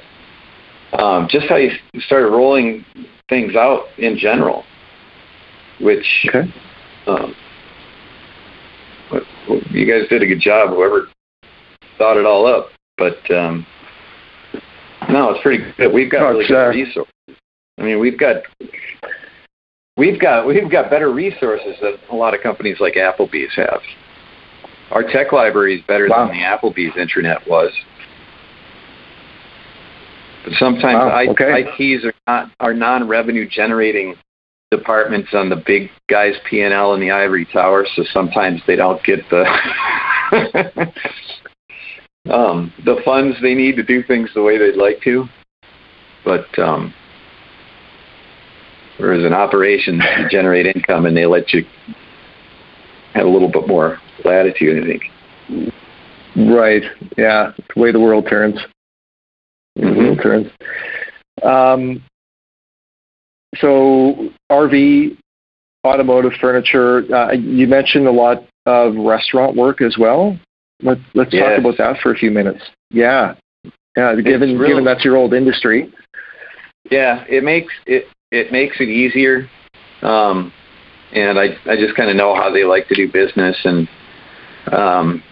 um, 1.00 1.28
just 1.30 1.48
how 1.48 1.56
you 1.56 1.72
started 2.00 2.28
rolling 2.30 2.86
things 3.30 3.56
out 3.56 3.86
in 3.98 4.18
general, 4.18 4.64
which 5.82 6.06
Okay. 6.30 6.52
um, 7.08 7.36
you 9.72 9.86
guys 9.86 10.08
did 10.10 10.22
a 10.24 10.28
good 10.28 10.40
job. 10.40 10.70
Whoever 10.70 11.08
thought 11.98 12.18
it 12.18 12.26
all 12.26 12.46
up, 12.48 12.70
but 12.98 13.18
um, 13.32 13.66
no, 15.10 15.32
it's 15.32 15.42
pretty 15.42 15.64
good. 15.78 15.94
We've 15.94 16.12
got 16.12 16.24
Oh, 16.24 16.30
really 16.32 16.48
good 16.48 16.70
resources. 16.70 17.14
I 17.80 17.84
mean, 17.84 18.00
we've 18.00 18.18
got 18.18 18.44
we've 19.98 20.20
got 20.20 20.46
we've 20.48 20.70
got 20.72 20.90
better 20.90 21.12
resources 21.12 21.76
than 21.82 21.96
a 22.12 22.16
lot 22.16 22.34
of 22.34 22.42
companies 22.42 22.78
like 22.80 22.96
Applebee's 22.96 23.56
have. 23.56 23.82
Our 24.92 25.04
tech 25.04 25.32
library 25.32 25.76
is 25.80 25.82
better 25.88 26.08
Wow. 26.08 26.28
than 26.28 26.38
the 26.38 26.44
Applebee's 26.44 26.94
intranet 26.96 27.48
was. 27.48 27.72
But 30.44 30.54
sometimes 30.54 30.96
Wow, 30.96 31.10
I, 31.10 31.28
okay. 31.28 31.66
ITs 31.78 32.06
are 32.06 32.14
not 32.28 32.52
are 32.60 32.74
non-revenue 32.74 33.48
generating 33.50 34.16
departments 34.72 35.30
on 35.34 35.50
the 35.50 35.56
big 35.56 35.90
guys 36.10 36.34
P 36.50 36.62
and 36.62 36.74
L 36.74 36.94
in 36.94 37.00
the 37.00 37.12
ivory 37.12 37.46
tower, 37.46 37.86
so 37.96 38.04
sometimes 38.12 38.62
they 38.68 38.76
don't 38.76 39.04
get 39.04 39.20
the 39.30 39.46
um, 42.32 42.74
the 42.86 43.02
funds 43.06 43.38
they 43.42 43.54
need 43.54 43.76
to 43.76 43.84
do 43.84 44.04
things 44.04 44.30
the 44.34 44.42
way 44.42 44.58
they'd 44.58 44.76
like 44.76 45.02
to. 45.04 45.26
But 46.26 46.48
um, 46.60 46.94
whereas 48.98 49.26
in 49.26 49.34
operations, 49.34 50.02
you 50.20 50.30
generate 50.30 50.66
income 50.66 51.06
and 51.06 51.16
they 51.16 51.26
let 51.26 51.54
you 51.54 51.66
have 53.14 53.26
a 53.26 53.30
little 53.30 53.52
bit 53.52 53.68
more 53.68 54.00
latitude, 54.26 54.84
I 54.84 54.88
think. 54.88 55.04
Right. 56.36 56.84
Yeah. 57.18 57.52
It's 57.58 57.68
the 57.76 57.82
way 57.82 57.92
the 57.92 58.00
world 58.00 58.28
turns. 58.30 58.60
The 59.76 59.82
Turns. 60.22 60.48
Um, 61.44 62.04
so 63.58 64.30
RV, 64.52 65.18
automotive 65.86 66.34
furniture. 66.40 67.04
Uh, 67.14 67.34
you 67.34 67.68
mentioned 67.68 68.08
a 68.08 68.12
lot 68.12 68.44
of 68.66 68.96
restaurant 68.96 69.56
work 69.56 69.82
as 69.82 69.98
well. 70.00 70.38
Let, 70.82 70.98
let's 71.14 71.32
talk 71.32 71.60
about 71.60 71.78
that 71.78 71.98
for 72.02 72.12
a 72.14 72.16
few 72.16 72.32
minutes. 72.32 72.62
Yeah. 72.90 73.36
Yeah. 73.96 74.16
Given 74.16 74.58
really- 74.58 74.70
given 74.70 74.84
that's 74.84 75.06
your 75.06 75.18
old 75.18 75.34
industry. 75.34 75.92
Yeah, 76.92 77.24
it 77.30 77.44
makes 77.44 77.74
it 77.86 78.08
it 78.32 78.52
makes 78.52 78.78
it 78.82 78.90
easier, 78.90 79.50
um, 80.02 80.52
and 81.14 81.40
I 81.40 81.56
I 81.66 81.78
just 81.78 81.96
kind 81.96 82.10
of 82.10 82.18
know 82.18 82.36
how 82.36 82.52
they 82.52 82.66
like 82.66 82.88
to 82.90 82.96
do 82.96 83.10
business, 83.10 83.56
and 83.64 83.88
um, 84.72 85.24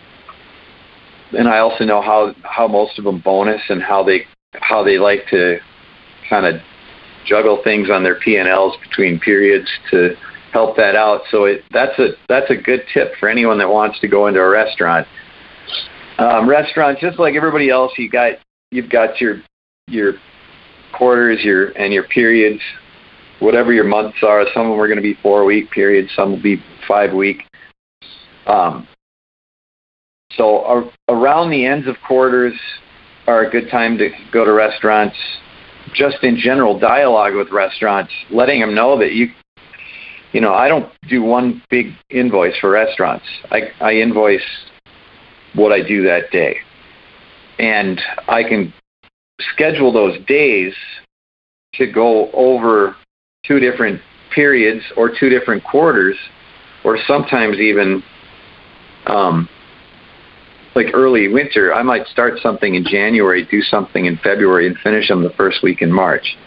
and 1.38 1.50
I 1.50 1.60
also 1.60 1.84
know 1.84 2.02
how 2.02 2.34
how 2.44 2.68
most 2.68 2.98
of 2.98 3.04
them 3.04 3.20
bonus 3.20 3.62
and 3.70 3.82
how 3.84 4.02
they 4.02 4.26
how 4.54 4.84
they 4.84 4.98
like 4.98 5.28
to 5.30 5.60
kind 6.30 6.46
of 6.46 6.62
juggle 7.26 7.62
things 7.64 7.90
on 7.90 8.04
their 8.04 8.20
P 8.20 8.38
and 8.38 8.48
Ls 8.48 8.76
between 8.82 9.20
periods 9.20 9.68
to 9.92 10.16
help 10.52 10.76
that 10.78 10.96
out. 10.96 11.22
So 11.30 11.46
it 11.46 11.64
that's 11.72 11.98
a 12.00 12.10
that's 12.28 12.50
a 12.50 12.56
good 12.56 12.82
tip 12.94 13.14
for 13.20 13.30
anyone 13.30 13.58
that 13.60 13.70
wants 13.70 14.00
to 14.02 14.08
go 14.08 14.28
into 14.28 14.40
a 14.40 14.50
restaurant. 14.50 15.08
Um, 16.18 16.48
restaurant, 16.48 17.00
just 17.00 17.20
like 17.20 17.36
everybody 17.36 17.70
else, 17.70 17.94
you 17.98 18.10
got 18.10 18.34
you've 18.72 18.90
got 18.90 19.22
your 19.22 19.42
your 19.88 20.14
quarters, 20.94 21.40
your 21.44 21.70
and 21.72 21.94
your 21.94 22.04
periods, 22.04 22.62
whatever 23.40 23.72
your 23.74 23.86
months 23.86 24.18
are. 24.24 24.46
Some 24.54 24.68
of 24.68 24.72
them 24.72 24.80
are 24.80 24.88
going 24.88 24.98
to 24.98 25.04
be 25.04 25.18
four 25.22 25.46
week 25.46 25.72
periods, 25.72 26.10
some 26.16 26.32
will 26.32 26.42
be 26.42 26.62
five 26.88 27.14
week. 27.14 27.44
Um, 28.46 28.88
so 30.34 30.64
ar- 30.66 30.92
around 31.10 31.50
the 31.52 31.66
ends 31.66 31.88
of 31.88 31.96
quarters 32.08 32.54
are 33.28 33.44
a 33.44 33.50
good 33.50 33.70
time 33.70 33.98
to 33.98 34.10
go 34.32 34.46
to 34.46 34.52
restaurants. 34.52 35.16
Just 35.94 36.24
in 36.24 36.38
general, 36.38 36.80
dialogue 36.80 37.36
with 37.36 37.50
restaurants, 37.52 38.12
letting 38.30 38.62
them 38.62 38.74
know 38.74 38.98
that 39.00 39.14
you, 39.14 39.28
you 40.32 40.40
know, 40.40 40.54
I 40.54 40.68
don't 40.68 40.92
do 41.10 41.22
one 41.22 41.62
big 41.70 41.88
invoice 42.10 42.58
for 42.60 42.70
restaurants. 42.70 43.26
I, 43.50 43.72
I 43.82 43.94
invoice 43.94 44.46
what 45.54 45.72
I 45.72 45.86
do 45.86 46.04
that 46.04 46.32
day, 46.32 46.58
and 47.60 48.00
I 48.28 48.44
can 48.44 48.74
schedule 49.54 49.92
those 49.92 50.24
days 50.26 50.74
to 51.74 51.92
go 51.92 52.32
over 52.32 52.96
two 53.46 53.60
different 53.60 54.02
periods 54.34 54.84
or 54.96 55.10
two 55.10 55.30
different 55.30 55.64
quarters, 55.64 56.16
or 56.84 56.98
sometimes 57.06 57.58
even 57.58 58.04
um, 59.08 59.50
like 60.76 60.88
early 60.94 61.28
winter, 61.28 61.74
I 61.74 61.84
might 61.84 62.08
start 62.08 62.40
something 62.42 62.76
in 62.76 62.86
January, 62.86 63.46
do 63.50 63.62
something 63.62 64.06
in 64.06 64.18
February, 64.18 64.68
and 64.68 64.78
finish 64.78 65.08
them 65.08 65.24
the 65.24 65.32
first 65.32 65.64
week 65.64 65.82
in 65.82 65.92
March. 65.92 66.38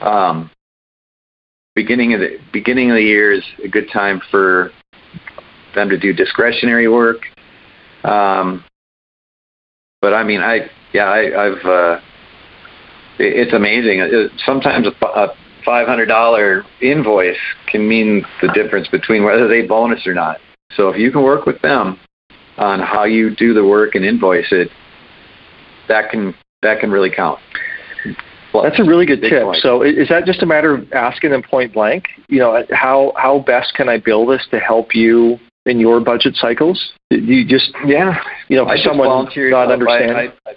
Um, 0.00 0.50
beginning 1.74 2.14
of 2.14 2.20
the 2.20 2.38
beginning 2.52 2.90
of 2.90 2.96
the 2.96 3.02
year 3.02 3.32
is 3.32 3.44
a 3.64 3.68
good 3.68 3.88
time 3.92 4.20
for 4.30 4.70
them 5.74 5.88
to 5.88 5.98
do 5.98 6.12
discretionary 6.12 6.88
work. 6.88 7.22
Um, 8.04 8.64
but 10.00 10.12
I 10.12 10.24
mean, 10.24 10.40
I 10.40 10.70
yeah, 10.92 11.04
I, 11.04 11.46
I've 11.46 11.64
uh, 11.64 12.00
it, 13.18 13.46
it's 13.46 13.52
amazing. 13.52 14.00
It, 14.00 14.32
sometimes 14.44 14.86
a, 14.86 15.06
a 15.06 15.28
five 15.64 15.86
hundred 15.86 16.06
dollar 16.06 16.64
invoice 16.82 17.36
can 17.66 17.88
mean 17.88 18.24
the 18.42 18.48
difference 18.48 18.88
between 18.88 19.24
whether 19.24 19.48
they 19.48 19.66
bonus 19.66 20.06
or 20.06 20.14
not. 20.14 20.38
So 20.74 20.90
if 20.90 20.98
you 20.98 21.10
can 21.10 21.22
work 21.22 21.46
with 21.46 21.60
them 21.62 21.98
on 22.58 22.80
how 22.80 23.04
you 23.04 23.34
do 23.34 23.54
the 23.54 23.64
work 23.64 23.94
and 23.94 24.04
invoice 24.04 24.50
it, 24.50 24.68
that 25.88 26.10
can 26.10 26.34
that 26.62 26.80
can 26.80 26.90
really 26.90 27.10
count. 27.10 27.38
Well, 28.52 28.62
that's 28.62 28.80
a 28.80 28.84
really 28.84 29.06
good 29.06 29.20
tip. 29.20 29.44
Point. 29.44 29.62
So 29.62 29.82
is 29.82 30.08
that 30.08 30.24
just 30.24 30.42
a 30.42 30.46
matter 30.46 30.74
of 30.74 30.92
asking 30.92 31.30
them 31.30 31.42
point 31.42 31.72
blank? 31.72 32.08
You 32.28 32.38
know, 32.40 32.64
how 32.70 33.12
how 33.16 33.40
best 33.40 33.74
can 33.74 33.88
I 33.88 33.98
build 33.98 34.30
this 34.30 34.46
to 34.50 34.58
help 34.58 34.94
you 34.94 35.38
in 35.66 35.78
your 35.78 36.00
budget 36.00 36.34
cycles? 36.34 36.92
Do 37.10 37.18
you 37.18 37.46
just 37.46 37.70
yeah, 37.86 38.16
you 38.48 38.56
know, 38.56 38.66
for 38.66 38.76
someone 38.78 39.28
not 39.34 39.70
understanding. 39.70 40.32
I, 40.46 40.50
I, 40.50 40.54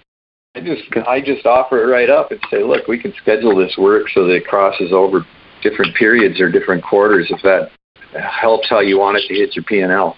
I 0.55 0.59
just 0.61 1.07
I 1.07 1.21
just 1.21 1.45
offer 1.45 1.83
it 1.83 1.91
right 1.91 2.09
up 2.09 2.31
and 2.31 2.39
say, 2.49 2.63
look, 2.63 2.87
we 2.87 2.99
can 2.99 3.13
schedule 3.21 3.55
this 3.55 3.75
work 3.77 4.07
so 4.13 4.25
that 4.27 4.33
it 4.33 4.47
crosses 4.47 4.91
over 4.91 5.25
different 5.61 5.95
periods 5.95 6.41
or 6.41 6.51
different 6.51 6.83
quarters 6.83 7.27
if 7.29 7.41
that 7.43 7.71
helps 8.19 8.69
how 8.69 8.79
you 8.79 8.99
want 8.99 9.17
it 9.17 9.27
to 9.27 9.33
hit 9.33 9.55
your 9.55 9.63
P 9.63 9.79
and 9.79 9.91
L. 9.91 10.17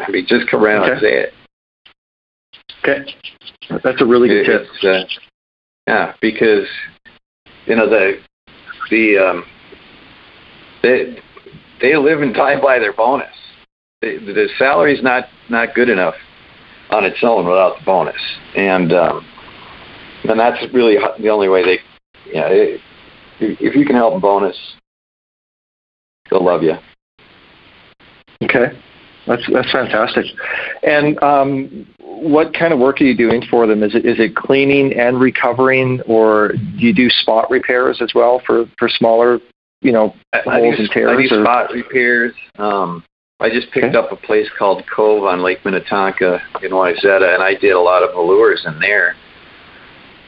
I 0.00 0.10
mean, 0.10 0.26
just 0.26 0.48
come 0.50 0.64
around 0.64 0.90
and 0.90 1.00
say 1.00 1.24
it. 1.24 1.32
Okay, 2.82 3.14
that's 3.84 4.00
a 4.00 4.06
really 4.06 4.28
good 4.28 4.44
tip. 4.44 4.66
Uh, 4.82 5.04
yeah, 5.86 6.14
because 6.20 6.66
you 7.66 7.76
know 7.76 7.88
the 7.88 8.20
the 8.90 9.18
um, 9.18 9.44
they 10.82 11.18
they 11.80 11.96
live 11.96 12.22
and 12.22 12.34
die 12.34 12.60
by 12.60 12.78
their 12.78 12.92
bonus. 12.92 13.34
The, 14.02 14.18
the 14.18 14.48
salary's 14.58 15.02
not 15.02 15.24
not 15.48 15.74
good 15.74 15.88
enough 15.88 16.14
on 16.90 17.04
its 17.04 17.18
own 17.22 17.46
without 17.46 17.78
the 17.78 17.84
bonus, 17.84 18.20
and 18.56 18.92
um, 18.92 19.26
and 20.24 20.38
that's 20.38 20.62
really 20.72 20.96
the 21.18 21.28
only 21.28 21.48
way 21.48 21.64
they, 21.64 21.78
yeah. 22.32 22.48
It, 22.48 22.80
if 23.40 23.74
you 23.74 23.86
can 23.86 23.96
help 23.96 24.20
bonus, 24.20 24.56
they'll 26.30 26.44
love 26.44 26.62
you. 26.62 26.74
Okay, 28.42 28.78
that's 29.30 29.48
that's 29.52 29.70
fantastic. 29.70 30.26
And 30.82 31.22
um, 31.22 31.86
what 32.00 32.52
kind 32.52 32.72
of 32.72 32.80
work 32.80 33.00
are 33.00 33.04
you 33.04 33.16
doing 33.16 33.42
for 33.48 33.66
them? 33.66 33.82
Is 33.82 33.94
it 33.94 34.04
is 34.04 34.18
it 34.18 34.34
cleaning 34.34 34.92
and 34.98 35.20
recovering, 35.20 36.00
or 36.06 36.52
do 36.52 36.86
you 36.86 36.92
do 36.92 37.08
spot 37.08 37.48
repairs 37.48 38.02
as 38.02 38.12
well 38.14 38.42
for 38.44 38.64
for 38.76 38.88
smaller, 38.88 39.38
you 39.82 39.92
know, 39.92 40.14
holes 40.34 40.74
and 40.78 40.90
tears? 40.92 41.10
I 41.16 41.22
do 41.22 41.42
spot 41.42 41.70
repairs. 41.72 42.34
Um, 42.58 43.04
I 43.38 43.48
just 43.50 43.70
picked 43.70 43.86
okay. 43.86 43.96
up 43.96 44.10
a 44.10 44.16
place 44.16 44.48
called 44.58 44.82
Cove 44.94 45.24
on 45.24 45.42
Lake 45.42 45.64
Minnetonka 45.64 46.40
in 46.62 46.72
Wayzata, 46.72 47.32
and 47.32 47.42
I 47.42 47.54
did 47.54 47.70
a 47.70 47.80
lot 47.80 48.02
of 48.02 48.10
velours 48.10 48.64
in 48.66 48.80
there 48.80 49.14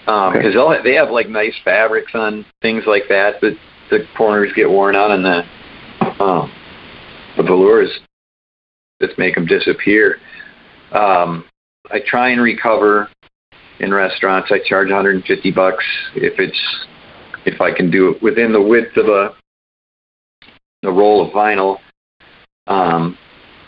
because 0.04 0.56
um, 0.56 0.72
okay. 0.72 0.82
they 0.82 0.94
have 0.94 1.10
like 1.10 1.28
nice 1.28 1.54
fabrics 1.64 2.12
on 2.14 2.46
things 2.62 2.84
like 2.86 3.04
that, 3.08 3.34
but 3.40 3.54
the 3.90 4.06
corners 4.16 4.52
get 4.54 4.70
worn 4.70 4.94
out, 4.94 5.10
and 5.10 5.24
the 5.24 5.42
um, 6.22 6.52
the 7.36 7.42
velours 7.42 7.90
just 9.02 9.18
make 9.18 9.34
them 9.34 9.46
disappear. 9.46 10.18
Um, 10.92 11.44
I 11.90 12.00
try 12.06 12.30
and 12.30 12.40
recover 12.40 13.08
in 13.80 13.92
restaurants. 13.92 14.50
I 14.52 14.60
charge 14.64 14.88
150 14.88 15.50
bucks 15.50 15.84
if 16.14 16.38
it's 16.38 16.86
if 17.44 17.60
I 17.60 17.74
can 17.74 17.90
do 17.90 18.10
it 18.10 18.22
within 18.22 18.52
the 18.52 18.62
width 18.62 18.96
of 18.96 19.06
a 19.06 19.34
a 20.84 20.90
roll 20.90 21.26
of 21.26 21.32
vinyl. 21.32 21.78
Um, 22.66 23.18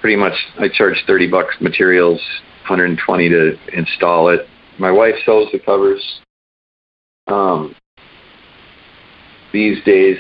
pretty 0.01 0.17
much, 0.17 0.35
I 0.59 0.69
charge 0.69 1.03
30 1.07 1.31
bucks 1.31 1.57
materials, 1.61 2.19
120 2.63 3.29
to 3.29 3.57
install 3.73 4.29
it. 4.29 4.47
My 4.79 4.91
wife 4.91 5.15
sews 5.25 5.49
the 5.53 5.61
covers 5.61 6.21
um, 7.29 7.75
these 9.53 9.83
days, 9.85 10.19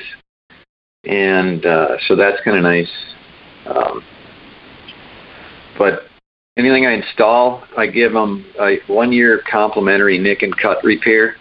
and 1.05 1.66
uh, 1.66 1.96
so 2.07 2.14
that's 2.14 2.40
kind 2.44 2.57
of 2.57 2.62
nice. 2.62 2.90
Um, 3.66 4.03
but 5.78 6.02
anything 6.56 6.87
I 6.87 6.92
install, 6.92 7.64
I 7.76 7.87
give 7.87 8.12
them 8.12 8.44
a 8.60 8.76
one 8.87 9.12
year 9.12 9.42
complimentary 9.50 10.18
nick 10.18 10.42
and 10.42 10.56
cut 10.56 10.82
repair. 10.84 11.37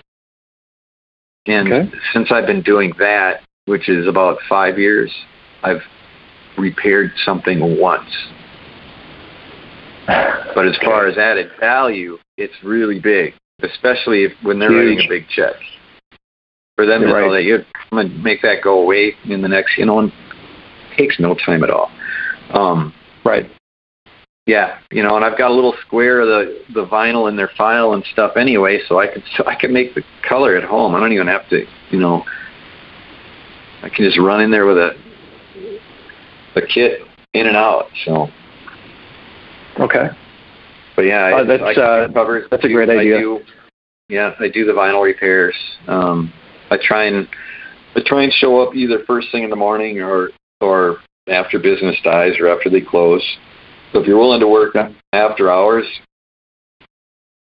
And 1.45 1.71
okay. 1.71 1.91
since 2.13 2.31
I've 2.31 2.47
been 2.47 2.61
doing 2.61 2.93
that, 2.99 3.41
which 3.65 3.89
is 3.89 4.07
about 4.07 4.37
five 4.47 4.77
years, 4.77 5.11
I've 5.61 5.81
repaired 6.57 7.11
something 7.25 7.79
once. 7.79 8.09
But 10.07 10.67
as 10.67 10.77
far 10.83 11.07
as 11.07 11.17
added 11.17 11.51
value, 11.59 12.17
it's 12.37 12.53
really 12.63 12.99
big, 12.99 13.33
especially 13.61 14.25
if, 14.25 14.31
when 14.41 14.59
they're 14.59 14.71
Huge. 14.71 14.97
writing 14.97 15.05
a 15.05 15.09
big 15.09 15.27
check. 15.29 15.55
For 16.75 16.85
them 16.85 17.01
you're 17.01 17.09
to 17.09 17.15
right. 17.15 17.27
know 17.27 17.33
that 17.33 17.43
you're 17.43 17.65
going 17.91 18.09
to 18.09 18.15
make 18.15 18.41
that 18.41 18.61
go 18.63 18.81
away 18.81 19.13
in 19.25 19.41
the 19.41 19.47
next, 19.47 19.77
you 19.77 19.85
know, 19.85 19.99
and 19.99 20.09
it 20.11 20.97
takes 20.97 21.19
no 21.19 21.35
time 21.35 21.63
at 21.63 21.69
all. 21.69 21.91
Um, 22.53 22.93
right. 23.23 23.49
Yeah, 24.45 24.79
you 24.91 25.03
know, 25.03 25.15
and 25.15 25.23
I've 25.23 25.37
got 25.37 25.51
a 25.51 25.53
little 25.53 25.73
square 25.85 26.19
of 26.19 26.27
the 26.27 26.63
the 26.73 26.85
vinyl 26.85 27.29
in 27.29 27.37
their 27.37 27.51
file 27.57 27.93
and 27.93 28.03
stuff 28.11 28.35
anyway, 28.35 28.79
so 28.87 28.99
I 28.99 29.07
could 29.07 29.23
so 29.37 29.45
I 29.45 29.55
can 29.55 29.71
make 29.71 29.95
the 29.95 30.03
color 30.27 30.57
at 30.57 30.63
home. 30.63 30.95
I 30.95 30.99
don't 30.99 31.13
even 31.13 31.27
have 31.27 31.47
to, 31.49 31.65
you 31.91 31.99
know, 31.99 32.23
I 33.83 33.89
can 33.89 34.05
just 34.05 34.19
run 34.19 34.41
in 34.41 34.51
there 34.51 34.65
with 34.65 34.77
a 34.77 34.91
a 36.55 36.61
kit 36.61 37.01
in 37.33 37.47
and 37.47 37.55
out. 37.55 37.85
So 38.05 38.27
okay, 39.79 40.07
but 40.97 41.03
yeah, 41.03 41.37
uh, 41.37 41.43
that's 41.45 41.63
I, 41.63 41.81
uh, 41.81 42.11
covers, 42.11 42.47
that's 42.51 42.65
a 42.65 42.69
great 42.69 42.89
I 42.89 42.97
idea. 42.97 43.19
Do, 43.19 43.39
yeah, 44.09 44.33
I 44.39 44.49
do 44.49 44.65
the 44.65 44.73
vinyl 44.73 45.03
repairs. 45.03 45.55
Um, 45.87 46.33
I 46.69 46.77
try 46.81 47.05
and 47.05 47.29
I 47.95 48.01
try 48.05 48.23
and 48.23 48.33
show 48.33 48.61
up 48.61 48.75
either 48.75 48.99
first 49.07 49.29
thing 49.31 49.43
in 49.43 49.49
the 49.49 49.55
morning 49.55 50.01
or 50.01 50.31
or 50.59 50.97
after 51.29 51.59
business 51.59 51.95
dies 52.03 52.33
or 52.41 52.49
after 52.49 52.69
they 52.69 52.81
close. 52.81 53.23
So 53.93 53.99
if 53.99 54.07
you're 54.07 54.17
willing 54.17 54.39
to 54.39 54.47
work 54.47 54.75
after 55.13 55.51
hours, 55.51 55.85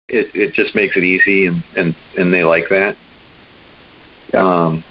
it 0.08 0.34
it 0.34 0.54
just 0.54 0.74
makes 0.74 0.96
it 0.96 1.04
easy 1.04 1.46
and 1.46 1.64
and 1.76 1.96
and 2.18 2.34
they 2.34 2.42
like 2.42 2.64
that. 2.68 2.96
Um, 4.36 4.84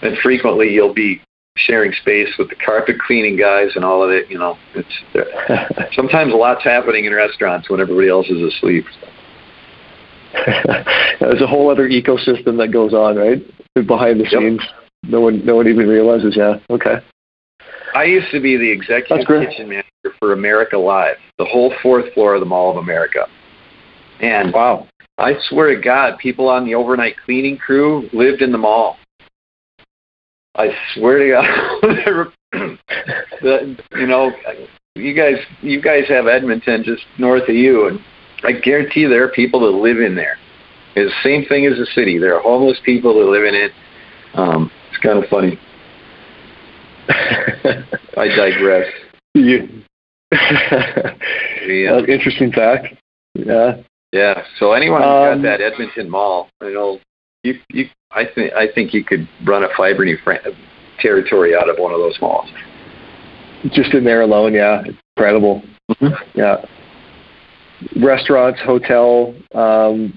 and 0.00 0.16
frequently 0.18 0.72
you'll 0.72 0.94
be 0.94 1.20
sharing 1.56 1.92
space 1.92 2.28
with 2.38 2.48
the 2.48 2.54
carpet 2.56 2.96
cleaning 2.98 3.36
guys 3.36 3.72
and 3.74 3.84
all 3.84 4.02
of 4.02 4.10
it. 4.10 4.30
You 4.30 4.38
know, 4.38 4.58
it's 4.74 5.94
sometimes 5.94 6.32
a 6.32 6.36
lot's 6.36 6.64
happening 6.64 7.04
in 7.04 7.14
restaurants 7.14 7.68
when 7.68 7.80
everybody 7.80 8.08
else 8.08 8.26
is 8.28 8.54
asleep. 8.54 8.86
There's 11.20 11.42
a 11.42 11.46
whole 11.46 11.70
other 11.70 11.88
ecosystem 11.88 12.56
that 12.56 12.70
goes 12.72 12.94
on, 12.94 13.16
right? 13.16 13.42
Behind 13.86 14.18
the 14.18 14.26
scenes, 14.30 14.62
no 15.02 15.20
one 15.20 15.44
no 15.44 15.56
one 15.56 15.68
even 15.68 15.86
realizes. 15.86 16.34
Yeah. 16.36 16.58
Okay. 16.70 16.96
I 17.94 18.04
used 18.04 18.30
to 18.32 18.40
be 18.40 18.56
the 18.56 18.70
executive 18.70 19.26
kitchen 19.26 19.68
manager 19.68 20.16
for 20.18 20.32
America 20.32 20.78
Live, 20.78 21.16
the 21.38 21.44
whole 21.44 21.74
fourth 21.82 22.12
floor 22.14 22.34
of 22.34 22.40
the 22.40 22.46
Mall 22.46 22.70
of 22.70 22.78
America. 22.78 23.26
And 24.20 24.52
wow, 24.52 24.88
I 25.18 25.34
swear 25.48 25.74
to 25.74 25.80
God, 25.80 26.18
people 26.18 26.48
on 26.48 26.64
the 26.64 26.74
overnight 26.74 27.16
cleaning 27.24 27.58
crew 27.58 28.08
lived 28.12 28.40
in 28.40 28.52
the 28.52 28.58
mall. 28.58 28.96
I 30.54 30.68
swear 30.94 31.18
to 31.18 31.30
God, 31.30 32.32
the, 33.42 33.78
you 33.92 34.06
know, 34.06 34.30
you 34.94 35.14
guys, 35.14 35.36
you 35.60 35.80
guys 35.80 36.04
have 36.08 36.26
Edmonton 36.26 36.84
just 36.84 37.02
north 37.18 37.48
of 37.48 37.54
you, 37.54 37.88
and 37.88 38.00
I 38.44 38.52
guarantee 38.52 39.06
there 39.06 39.24
are 39.24 39.30
people 39.30 39.60
that 39.60 39.78
live 39.78 40.00
in 40.00 40.14
there. 40.14 40.36
It's 40.94 41.12
the 41.12 41.28
same 41.28 41.46
thing 41.46 41.66
as 41.66 41.78
the 41.78 41.86
city. 41.94 42.18
There 42.18 42.36
are 42.36 42.42
homeless 42.42 42.78
people 42.84 43.14
that 43.14 43.30
live 43.30 43.44
in 43.44 43.54
it. 43.54 43.72
Um, 44.34 44.70
it's 44.90 45.02
kind 45.02 45.22
of 45.22 45.28
funny. 45.30 45.58
I 48.16 48.28
digress. 48.28 48.86
You. 49.34 49.82
yeah. 50.32 51.98
Interesting 52.08 52.52
fact. 52.52 52.94
Yeah. 53.34 53.82
Yeah. 54.12 54.42
So 54.58 54.72
anyone 54.72 55.02
um, 55.02 55.08
got 55.08 55.42
that 55.42 55.60
Edmonton 55.60 56.10
Mall, 56.10 56.48
you 56.62 56.74
know, 56.74 57.00
you 57.42 57.54
you 57.70 57.86
I 58.10 58.24
think 58.34 58.52
I 58.52 58.66
think 58.72 58.94
you 58.94 59.04
could 59.04 59.28
run 59.44 59.64
a 59.64 59.68
Fibrenew 59.76 60.16
territory 60.98 61.56
out 61.56 61.68
of 61.68 61.76
one 61.78 61.92
of 61.92 61.98
those 61.98 62.18
malls. 62.20 62.48
Just 63.72 63.94
in 63.94 64.04
there 64.04 64.22
alone, 64.22 64.54
yeah, 64.54 64.82
It's 64.84 64.98
incredible. 65.16 65.62
Mm-hmm. 65.90 66.38
Yeah. 66.38 66.56
Restaurants, 68.02 68.60
hotel. 68.60 69.34
Um, 69.54 70.12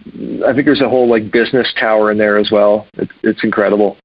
I 0.48 0.54
think 0.54 0.66
there's 0.66 0.82
a 0.82 0.90
whole 0.90 1.10
like 1.10 1.32
business 1.32 1.74
tower 1.80 2.12
in 2.12 2.18
there 2.18 2.38
as 2.38 2.50
well. 2.52 2.88
It's 2.96 3.12
it's 3.24 3.44
incredible. 3.44 3.98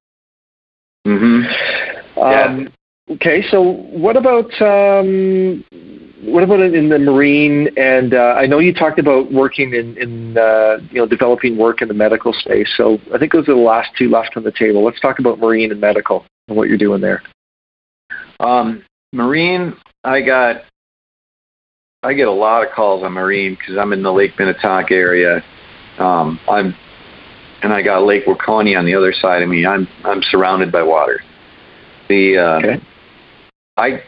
hmm 1.04 1.42
Um, 2.16 2.72
Okay, 3.10 3.42
so 3.50 3.60
what 3.60 4.16
about 4.16 4.50
um, 4.62 5.64
what 6.22 6.44
about 6.44 6.60
in 6.60 6.88
the 6.88 6.98
marine? 6.98 7.68
And 7.76 8.14
uh, 8.14 8.34
I 8.38 8.46
know 8.46 8.60
you 8.60 8.72
talked 8.72 9.00
about 9.00 9.32
working 9.32 9.74
in, 9.74 9.96
in 9.98 10.38
uh, 10.38 10.78
you 10.90 10.98
know 10.98 11.06
developing 11.06 11.58
work 11.58 11.82
in 11.82 11.88
the 11.88 11.94
medical 11.94 12.32
space. 12.32 12.72
So 12.76 12.98
I 13.12 13.18
think 13.18 13.32
those 13.32 13.48
are 13.48 13.54
the 13.54 13.60
last 13.60 13.90
two 13.98 14.08
left 14.08 14.36
on 14.36 14.44
the 14.44 14.52
table. 14.52 14.84
Let's 14.84 15.00
talk 15.00 15.18
about 15.18 15.40
marine 15.40 15.72
and 15.72 15.80
medical 15.80 16.24
and 16.46 16.56
what 16.56 16.68
you're 16.68 16.78
doing 16.78 17.00
there. 17.00 17.22
Um, 18.38 18.84
marine, 19.12 19.76
I 20.04 20.20
got 20.20 20.62
I 22.04 22.14
get 22.14 22.28
a 22.28 22.32
lot 22.32 22.64
of 22.64 22.72
calls 22.72 23.02
on 23.02 23.12
marine 23.12 23.56
because 23.58 23.76
I'm 23.76 23.92
in 23.92 24.04
the 24.04 24.12
Lake 24.12 24.38
Minnetonka 24.38 24.94
area. 24.94 25.42
Um, 25.98 26.38
I'm 26.48 26.76
and 27.62 27.72
I 27.72 27.82
got 27.82 28.04
Lake 28.04 28.26
Waconia 28.26 28.78
on 28.78 28.86
the 28.86 28.94
other 28.94 29.12
side 29.12 29.42
of 29.42 29.48
me. 29.48 29.66
I'm 29.66 29.88
I'm 30.04 30.22
surrounded 30.22 30.70
by 30.70 30.84
water. 30.84 31.20
The 32.08 32.38
uh, 32.38 32.58
okay. 32.58 32.84
I 33.76 34.02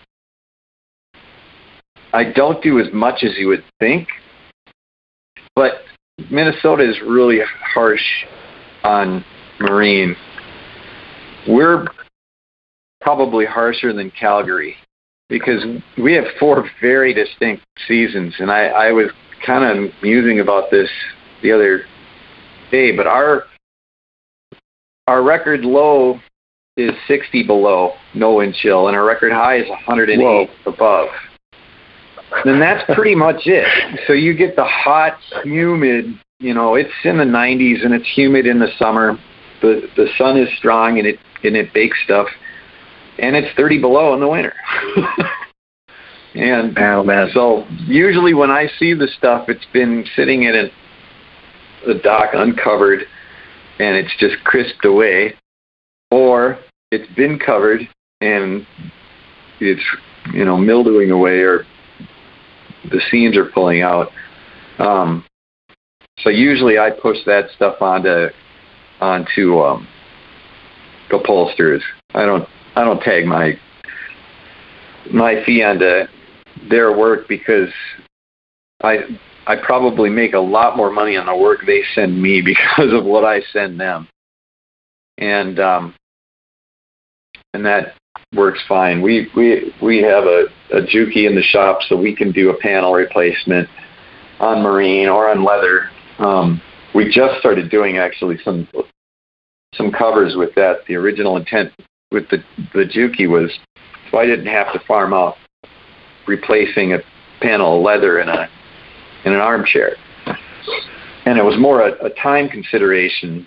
I 2.12 2.31
don't 2.33 2.62
do 2.62 2.79
as 2.79 2.92
much 2.92 3.22
as 3.22 3.31
you 3.38 3.48
would 3.48 3.64
think, 3.79 4.09
but 5.57 5.83
Minnesota 6.31 6.88
is 6.88 7.01
really 7.01 7.40
harsh 7.75 8.05
on 8.85 9.25
marine. 9.59 10.14
We're 11.48 11.87
probably 13.01 13.46
harsher 13.46 13.92
than 13.92 14.11
Calgary 14.11 14.77
because 15.29 15.64
we 15.96 16.12
have 16.12 16.25
four 16.38 16.68
very 16.81 17.14
distinct 17.14 17.64
seasons, 17.88 18.35
and 18.38 18.51
I, 18.51 18.66
I 18.66 18.92
was 18.92 19.11
kind 19.44 19.64
of 19.64 19.90
musing 20.03 20.40
about 20.40 20.70
this 20.70 20.90
the 21.42 21.51
other 21.51 21.85
day, 22.70 22.94
but 22.94 23.07
our 23.07 23.44
our 25.07 25.22
record 25.22 25.64
low 25.64 26.20
is 26.77 26.93
60 27.07 27.47
below, 27.47 27.93
no 28.15 28.37
wind 28.37 28.55
chill, 28.55 28.89
and 28.89 28.97
our 28.97 29.05
record 29.05 29.33
high 29.33 29.57
is 29.57 29.69
108 29.69 30.19
Whoa. 30.19 30.49
above 30.67 31.09
then 32.45 32.59
that's 32.59 32.83
pretty 32.95 33.15
much 33.15 33.43
it. 33.47 34.01
So 34.07 34.13
you 34.13 34.35
get 34.35 34.57
the 34.57 34.65
hot, 34.65 35.19
humid, 35.45 36.19
you 36.39 36.55
know, 36.55 36.75
it's 36.75 36.91
in 37.05 37.19
the 37.19 37.25
90s 37.25 37.85
and 37.85 37.95
it's 37.95 38.09
humid 38.15 38.47
in 38.47 38.59
the 38.59 38.69
summer. 38.79 39.19
The 39.61 39.89
the 39.97 40.09
sun 40.19 40.37
is 40.37 40.49
strong 40.59 40.99
and 40.99 41.07
it 41.07 41.19
and 41.45 41.57
it 41.57 41.73
bakes 41.73 41.99
stuff, 42.05 42.29
and 43.19 43.37
it's 43.37 43.55
30 43.57 43.81
below 43.81 44.15
in 44.15 44.21
the 44.21 44.29
winter. 44.29 44.55
and 46.35 46.77
oh, 46.79 47.05
man. 47.05 47.31
so 47.33 47.67
usually 47.87 48.35
when 48.35 48.51
I 48.51 48.69
see 48.79 48.95
the 48.95 49.09
stuff, 49.19 49.49
it's 49.49 49.67
been 49.73 50.05
sitting 50.17 50.45
in 50.45 50.55
a, 50.55 50.71
the 51.87 51.95
dock 51.95 52.31
uncovered, 52.33 53.01
and 53.79 53.97
it's 53.97 54.15
just 54.19 54.37
crisped 54.45 54.85
away, 54.85 55.35
or 56.12 56.59
it's 56.90 57.11
been 57.14 57.38
covered 57.38 57.81
and 58.20 58.66
it's 59.61 59.83
you 60.33 60.44
know 60.44 60.59
mildewing 60.59 61.11
away 61.11 61.38
or 61.38 61.64
the 62.90 63.01
seams 63.11 63.37
are 63.37 63.46
pulling 63.46 63.81
out. 63.81 64.11
Um, 64.79 65.25
so 66.18 66.29
usually 66.29 66.79
I 66.79 66.90
push 66.90 67.16
that 67.25 67.46
stuff 67.57 67.81
onto 67.81 68.29
onto 69.01 69.61
um, 69.61 69.88
upholsters. 71.11 71.81
I 72.14 72.27
don't 72.27 72.46
I 72.77 72.85
don't 72.85 73.01
tag 73.01 73.25
my 73.25 73.59
my 75.11 75.42
fee 75.44 75.62
onto 75.62 76.05
their 76.68 76.96
work 76.96 77.27
because 77.27 77.70
I 78.83 78.98
I 79.46 79.57
probably 79.57 80.11
make 80.11 80.35
a 80.35 80.40
lot 80.40 80.77
more 80.77 80.90
money 80.90 81.16
on 81.16 81.27
the 81.27 81.37
work 81.37 81.61
they 81.66 81.83
send 81.94 82.20
me 82.20 82.42
because 82.44 82.92
of 82.92 83.05
what 83.05 83.25
I 83.25 83.40
send 83.53 83.81
them. 83.81 84.09
And 85.16 85.59
um 85.59 85.94
and 87.55 87.65
that 87.65 87.95
works 88.35 88.61
fine. 88.69 89.03
We 89.03 89.29
we 89.37 89.75
we 89.83 90.03
have 90.03 90.25
a, 90.25 90.47
a 90.73 90.83
Juki 90.83 91.27
in 91.27 91.35
the 91.35 91.43
shop, 91.43 91.81
so 91.88 91.97
we 91.97 92.15
can 92.15 92.33
do 92.33 92.51
a 92.51 92.59
panel 92.59 92.93
replacement 92.93 93.69
on 94.41 94.62
marine 94.62 95.09
or 95.09 95.29
on 95.31 95.45
leather. 95.45 95.91
Um, 96.19 96.61
we 96.95 97.05
just 97.05 97.38
started 97.38 97.71
doing 97.71 97.99
actually 97.99 98.38
some 98.45 98.69
some 99.75 99.93
covers 99.93 100.35
with 100.37 100.55
that. 100.55 100.79
The 100.88 100.97
original 100.97 101.37
intent 101.37 101.73
with 102.11 102.29
the 102.31 102.43
the 102.75 102.85
Juki 102.85 103.29
was 103.29 103.51
so 104.11 104.19
I 104.19 104.27
didn't 104.27 104.47
have 104.47 104.73
to 104.73 104.81
farm 104.87 105.12
out 105.12 105.37
replacing 106.27 106.95
a 106.95 106.99
panel 107.41 107.79
of 107.79 107.85
leather 107.85 108.21
in 108.21 108.29
a 108.29 108.49
in 109.25 109.33
an 109.33 109.41
armchair, 109.41 109.97
and 111.27 111.38
it 111.38 111.45
was 111.45 111.57
more 111.59 111.87
a, 111.87 112.07
a 112.07 112.11
time 112.11 112.49
consideration 112.49 113.47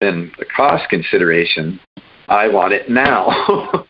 than 0.00 0.32
a 0.40 0.44
cost 0.44 0.88
consideration. 0.88 1.80
I 2.28 2.48
want 2.48 2.72
it 2.72 2.88
now. 2.88 3.28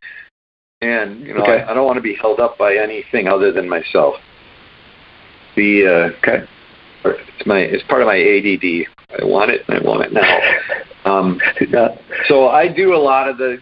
and 0.80 1.20
you 1.20 1.34
know 1.34 1.42
okay. 1.42 1.62
I, 1.62 1.70
I, 1.70 1.74
don't 1.74 1.86
want 1.86 1.96
to 1.96 2.02
be 2.02 2.14
held 2.14 2.40
up 2.40 2.58
by 2.58 2.76
anything 2.76 3.28
other 3.28 3.52
than 3.52 3.68
myself. 3.68 4.16
The 5.56 5.86
uh, 5.86 6.18
okay, 6.18 6.46
it's 7.04 7.46
my 7.46 7.58
it's 7.58 7.84
part 7.84 8.02
of 8.02 8.06
my 8.06 8.16
ADD. 8.16 8.86
I 9.20 9.24
want 9.24 9.50
it, 9.50 9.62
and 9.68 9.78
I 9.78 9.82
want 9.82 10.02
it 10.02 10.12
now. 10.12 10.40
Um, 11.04 11.38
so 12.28 12.48
I 12.48 12.66
do 12.66 12.94
a 12.94 12.96
lot 12.96 13.28
of 13.28 13.36
the, 13.36 13.58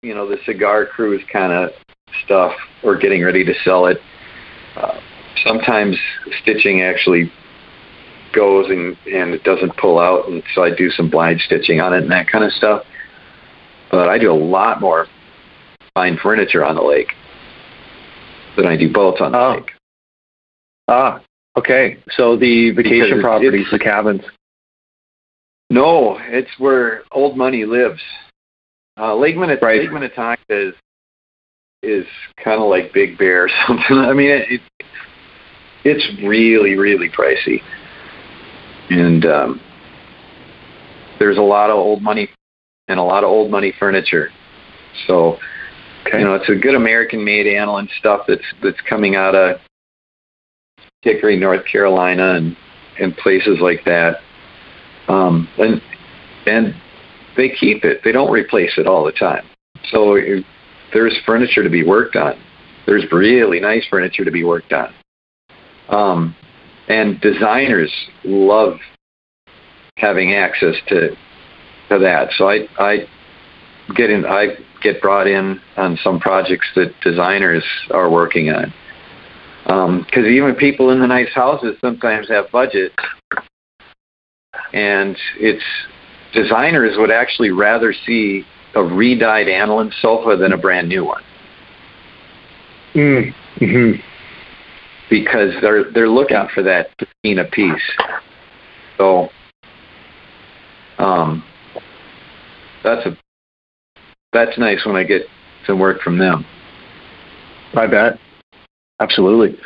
you 0.00 0.14
know, 0.14 0.28
the 0.28 0.36
cigar 0.46 0.86
cruise 0.86 1.24
kind 1.32 1.52
of 1.52 1.70
stuff, 2.24 2.52
or 2.84 2.96
getting 2.96 3.24
ready 3.24 3.44
to 3.44 3.52
sell 3.64 3.86
it. 3.86 3.98
Uh, 4.76 5.00
sometimes 5.44 5.98
stitching 6.40 6.82
actually 6.82 7.32
goes 8.32 8.70
and 8.70 8.96
and 9.12 9.34
it 9.34 9.42
doesn't 9.42 9.76
pull 9.76 9.98
out, 9.98 10.28
and 10.28 10.40
so 10.54 10.62
I 10.62 10.72
do 10.72 10.88
some 10.90 11.10
blind 11.10 11.40
stitching 11.40 11.80
on 11.80 11.92
it 11.92 12.02
and 12.02 12.12
that 12.12 12.28
kind 12.28 12.44
of 12.44 12.52
stuff. 12.52 12.84
But 13.90 14.08
I 14.08 14.18
do 14.18 14.30
a 14.30 14.34
lot 14.34 14.80
more 14.80 15.06
fine 15.94 16.18
furniture 16.22 16.64
on 16.64 16.76
the 16.76 16.82
lake 16.82 17.12
than 18.56 18.66
I 18.66 18.76
do 18.76 18.92
boats 18.92 19.20
on 19.20 19.32
the 19.32 19.38
oh. 19.38 19.52
lake. 19.52 19.70
Ah, 20.88 21.22
okay. 21.56 21.98
So 22.10 22.36
the 22.36 22.70
vacation 22.70 23.16
because 23.16 23.22
properties, 23.22 23.66
the 23.70 23.78
cabins. 23.78 24.22
No, 25.70 26.18
it's 26.20 26.50
where 26.58 27.04
old 27.12 27.36
money 27.36 27.64
lives. 27.64 28.00
Uh, 28.98 29.14
Lake, 29.14 29.36
Minnet- 29.36 29.62
right. 29.62 29.80
Lake 29.80 29.92
Minnetonka 29.92 30.42
is 30.50 30.74
is 31.82 32.04
kind 32.44 32.60
of 32.60 32.68
like 32.68 32.92
Big 32.92 33.16
Bear 33.16 33.44
or 33.44 33.48
something. 33.66 33.96
I 33.96 34.12
mean, 34.12 34.30
it, 34.30 34.48
it 34.50 34.60
it's 35.84 36.22
really 36.22 36.76
really 36.76 37.08
pricey, 37.08 37.62
and 38.90 39.24
um, 39.24 39.60
there's 41.18 41.38
a 41.38 41.42
lot 41.42 41.70
of 41.70 41.76
old 41.76 42.02
money 42.02 42.28
and 42.90 42.98
a 42.98 43.02
lot 43.02 43.24
of 43.24 43.30
old 43.30 43.50
money 43.50 43.72
furniture. 43.78 44.30
So 45.06 45.38
Okay. 46.06 46.18
You 46.18 46.24
know, 46.24 46.34
it's 46.34 46.48
a 46.48 46.54
good 46.54 46.74
American-made 46.74 47.46
aniline 47.46 47.88
stuff 47.98 48.22
that's 48.26 48.44
that's 48.62 48.80
coming 48.88 49.16
out 49.16 49.34
of 49.34 49.60
Hickory, 51.02 51.36
North 51.36 51.64
Carolina, 51.66 52.34
and 52.34 52.56
and 52.98 53.16
places 53.16 53.58
like 53.60 53.84
that. 53.84 54.16
Um, 55.08 55.48
and 55.58 55.80
and 56.46 56.74
they 57.36 57.50
keep 57.50 57.84
it. 57.84 58.00
They 58.02 58.12
don't 58.12 58.30
replace 58.30 58.72
it 58.78 58.86
all 58.86 59.04
the 59.04 59.12
time. 59.12 59.46
So 59.90 60.18
there's 60.92 61.18
furniture 61.26 61.62
to 61.62 61.70
be 61.70 61.84
worked 61.84 62.16
on. 62.16 62.40
There's 62.86 63.04
really 63.12 63.60
nice 63.60 63.86
furniture 63.88 64.24
to 64.24 64.30
be 64.30 64.42
worked 64.42 64.72
on. 64.72 64.92
Um, 65.90 66.36
and 66.88 67.20
designers 67.20 67.92
love 68.24 68.78
having 69.96 70.34
access 70.34 70.76
to 70.88 71.14
to 71.90 71.98
that. 71.98 72.30
So 72.36 72.48
I 72.48 72.66
I 72.78 73.06
get 73.94 74.10
in. 74.10 74.24
I 74.24 74.56
get 74.82 75.00
brought 75.02 75.26
in 75.26 75.60
on 75.76 75.98
some 76.02 76.20
projects 76.20 76.66
that 76.74 76.92
designers 77.02 77.64
are 77.90 78.10
working 78.10 78.50
on. 78.50 78.72
Because 79.64 80.24
um, 80.24 80.30
even 80.30 80.54
people 80.54 80.90
in 80.90 81.00
the 81.00 81.06
nice 81.06 81.32
houses 81.34 81.76
sometimes 81.80 82.28
have 82.28 82.50
budget, 82.50 82.92
and 84.72 85.16
it's 85.38 85.64
designers 86.32 86.96
would 86.96 87.10
actually 87.10 87.50
rather 87.50 87.92
see 87.92 88.44
a 88.74 88.82
redyed 88.82 89.48
aniline 89.48 89.92
sofa 90.00 90.36
than 90.36 90.52
a 90.52 90.58
brand 90.58 90.88
new 90.88 91.04
one. 91.04 91.22
Mm. 92.94 93.34
Mm-hmm. 93.56 94.00
Because 95.10 95.52
they're 95.60 95.90
they're 95.92 96.08
looking 96.08 96.36
for 96.54 96.62
that 96.62 96.90
patina 96.98 97.44
piece. 97.44 97.82
So 98.96 99.28
um, 100.98 101.44
that's 102.82 103.06
a 103.06 103.16
that's 104.32 104.58
nice 104.58 104.84
when 104.86 104.96
I 104.96 105.04
get 105.04 105.22
some 105.66 105.78
work 105.78 106.00
from 106.02 106.18
them. 106.18 106.44
I 107.74 107.86
bet. 107.86 108.18
Absolutely. 109.00 109.58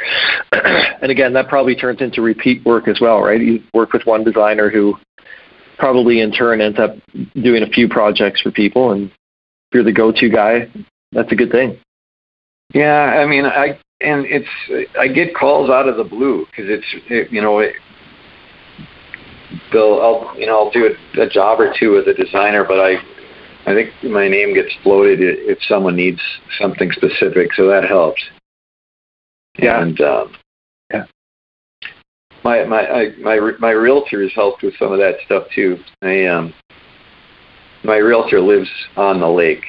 and 0.53 1.11
again, 1.11 1.33
that 1.33 1.49
probably 1.49 1.75
turns 1.75 2.01
into 2.01 2.23
repeat 2.23 2.65
work 2.65 2.89
as 2.89 3.01
well, 3.01 3.21
right? 3.21 3.41
You 3.41 3.63
work 3.75 3.93
with 3.93 4.03
one 4.05 4.25
designer 4.25 4.71
who 4.71 4.95
probably 5.79 6.21
in 6.21 6.31
turn 6.31 6.61
ends 6.61 6.79
up 6.79 6.93
doing 7.35 7.63
a 7.63 7.67
few 7.67 7.89
projects 7.89 8.41
for 8.41 8.51
people, 8.53 8.93
and 8.93 9.11
if 9.11 9.75
you're 9.75 9.85
the 9.85 9.93
go-to 9.93 10.29
guy, 10.29 10.71
that's 11.13 11.33
a 11.33 11.35
good 11.35 11.51
thing. 11.51 11.79
Yeah, 12.73 13.21
I 13.21 13.27
mean, 13.27 13.45
I 13.45 13.79
and 14.01 14.25
it's 14.27 14.93
I 14.99 15.09
get 15.09 15.35
calls 15.35 15.69
out 15.71 15.89
of 15.89 15.97
the 15.97 16.05
blue 16.05 16.47
because 16.47 16.71
it's 16.71 16.87
it, 17.11 17.33
you 17.33 17.43
know 17.43 17.59
it, 17.59 17.75
they'll 19.75 20.01
I'll 20.01 20.39
you 20.39 20.47
know 20.47 20.57
I'll 20.57 20.71
do 20.71 20.87
a, 20.87 21.21
a 21.21 21.29
job 21.29 21.61
or 21.61 21.75
two 21.79 21.99
as 21.99 22.07
a 22.07 22.15
designer, 22.15 22.65
but 22.65 22.81
I 22.81 22.95
I 23.67 23.75
think 23.75 23.91
my 24.03 24.29
name 24.29 24.55
gets 24.55 24.73
floated 24.83 25.19
if 25.21 25.59
someone 25.69 25.97
needs 25.97 26.21
something 26.59 26.91
specific, 26.93 27.53
so 27.55 27.67
that 27.69 27.85
helps. 27.85 28.23
Yeah. 29.59 29.83
And 29.83 30.01
um, 30.01 30.33
Yeah. 30.93 31.05
my 32.43 32.65
my 32.65 32.87
I, 32.89 33.17
my 33.19 33.53
my 33.59 33.71
realtor 33.71 34.23
has 34.23 34.33
helped 34.35 34.63
with 34.63 34.75
some 34.79 34.93
of 34.93 34.99
that 34.99 35.17
stuff 35.27 35.49
too. 35.55 35.79
I 36.03 36.27
um 36.27 36.55
my 37.83 37.97
realtor 37.97 38.41
lives 38.41 38.71
on 38.97 39.21
the 39.21 39.29
lake. 39.29 39.65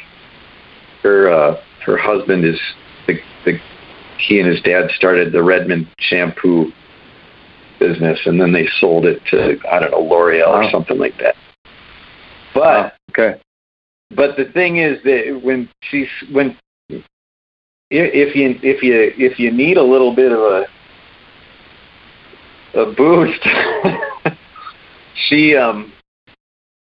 Her 1.04 1.30
uh 1.30 1.62
her 1.86 1.98
husband 1.98 2.46
is 2.46 2.60
the 3.08 3.20
the 3.46 3.60
he 4.18 4.40
and 4.40 4.48
his 4.48 4.62
dad 4.62 4.90
started 4.92 5.32
the 5.34 5.44
Redmond 5.44 5.88
shampoo 6.00 6.72
business 7.80 8.20
and 8.26 8.40
then 8.40 8.52
they 8.52 8.68
sold 8.80 9.06
it 9.06 9.22
to 9.32 9.58
I 9.72 9.80
don't 9.80 9.92
know 9.92 10.00
L'Oreal 10.00 10.48
Wow. 10.48 10.68
or 10.68 10.72
something 10.72 10.98
like 10.98 11.18
that. 11.20 11.36
But 12.54 12.94
Okay. 13.12 13.40
but 14.12 14.38
the 14.38 14.46
thing 14.46 14.78
is 14.78 15.02
that 15.04 15.42
when 15.44 15.70
she's 15.82 16.08
when 16.32 16.58
if 17.92 18.36
you 18.36 18.60
if 18.62 18.82
you 18.84 19.14
if 19.18 19.40
you 19.40 19.52
need 19.52 19.78
a 19.78 19.84
little 19.84 20.16
bit 20.16 20.32
of 20.32 20.40
a 20.40 20.66
a 22.76 22.94
boost 22.94 23.42
she 25.30 25.56
um 25.56 25.92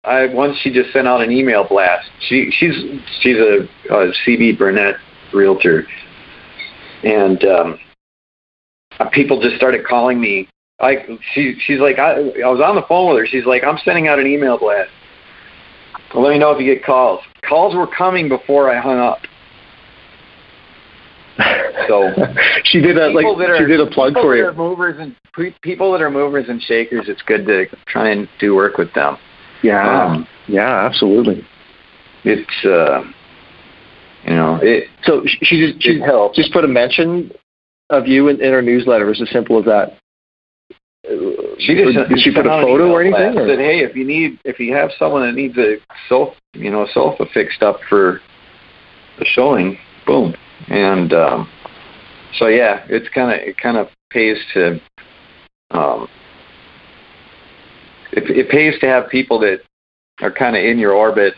I 0.04 0.26
once 0.26 0.56
she 0.58 0.72
just 0.72 0.92
sent 0.92 1.06
out 1.06 1.20
an 1.20 1.30
email 1.30 1.66
blast 1.68 2.08
she 2.20 2.50
she's 2.50 2.74
she's 3.20 3.36
a, 3.36 3.68
a 3.90 4.12
CB 4.26 4.58
Burnet 4.58 4.96
realtor 5.32 5.86
and 7.04 7.44
um 7.44 7.78
uh, 8.98 9.08
people 9.10 9.40
just 9.40 9.56
started 9.56 9.84
calling 9.84 10.20
me 10.20 10.48
I 10.78 10.96
she 11.34 11.56
she's 11.60 11.80
like 11.80 11.98
I 11.98 12.12
I 12.14 12.48
was 12.48 12.60
on 12.60 12.76
the 12.76 12.84
phone 12.88 13.08
with 13.14 13.18
her 13.20 13.26
she's 13.26 13.46
like 13.46 13.64
I'm 13.64 13.78
sending 13.84 14.08
out 14.08 14.18
an 14.18 14.26
email 14.26 14.58
blast 14.58 14.90
let 16.14 16.32
me 16.32 16.38
know 16.38 16.50
if 16.52 16.60
you 16.60 16.74
get 16.74 16.84
calls. 16.84 17.20
Calls 17.48 17.74
were 17.74 17.86
coming 17.86 18.28
before 18.28 18.70
I 18.70 18.80
hung 18.80 18.98
up. 18.98 19.18
So 21.88 22.10
she 22.64 22.80
did 22.80 22.96
a 22.96 23.10
like 23.10 23.24
that 23.38 23.58
she 23.60 23.66
did 23.66 23.78
a 23.78 23.86
plug 23.86 24.14
for 24.14 24.34
you. 24.34 24.50
movers 24.54 24.96
and 24.98 25.14
people 25.62 25.92
that 25.92 26.02
are 26.02 26.10
movers 26.10 26.46
and 26.48 26.60
shakers. 26.60 27.04
It's 27.06 27.22
good 27.22 27.46
to 27.46 27.66
try 27.86 28.10
and 28.10 28.28
do 28.40 28.56
work 28.56 28.76
with 28.76 28.92
them. 28.94 29.18
Yeah. 29.62 30.06
Um, 30.06 30.26
yeah, 30.48 30.84
absolutely. 30.84 31.46
it's 32.24 32.64
uh, 32.64 33.04
you 34.24 34.34
know 34.34 34.58
it. 34.60 34.88
So 35.04 35.22
she 35.26 35.60
just 35.60 35.80
she 35.80 36.00
just 36.34 36.52
put 36.52 36.64
a 36.64 36.68
mention 36.68 37.30
of 37.90 38.08
you 38.08 38.28
in, 38.28 38.40
in 38.40 38.52
her 38.52 38.62
newsletter. 38.62 39.08
It's 39.10 39.22
as 39.22 39.30
simple 39.30 39.60
as 39.60 39.66
that. 39.66 39.98
She 41.58 41.74
just 41.74 42.08
did 42.08 42.18
she 42.20 42.32
put 42.34 42.46
a 42.46 42.50
photo 42.50 42.90
or 42.90 43.02
anything? 43.02 43.38
or- 43.38 43.48
Said, 43.48 43.58
hey, 43.58 43.80
if 43.80 43.94
you 43.94 44.04
need, 44.04 44.38
if 44.44 44.58
you 44.58 44.74
have 44.74 44.90
someone 44.98 45.22
that 45.22 45.34
needs 45.34 45.56
a 45.56 45.76
sofa, 46.08 46.34
you 46.54 46.70
know, 46.70 46.82
a 46.84 46.88
sofa 46.92 47.26
fixed 47.32 47.62
up 47.62 47.78
for 47.88 48.20
the 49.18 49.24
showing, 49.24 49.78
boom. 50.04 50.34
And 50.68 51.12
um, 51.12 51.48
so 52.38 52.48
yeah, 52.48 52.84
it's 52.88 53.08
kind 53.10 53.32
of 53.32 53.46
it 53.46 53.56
kind 53.56 53.76
of 53.76 53.88
pays 54.10 54.36
to 54.54 54.80
um, 55.70 56.08
it, 58.12 58.28
it 58.30 58.48
pays 58.48 58.78
to 58.80 58.86
have 58.86 59.08
people 59.08 59.38
that 59.40 59.60
are 60.22 60.32
kind 60.32 60.56
of 60.56 60.64
in 60.64 60.78
your 60.78 60.92
orbit. 60.92 61.34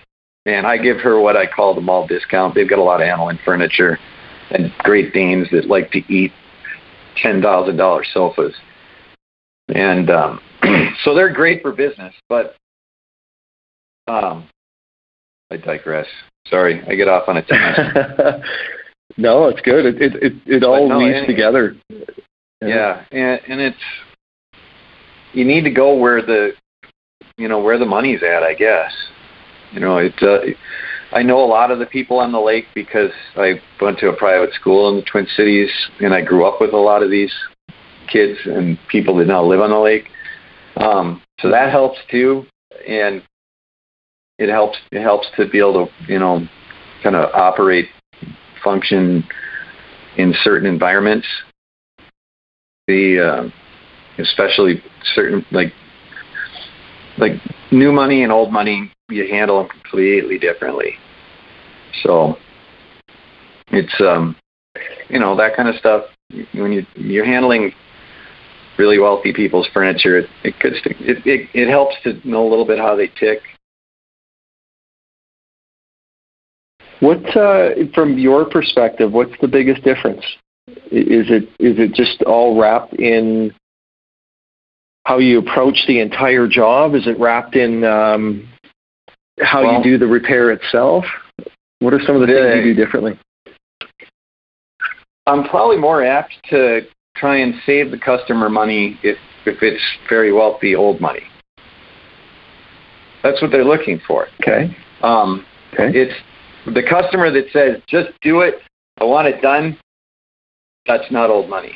And 0.47 0.67
I 0.67 0.79
give 0.79 0.99
her 1.01 1.21
what 1.21 1.37
I 1.37 1.47
call 1.47 1.75
the 1.75 1.81
mall 1.83 2.07
discount. 2.07 2.55
They've 2.55 2.69
got 2.69 2.79
a 2.79 2.83
lot 2.83 3.03
of 3.03 3.07
animal 3.07 3.31
furniture 3.45 3.99
and 4.51 4.73
Great 4.79 5.13
Danes 5.13 5.49
that 5.53 5.67
like 5.67 5.91
to 5.93 5.99
eat 6.13 6.33
ten 7.23 7.43
thousand 7.43 7.77
dollar 7.77 8.03
sofas 8.15 8.55
and 9.69 10.11
um, 10.11 10.41
so 11.05 11.15
they're 11.15 11.33
great 11.33 11.63
for 11.63 11.73
business. 11.73 12.15
But 12.29 12.57
um, 14.07 14.49
I 15.51 15.57
digress. 15.57 16.07
Sorry, 16.49 16.83
I 16.87 16.95
get 16.95 17.09
off 17.09 17.29
on 17.29 17.37
a 17.37 17.43
tangent. 17.43 18.43
no, 19.17 19.49
it's 19.49 19.61
good. 19.61 19.87
It 19.87 20.03
it 20.03 20.23
it, 20.23 20.33
it 20.47 20.65
all 20.65 20.89
no, 20.89 20.99
weaves 20.99 21.27
together. 21.27 21.77
yeah, 22.63 23.05
and 23.13 23.41
and 23.49 23.61
it's 23.61 23.77
you 25.33 25.45
need 25.45 25.63
to 25.65 25.71
go 25.71 25.97
where 25.97 26.23
the 26.23 26.53
you 27.37 27.49
know 27.49 27.61
where 27.61 27.79
the 27.79 27.87
money's 27.87 28.23
at. 28.23 28.43
I 28.43 28.55
guess 28.55 28.93
you 29.73 29.81
know 29.81 29.99
it's. 29.99 30.23
Uh, 30.23 30.41
I 31.11 31.23
know 31.23 31.43
a 31.43 31.47
lot 31.47 31.71
of 31.71 31.79
the 31.79 31.87
people 31.87 32.19
on 32.19 32.33
the 32.33 32.41
lake 32.41 32.67
because 32.75 33.11
I 33.35 33.63
went 33.81 33.99
to 34.01 34.11
a 34.11 34.17
private 34.17 34.53
school 34.53 34.91
in 34.91 34.97
the 34.97 35.03
Twin 35.11 35.27
Cities, 35.37 35.71
and 36.01 36.13
I 36.13 36.21
grew 36.21 36.45
up 36.45 36.61
with 36.61 36.75
a 36.75 36.77
lot 36.77 37.03
of 37.03 37.11
these 37.11 37.33
kids 38.09 38.39
and 38.45 38.79
people 38.89 39.17
that 39.17 39.27
now 39.27 39.45
live 39.45 39.61
on 39.61 39.71
the 39.71 39.79
lake. 39.79 40.09
Um, 40.77 41.23
so 41.41 41.51
that 41.51 41.71
helps 41.71 41.99
too, 42.11 42.47
and 42.87 43.23
it 44.39 44.49
helps. 44.49 44.79
It 44.93 45.03
helps 45.03 45.27
to 45.37 45.49
be 45.49 45.59
able 45.59 45.87
to 45.87 46.13
you 46.13 46.19
know 46.19 46.47
kind 47.03 47.17
of 47.17 47.31
operate, 47.35 47.89
function 48.63 49.25
in 50.17 50.35
certain 50.43 50.69
environments. 50.69 51.27
The 52.87 53.21
uh, 53.21 54.23
especially 54.23 54.83
certain 55.15 55.45
like 55.51 55.73
like 57.19 57.33
new 57.73 57.93
money 57.93 58.23
and 58.23 58.33
old 58.33 58.53
money, 58.53 58.93
you 59.09 59.27
handle 59.29 59.59
them 59.59 59.69
completely 59.69 60.39
differently. 60.39 60.95
So 62.03 62.37
it's 63.69 63.95
um, 64.01 64.37
you 65.09 65.19
know 65.19 65.37
that 65.37 65.57
kind 65.57 65.69
of 65.69 65.75
stuff. 65.77 66.05
When 66.53 66.73
you 66.73 66.87
you're 66.95 67.25
handling 67.25 67.73
really 68.79 68.99
wealthy 68.99 69.33
people's 69.33 69.69
furniture, 69.75 70.19
it 70.19 70.31
it 70.45 70.59
could 70.61 70.75
it, 70.75 71.27
it 71.27 71.49
it 71.53 71.69
helps 71.69 71.97
to 72.05 72.21
know 72.29 72.47
a 72.47 72.49
little 72.49 72.67
bit 72.67 72.79
how 72.79 72.95
they 72.97 73.09
tick. 73.09 73.41
What, 77.01 77.37
uh, 77.37 77.71
from 77.95 78.19
your 78.19 78.45
perspective, 78.45 79.13
what's 79.13 79.35
the 79.41 79.47
biggest 79.47 79.85
difference? 79.85 80.25
Is 80.91 81.31
it 81.31 81.45
is 81.61 81.79
it 81.79 81.95
just 81.95 82.23
all 82.23 82.61
wrapped 82.61 82.95
in 82.95 83.55
how 85.05 85.19
you 85.19 85.39
approach 85.39 85.85
the 85.87 86.01
entire 86.01 86.47
job? 86.49 86.95
Is 86.95 87.07
it 87.07 87.19
wrapped 87.19 87.57
in 87.57 87.85
um, 87.85 88.49
how 89.41 89.63
Well- 89.63 89.79
you 89.79 89.83
do 89.83 89.99
the 89.99 90.07
repair 90.07 90.51
itself? 90.51 91.05
What 91.81 91.95
are 91.95 92.01
some 92.01 92.17
of 92.17 92.21
the 92.23 92.27
things 92.27 92.67
you 92.67 92.75
do 92.75 92.85
differently? 92.85 93.19
I'm 95.27 95.45
probably 95.45 95.77
more 95.77 96.03
apt 96.03 96.33
to 96.51 96.87
try 97.19 97.37
and 97.39 97.55
save 97.67 97.91
the 97.91 97.99
customer 97.99 98.49
money 98.49 98.99
if 99.03 99.19
if 99.47 99.63
it's 99.63 99.83
very 100.09 100.33
wealthy 100.33 100.75
old 100.75 101.01
money. 101.01 101.23
That's 103.23 103.41
what 103.43 103.51
they're 103.51 103.65
looking 103.65 104.01
for. 104.07 104.27
Okay. 104.41 104.77
Um, 105.03 105.45
Okay. 105.75 105.91
it's 105.95 106.15
the 106.65 106.83
customer 106.83 107.31
that 107.31 107.51
says, 107.53 107.81
"Just 107.87 108.09
do 108.23 108.41
it. 108.41 108.55
I 109.01 109.05
want 109.05 109.29
it 109.29 109.43
done." 109.43 109.79
That's 110.87 111.11
not 111.11 111.29
old 111.29 111.51
money. 111.51 111.75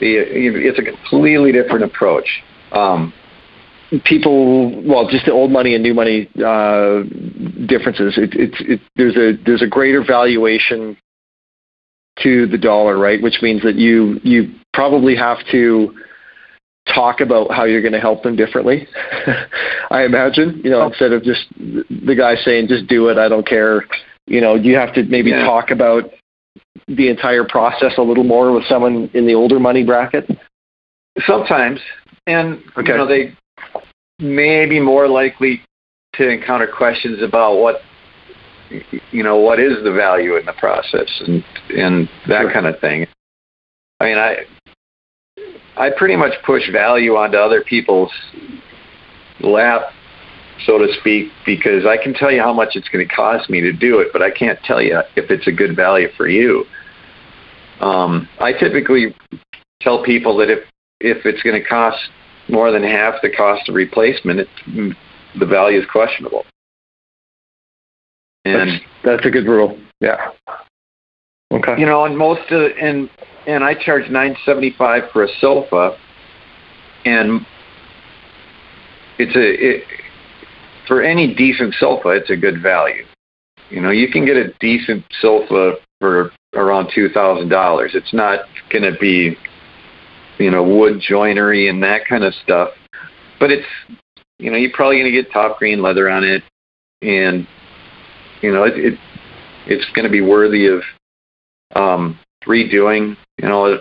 The, 0.00 0.16
it's 0.16 0.78
a 0.78 0.82
completely 0.82 1.52
different 1.52 1.84
approach. 1.84 2.42
Um, 2.72 3.12
people 4.04 4.82
well 4.82 5.08
just 5.08 5.26
the 5.26 5.32
old 5.32 5.50
money 5.50 5.74
and 5.74 5.82
new 5.82 5.92
money 5.92 6.28
uh 6.44 7.02
differences 7.66 8.16
it, 8.16 8.30
it's 8.34 8.56
it, 8.60 8.80
there's 8.94 9.16
a 9.16 9.32
there's 9.44 9.62
a 9.62 9.66
greater 9.66 10.04
valuation 10.04 10.96
to 12.22 12.46
the 12.46 12.58
dollar 12.58 12.98
right 12.98 13.20
which 13.22 13.38
means 13.42 13.62
that 13.62 13.76
you 13.76 14.18
you 14.22 14.52
probably 14.74 15.14
have 15.16 15.38
to 15.50 15.94
talk 16.94 17.20
about 17.20 17.50
how 17.52 17.64
you're 17.64 17.82
going 17.82 17.92
to 17.92 18.00
help 18.00 18.22
them 18.22 18.34
differently 18.36 18.86
i 19.90 20.02
imagine 20.04 20.60
you 20.64 20.70
know 20.70 20.82
Oh. 20.82 20.86
instead 20.88 21.12
of 21.12 21.22
just 21.22 21.44
the 21.58 22.14
guy 22.16 22.34
saying 22.36 22.68
just 22.68 22.86
do 22.88 23.08
it 23.08 23.18
i 23.18 23.28
don't 23.28 23.46
care 23.46 23.84
you 24.26 24.40
know 24.40 24.54
you 24.54 24.74
have 24.76 24.94
to 24.94 25.02
maybe 25.04 25.30
Yeah. 25.30 25.44
talk 25.44 25.70
about 25.70 26.04
the 26.88 27.08
entire 27.08 27.44
process 27.44 27.92
a 27.98 28.02
little 28.02 28.24
more 28.24 28.52
with 28.52 28.64
someone 28.64 29.10
in 29.14 29.26
the 29.26 29.34
older 29.34 29.60
money 29.60 29.84
bracket 29.84 30.28
sometimes, 31.26 31.80
and 32.26 32.62
Okay. 32.76 32.92
you 32.92 32.98
know 32.98 33.06
they 33.06 33.32
may 34.18 34.66
be 34.66 34.80
more 34.80 35.08
likely 35.08 35.60
to 36.14 36.28
encounter 36.28 36.66
questions 36.66 37.22
about 37.22 37.56
what 37.58 37.82
you 39.10 39.22
know 39.22 39.36
what 39.36 39.58
is 39.58 39.82
the 39.82 39.92
value 39.92 40.36
in 40.36 40.46
the 40.46 40.52
process 40.54 41.08
and 41.26 41.44
and 41.76 42.08
that 42.28 42.42
Sure. 42.42 42.52
kind 42.52 42.66
of 42.66 42.78
thing. 42.80 43.06
I 44.00 44.04
mean, 44.04 44.18
I 44.18 44.44
I 45.76 45.90
pretty 45.90 46.16
much 46.16 46.32
push 46.44 46.70
value 46.70 47.16
onto 47.16 47.36
other 47.36 47.62
people's 47.62 48.12
lap, 49.40 49.92
so 50.66 50.78
to 50.78 50.92
speak, 51.00 51.28
because 51.46 51.86
I 51.86 51.96
can 51.96 52.14
tell 52.14 52.30
you 52.30 52.40
how 52.40 52.52
much 52.52 52.70
it's 52.74 52.88
going 52.88 53.06
to 53.06 53.14
cost 53.14 53.48
me 53.48 53.60
to 53.60 53.72
do 53.72 54.00
it, 54.00 54.08
but 54.12 54.22
I 54.22 54.30
can't 54.30 54.58
tell 54.64 54.82
you 54.82 55.00
if 55.16 55.30
it's 55.30 55.46
a 55.46 55.52
good 55.52 55.74
value 55.74 56.08
for 56.16 56.28
you. 56.28 56.64
Um, 57.80 58.28
I 58.38 58.52
typically 58.52 59.14
tell 59.80 60.02
people 60.04 60.36
that 60.38 60.50
if 60.50 60.60
if 61.00 61.24
it's 61.24 61.42
going 61.42 61.60
to 61.60 61.66
cost 61.66 61.98
more 62.48 62.70
than 62.70 62.82
half 62.82 63.14
the 63.22 63.30
cost 63.30 63.68
of 63.68 63.74
replacement, 63.74 64.40
it, 64.40 64.48
the 65.38 65.46
value 65.46 65.80
is 65.80 65.86
questionable. 65.90 66.44
And 68.44 68.70
that's, 68.70 68.84
that's 69.04 69.26
a 69.26 69.30
good 69.30 69.46
rule 69.46 69.78
yeah 70.00 70.30
okay 71.52 71.78
you 71.78 71.86
know, 71.86 72.04
and 72.04 72.16
most 72.16 72.50
of 72.50 72.72
and 72.80 73.10
and 73.46 73.64
I 73.64 73.74
charge 73.74 74.10
nine 74.10 74.36
seventy 74.44 74.74
five 74.76 75.04
for 75.12 75.24
a 75.24 75.28
sofa, 75.40 75.96
and 77.04 77.46
it's 79.18 79.34
a 79.34 79.76
it, 79.78 79.84
for 80.86 81.02
any 81.02 81.34
decent 81.34 81.74
sofa, 81.78 82.10
it's 82.10 82.30
a 82.30 82.36
good 82.36 82.62
value. 82.62 83.04
You 83.70 83.80
know, 83.80 83.90
you 83.90 84.10
can 84.10 84.26
get 84.26 84.36
a 84.36 84.52
decent 84.60 85.04
sofa 85.20 85.74
for 86.00 86.32
around 86.54 86.90
two 86.94 87.08
thousand 87.08 87.48
dollars. 87.48 87.92
It's 87.94 88.12
not 88.12 88.40
going 88.70 88.84
to 88.84 88.98
be, 88.98 89.36
you 90.38 90.50
know, 90.50 90.62
wood 90.62 91.00
joinery 91.00 91.68
and 91.68 91.82
that 91.82 92.06
kind 92.06 92.24
of 92.24 92.34
stuff, 92.42 92.70
but 93.38 93.50
it's, 93.50 93.66
you 94.38 94.50
know, 94.50 94.56
you're 94.56 94.72
probably 94.72 94.98
going 94.98 95.12
to 95.12 95.22
get 95.22 95.32
top 95.32 95.58
grain 95.58 95.80
leather 95.82 96.08
on 96.08 96.24
it, 96.24 96.42
and 97.02 97.46
you 98.42 98.52
know, 98.52 98.64
it, 98.64 98.74
it 98.76 98.98
it's 99.66 99.86
going 99.94 100.04
to 100.04 100.10
be 100.10 100.20
worthy 100.20 100.66
of 100.66 100.82
um, 101.74 102.18
redoing. 102.46 103.16
You 103.38 103.48
know, 103.48 103.78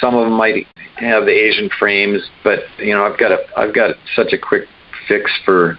some 0.00 0.14
of 0.14 0.24
them 0.24 0.34
might 0.34 0.66
have 0.96 1.24
the 1.24 1.32
Asian 1.32 1.70
frames, 1.78 2.22
but 2.44 2.60
you 2.78 2.94
know, 2.94 3.04
I've 3.04 3.18
got 3.18 3.32
a 3.32 3.38
I've 3.56 3.74
got 3.74 3.96
such 4.14 4.32
a 4.32 4.38
quick 4.38 4.68
fix 5.08 5.30
for 5.44 5.78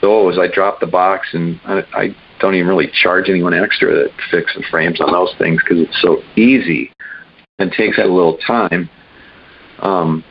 those. 0.00 0.38
I 0.38 0.46
drop 0.52 0.80
the 0.80 0.86
box 0.86 1.28
and 1.32 1.60
I, 1.64 1.82
I 1.94 2.16
don't 2.40 2.54
even 2.54 2.68
really 2.68 2.90
charge 3.02 3.28
anyone 3.28 3.54
extra 3.54 3.92
to 3.92 4.08
fix 4.30 4.54
the 4.54 4.64
frames 4.70 5.00
on 5.00 5.12
those 5.12 5.34
things 5.38 5.60
because 5.62 5.82
it's 5.86 6.00
so 6.00 6.22
easy 6.36 6.90
and 7.58 7.70
takes 7.70 7.98
a 7.98 8.04
little 8.04 8.38
time. 8.46 8.88
Um, 9.80 10.24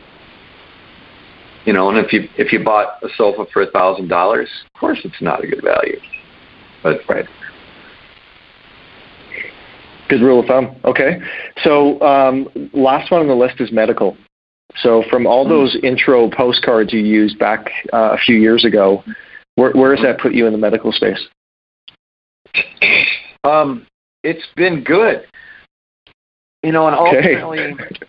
you 1.66 1.74
know, 1.74 1.90
and 1.90 2.00
if 2.00 2.12
you 2.14 2.28
if 2.38 2.52
you 2.52 2.64
bought 2.64 3.04
a 3.04 3.10
sofa 3.16 3.46
for 3.52 3.62
a 3.62 3.72
thousand 3.72 4.08
dollars, 4.08 4.50
of 4.66 4.80
course 4.80 5.00
it's 5.04 5.22
not 5.22 5.44
a 5.44 5.48
good 5.48 5.64
value. 5.64 6.00
But 6.84 7.02
right. 7.10 7.26
Good 10.08 10.22
rule 10.22 10.40
of 10.40 10.48
thumb. 10.48 10.76
Okay. 10.86 11.20
So 11.64 12.02
um, 12.02 12.48
last 12.74 13.12
one 13.12 13.22
on 13.22 13.28
the 13.28 13.36
list 13.36 13.62
is 13.62 13.72
medical. 13.72 14.18
So 14.78 15.04
from 15.10 15.28
all 15.28 15.44
hmm. 15.44 15.52
those 15.52 15.78
intro 15.84 16.30
postcards 16.30 16.94
you 16.94 17.00
used 17.00 17.38
back 17.40 17.70
uh, 17.94 18.12
a 18.14 18.18
few 18.18 18.36
years 18.36 18.66
ago, 18.66 19.04
where, 19.56 19.72
where 19.72 19.96
does 19.96 20.04
that 20.04 20.20
put 20.20 20.34
you 20.34 20.46
in 20.46 20.54
the 20.54 20.58
medical 20.58 20.92
space? 20.92 21.28
Um, 23.44 23.86
it's 24.24 24.46
been 24.56 24.84
good. 24.84 25.26
You 26.64 26.74
know, 26.74 26.88
and 26.88 26.96
ultimately, 26.96 27.60
okay. 27.60 28.00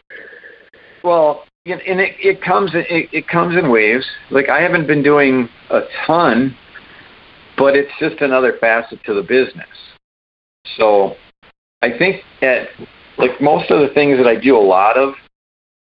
well, 1.05 1.45
and 1.67 2.01
it, 2.01 2.17
it 2.19 2.43
comes 2.43 2.73
it, 2.75 3.09
it 3.13 3.29
comes 3.29 3.57
in 3.57 3.71
waves. 3.71 4.05
Like 4.31 4.49
I 4.49 4.61
haven't 4.61 4.89
been 4.89 5.05
doing 5.05 5.49
a 5.71 5.83
ton, 6.05 6.57
but 7.61 7.77
it's 7.77 7.93
just 8.01 8.23
another 8.23 8.55
facet 8.59 8.99
to 9.05 9.13
the 9.13 9.23
business. 9.23 9.69
So 10.79 11.15
I 11.83 11.91
think 11.97 12.23
at 12.41 12.69
like 13.19 13.39
most 13.41 13.71
of 13.71 13.87
the 13.87 13.93
things 13.93 14.17
that 14.17 14.27
I 14.27 14.35
do 14.35 14.57
a 14.57 14.59
lot 14.59 14.97
of, 14.97 15.13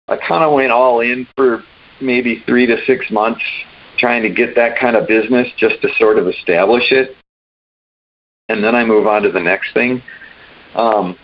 I 0.08 0.16
kind 0.16 0.44
of 0.44 0.54
went 0.54 0.72
all 0.72 1.02
in 1.02 1.28
for 1.36 1.64
maybe 2.02 2.42
three 2.48 2.66
to 2.66 2.78
six 2.88 3.12
months 3.12 3.44
trying 3.98 4.24
to 4.24 4.30
get 4.30 4.56
that 4.56 4.80
kind 4.80 4.96
of 4.96 5.06
business 5.08 5.48
just 5.58 5.82
to 5.82 5.90
sort 5.98 6.18
of 6.18 6.28
establish 6.28 6.92
it. 6.92 7.18
And 8.48 8.64
then 8.64 8.74
I 8.74 8.86
move 8.86 9.06
on 9.06 9.24
to 9.24 9.32
the 9.32 9.40
next 9.40 9.74
thing. 9.74 10.02
Um, 10.76 11.18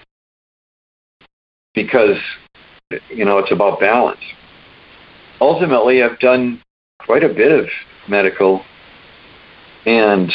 because, 1.73 2.17
you 3.09 3.23
know, 3.23 3.37
it's 3.37 3.51
about 3.51 3.79
balance. 3.79 4.19
Ultimately, 5.39 6.03
I've 6.03 6.19
done 6.19 6.61
quite 6.99 7.23
a 7.23 7.29
bit 7.29 7.51
of 7.51 7.67
medical 8.09 8.63
and 9.85 10.31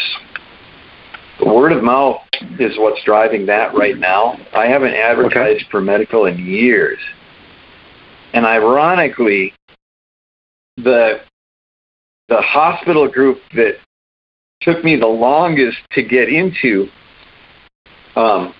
word 1.44 1.72
of 1.72 1.82
mouth 1.82 2.20
is 2.58 2.78
what's 2.78 3.02
driving 3.04 3.46
that 3.46 3.74
right 3.74 3.98
now. 3.98 4.36
I 4.54 4.66
haven't 4.66 4.94
advertised 4.94 5.62
okay. 5.62 5.70
for 5.70 5.80
medical 5.80 6.26
in 6.26 6.38
years. 6.38 6.98
And 8.32 8.44
ironically, 8.44 9.52
the 10.76 11.20
the 12.28 12.40
hospital 12.40 13.08
group 13.08 13.38
that 13.54 13.76
took 14.60 14.82
me 14.82 14.96
the 14.96 15.06
longest 15.06 15.78
to 15.92 16.02
get 16.02 16.28
into 16.28 16.88
um, 18.16 18.52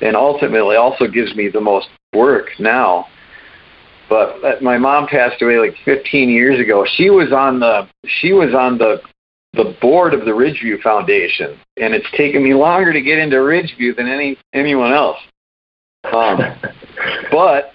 and 0.00 0.16
ultimately 0.16 0.76
also 0.76 1.06
gives 1.06 1.34
me 1.36 1.48
the 1.48 1.60
most 1.60 1.88
work 2.14 2.48
now. 2.58 3.06
But 4.08 4.44
uh, 4.44 4.52
my 4.60 4.76
mom 4.78 5.06
passed 5.06 5.40
away 5.40 5.58
like 5.58 5.76
15 5.84 6.28
years 6.28 6.58
ago. 6.58 6.84
She 6.96 7.08
was 7.08 7.32
on 7.32 7.60
the 7.60 7.88
she 8.06 8.32
was 8.32 8.54
on 8.54 8.78
the 8.78 9.00
the 9.54 9.76
board 9.80 10.14
of 10.14 10.24
the 10.24 10.30
Ridgeview 10.30 10.80
Foundation, 10.82 11.58
and 11.76 11.94
it's 11.94 12.10
taken 12.12 12.42
me 12.42 12.54
longer 12.54 12.92
to 12.92 13.00
get 13.00 13.18
into 13.18 13.36
Ridgeview 13.36 13.96
than 13.96 14.08
any 14.08 14.38
anyone 14.54 14.92
else. 14.92 15.18
Um, 16.04 16.38
but 17.30 17.74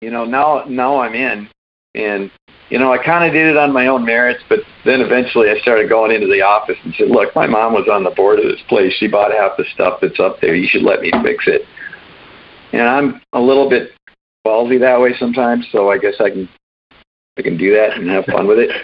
you 0.00 0.10
know 0.10 0.24
now 0.24 0.64
now 0.66 1.00
I'm 1.00 1.14
in, 1.14 1.48
and 1.94 2.30
you 2.70 2.78
know 2.78 2.92
I 2.92 3.04
kind 3.04 3.24
of 3.24 3.32
did 3.32 3.46
it 3.46 3.58
on 3.58 3.72
my 3.72 3.88
own 3.88 4.06
merits. 4.06 4.42
But 4.48 4.60
then 4.86 5.02
eventually 5.02 5.50
I 5.50 5.58
started 5.58 5.90
going 5.90 6.12
into 6.12 6.28
the 6.28 6.40
office 6.40 6.78
and 6.82 6.94
said, 6.94 7.08
"Look, 7.08 7.34
my 7.34 7.46
mom 7.46 7.74
was 7.74 7.88
on 7.90 8.02
the 8.02 8.10
board 8.10 8.38
of 8.38 8.46
this 8.46 8.62
place. 8.68 8.94
She 8.94 9.06
bought 9.06 9.32
half 9.32 9.58
the 9.58 9.64
stuff 9.74 9.98
that's 10.00 10.18
up 10.18 10.40
there. 10.40 10.54
You 10.54 10.68
should 10.68 10.82
let 10.82 11.02
me 11.02 11.12
fix 11.22 11.44
it." 11.46 11.62
And 12.72 12.82
I'm 12.82 13.20
a 13.34 13.40
little 13.40 13.68
bit 13.68 13.90
ballsy 14.46 14.80
that 14.80 15.00
way 15.00 15.14
sometimes, 15.18 15.66
so 15.72 15.90
I 15.90 15.98
guess 15.98 16.14
I 16.20 16.30
can 16.30 16.48
I 17.38 17.42
can 17.42 17.58
do 17.58 17.74
that 17.74 17.98
and 17.98 18.08
have 18.08 18.24
fun 18.24 18.46
with 18.46 18.58
it. 18.58 18.70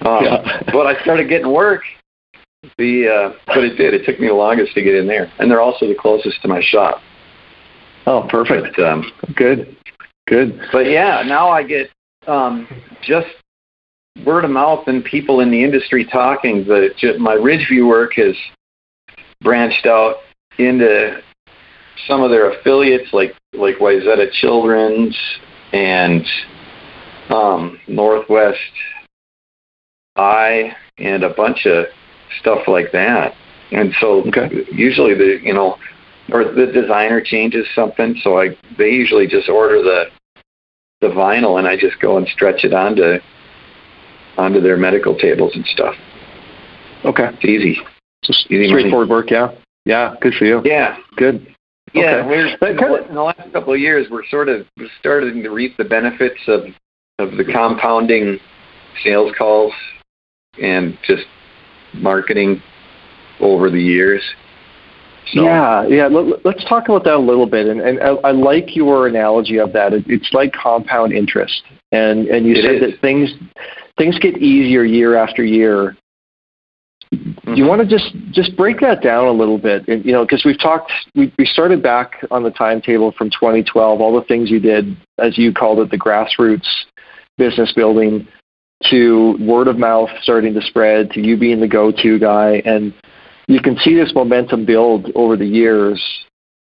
Um, 0.00 0.24
yeah. 0.24 0.62
but 0.72 0.86
I 0.86 1.00
started 1.02 1.28
getting 1.28 1.52
work. 1.52 1.82
The 2.78 3.08
uh, 3.08 3.38
but 3.46 3.64
it 3.64 3.76
did. 3.76 3.92
It 3.92 4.06
took 4.06 4.20
me 4.20 4.28
the 4.28 4.34
longest 4.34 4.74
to 4.74 4.82
get 4.82 4.94
in 4.94 5.06
there, 5.06 5.32
and 5.38 5.50
they're 5.50 5.60
also 5.60 5.88
the 5.88 5.96
closest 5.96 6.40
to 6.42 6.48
my 6.48 6.60
shop. 6.62 7.00
Oh, 8.06 8.26
perfect. 8.30 8.76
But, 8.76 8.84
um, 8.84 9.12
good, 9.34 9.76
good. 10.28 10.60
But 10.70 10.86
yeah, 10.86 11.22
now 11.26 11.48
I 11.48 11.64
get 11.64 11.90
um, 12.26 12.68
just 13.02 13.28
word 14.24 14.44
of 14.44 14.50
mouth 14.50 14.86
and 14.86 15.04
people 15.04 15.40
in 15.40 15.50
the 15.50 15.62
industry 15.62 16.04
talking. 16.04 16.64
The 16.64 16.90
my 17.18 17.34
Ridgeview 17.34 17.88
work 17.88 18.12
has 18.14 18.36
branched 19.40 19.86
out 19.86 20.16
into 20.58 21.20
some 22.06 22.22
of 22.22 22.30
their 22.30 22.52
affiliates, 22.52 23.12
like 23.12 23.34
like 23.54 23.76
Wayzata 23.76 24.30
Children's 24.32 25.18
and 25.72 26.24
um, 27.30 27.80
Northwest 27.88 28.58
I 30.22 30.76
and 30.98 31.24
a 31.24 31.34
bunch 31.34 31.66
of 31.66 31.86
stuff 32.40 32.68
like 32.68 32.92
that. 32.92 33.34
And 33.72 33.92
so 34.00 34.24
okay. 34.28 34.48
usually 34.70 35.14
the 35.14 35.40
you 35.42 35.52
know 35.52 35.76
or 36.30 36.44
the 36.44 36.66
designer 36.66 37.20
changes 37.20 37.66
something, 37.74 38.14
so 38.22 38.38
I 38.38 38.56
they 38.78 38.90
usually 38.90 39.26
just 39.26 39.48
order 39.48 39.82
the 39.82 40.04
the 41.00 41.08
vinyl 41.08 41.58
and 41.58 41.66
I 41.66 41.76
just 41.76 42.00
go 42.00 42.16
and 42.16 42.28
stretch 42.28 42.64
it 42.64 42.72
onto 42.72 43.18
onto 44.38 44.60
their 44.60 44.76
medical 44.76 45.16
tables 45.16 45.52
and 45.54 45.66
stuff. 45.66 45.94
Okay. 47.04 47.28
It's 47.34 47.44
easy. 47.44 47.78
So 48.24 48.32
easy 48.48 48.68
straightforward 48.68 49.08
money. 49.08 49.20
work, 49.22 49.30
yeah. 49.30 49.50
Yeah, 49.84 50.14
good 50.20 50.34
for 50.34 50.44
you. 50.44 50.62
Yeah. 50.64 50.96
Good. 51.16 51.54
Yeah, 51.92 52.22
okay. 52.24 52.28
we're 52.62 53.06
in 53.08 53.14
the 53.14 53.22
last 53.22 53.52
couple 53.52 53.74
of 53.74 53.80
years 53.80 54.06
we're 54.10 54.24
sort 54.26 54.48
of 54.48 54.66
starting 54.98 55.42
to 55.42 55.50
reap 55.50 55.76
the 55.76 55.84
benefits 55.84 56.40
of 56.46 56.62
of 57.18 57.36
the 57.36 57.44
compounding 57.44 58.38
sales 59.04 59.32
calls 59.36 59.72
and 60.60 60.98
just 61.04 61.24
marketing 61.94 62.62
over 63.40 63.70
the 63.70 63.80
years. 63.80 64.22
So. 65.32 65.44
Yeah, 65.44 65.86
yeah. 65.86 66.06
Let, 66.08 66.44
us 66.44 66.64
talk 66.68 66.88
about 66.88 67.04
that 67.04 67.14
a 67.14 67.18
little 67.18 67.46
bit. 67.46 67.66
And, 67.66 67.80
and 67.80 68.00
I, 68.00 68.08
I, 68.28 68.30
like 68.32 68.74
your 68.76 69.06
analogy 69.06 69.58
of 69.58 69.72
that. 69.72 69.92
It, 69.92 70.04
it's 70.08 70.30
like 70.32 70.52
compound 70.52 71.12
interest, 71.12 71.62
and 71.92 72.26
and 72.26 72.44
you 72.44 72.54
it 72.54 72.62
said 72.62 72.74
is. 72.74 72.80
that 72.80 73.00
things 73.00 73.30
things 73.96 74.18
get 74.18 74.38
easier 74.38 74.84
year 74.84 75.16
after 75.16 75.44
year. 75.44 75.96
Mm-hmm. 77.14 77.54
You 77.54 77.66
want 77.66 77.82
to 77.82 77.88
just 77.88 78.14
just 78.32 78.56
break 78.56 78.80
that 78.80 79.00
down 79.00 79.26
a 79.26 79.32
little 79.32 79.58
bit, 79.58 79.86
and, 79.86 80.04
you 80.04 80.12
know, 80.12 80.24
because 80.24 80.42
we've 80.44 80.58
talked, 80.58 80.90
we 81.14 81.32
we 81.38 81.46
started 81.46 81.82
back 81.82 82.14
on 82.30 82.42
the 82.42 82.50
timetable 82.50 83.12
from 83.12 83.30
2012, 83.30 84.00
all 84.00 84.18
the 84.18 84.26
things 84.26 84.50
you 84.50 84.58
did, 84.58 84.96
as 85.18 85.38
you 85.38 85.54
called 85.54 85.78
it, 85.78 85.90
the 85.90 85.98
grassroots 85.98 86.68
business 87.38 87.72
building 87.74 88.26
to 88.90 89.36
word 89.40 89.68
of 89.68 89.78
mouth 89.78 90.10
starting 90.22 90.54
to 90.54 90.62
spread 90.62 91.10
to 91.10 91.20
you 91.20 91.36
being 91.36 91.60
the 91.60 91.68
go-to 91.68 92.18
guy 92.18 92.62
and 92.64 92.94
you 93.48 93.60
can 93.60 93.76
see 93.78 93.94
this 93.94 94.12
momentum 94.14 94.64
build 94.64 95.10
over 95.14 95.36
the 95.36 95.46
years. 95.46 96.02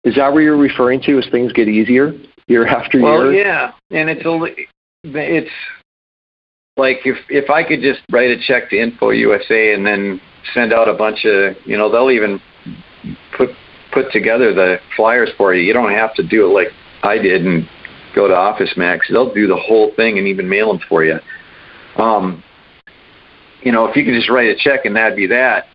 Is 0.04 0.16
that 0.16 0.32
what 0.32 0.40
you're 0.40 0.58
referring 0.58 1.02
to 1.02 1.18
as 1.18 1.28
things 1.32 1.52
get 1.52 1.68
easier 1.68 2.14
year 2.48 2.68
after 2.68 3.02
well, 3.02 3.32
year? 3.32 3.44
yeah 3.44 3.72
and 3.92 4.10
it's 4.10 4.26
only 4.26 4.68
it's 5.04 5.52
like 6.78 6.98
if 7.06 7.18
if 7.30 7.50
i 7.50 7.64
could 7.64 7.80
just 7.80 8.00
write 8.12 8.32
a 8.32 8.42
check 8.42 8.70
to 8.70 8.76
infoUSA 8.76 9.76
and 9.76 9.86
then 9.86 10.20
send 10.54 10.74
out 10.74 10.90
a 10.90 10.94
bunch 10.94 11.26
of 11.26 11.56
you 11.66 11.78
know 11.78 11.92
they'll 11.92 12.10
even 12.10 12.42
put 13.38 13.50
put 13.92 14.12
together 14.12 14.54
the 14.54 14.78
flyers 14.96 15.30
for 15.38 15.54
you. 15.54 15.64
You 15.64 15.74
don't 15.74 15.92
have 15.92 16.14
to 16.16 16.24
do 16.24 16.46
it 16.46 16.54
like 16.54 16.68
i 17.04 17.18
did 17.18 17.46
and 17.46 17.68
go 18.16 18.28
to 18.28 18.34
OfficeMax. 18.34 19.02
They'll 19.12 19.34
do 19.34 19.46
the 19.46 19.56
whole 19.56 19.94
thing 19.96 20.18
and 20.18 20.28
even 20.28 20.50
mail 20.50 20.74
them 20.74 20.82
for 20.90 21.04
you 21.04 21.20
um, 22.00 22.44
you 23.62 23.72
know, 23.72 23.86
if 23.86 23.96
you 23.96 24.06
could 24.06 24.14
just 24.14 24.30
write 24.30 24.50
a 24.50 24.56
check 24.56 24.86
and 24.86 24.96
that'd 24.96 25.16
be 25.16 25.28
that, 25.28 25.66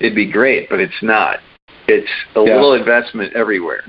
it'd 0.00 0.14
be 0.14 0.30
great, 0.30 0.68
but 0.68 0.80
it's 0.80 1.02
not. 1.02 1.38
It's 1.88 2.10
a 2.34 2.40
yeah. 2.40 2.54
little 2.54 2.74
investment 2.74 3.34
everywhere. 3.34 3.84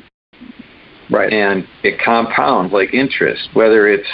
Right. 1.10 1.32
And 1.32 1.66
it 1.84 2.00
compounds 2.04 2.74
like 2.74 2.94
interest, 2.94 3.50
whether 3.54 3.88
it's, 3.88 4.10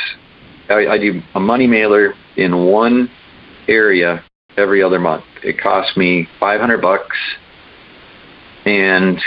I, 0.69 0.87
I 0.87 0.97
do 0.97 1.21
a 1.35 1.39
money 1.39 1.67
mailer 1.67 2.13
in 2.37 2.65
one 2.65 3.09
area 3.67 4.23
every 4.57 4.83
other 4.83 4.99
month. 4.99 5.23
It 5.43 5.59
costs 5.59 5.97
me 5.97 6.27
500 6.39 6.81
bucks 6.81 7.17
and 8.65 9.19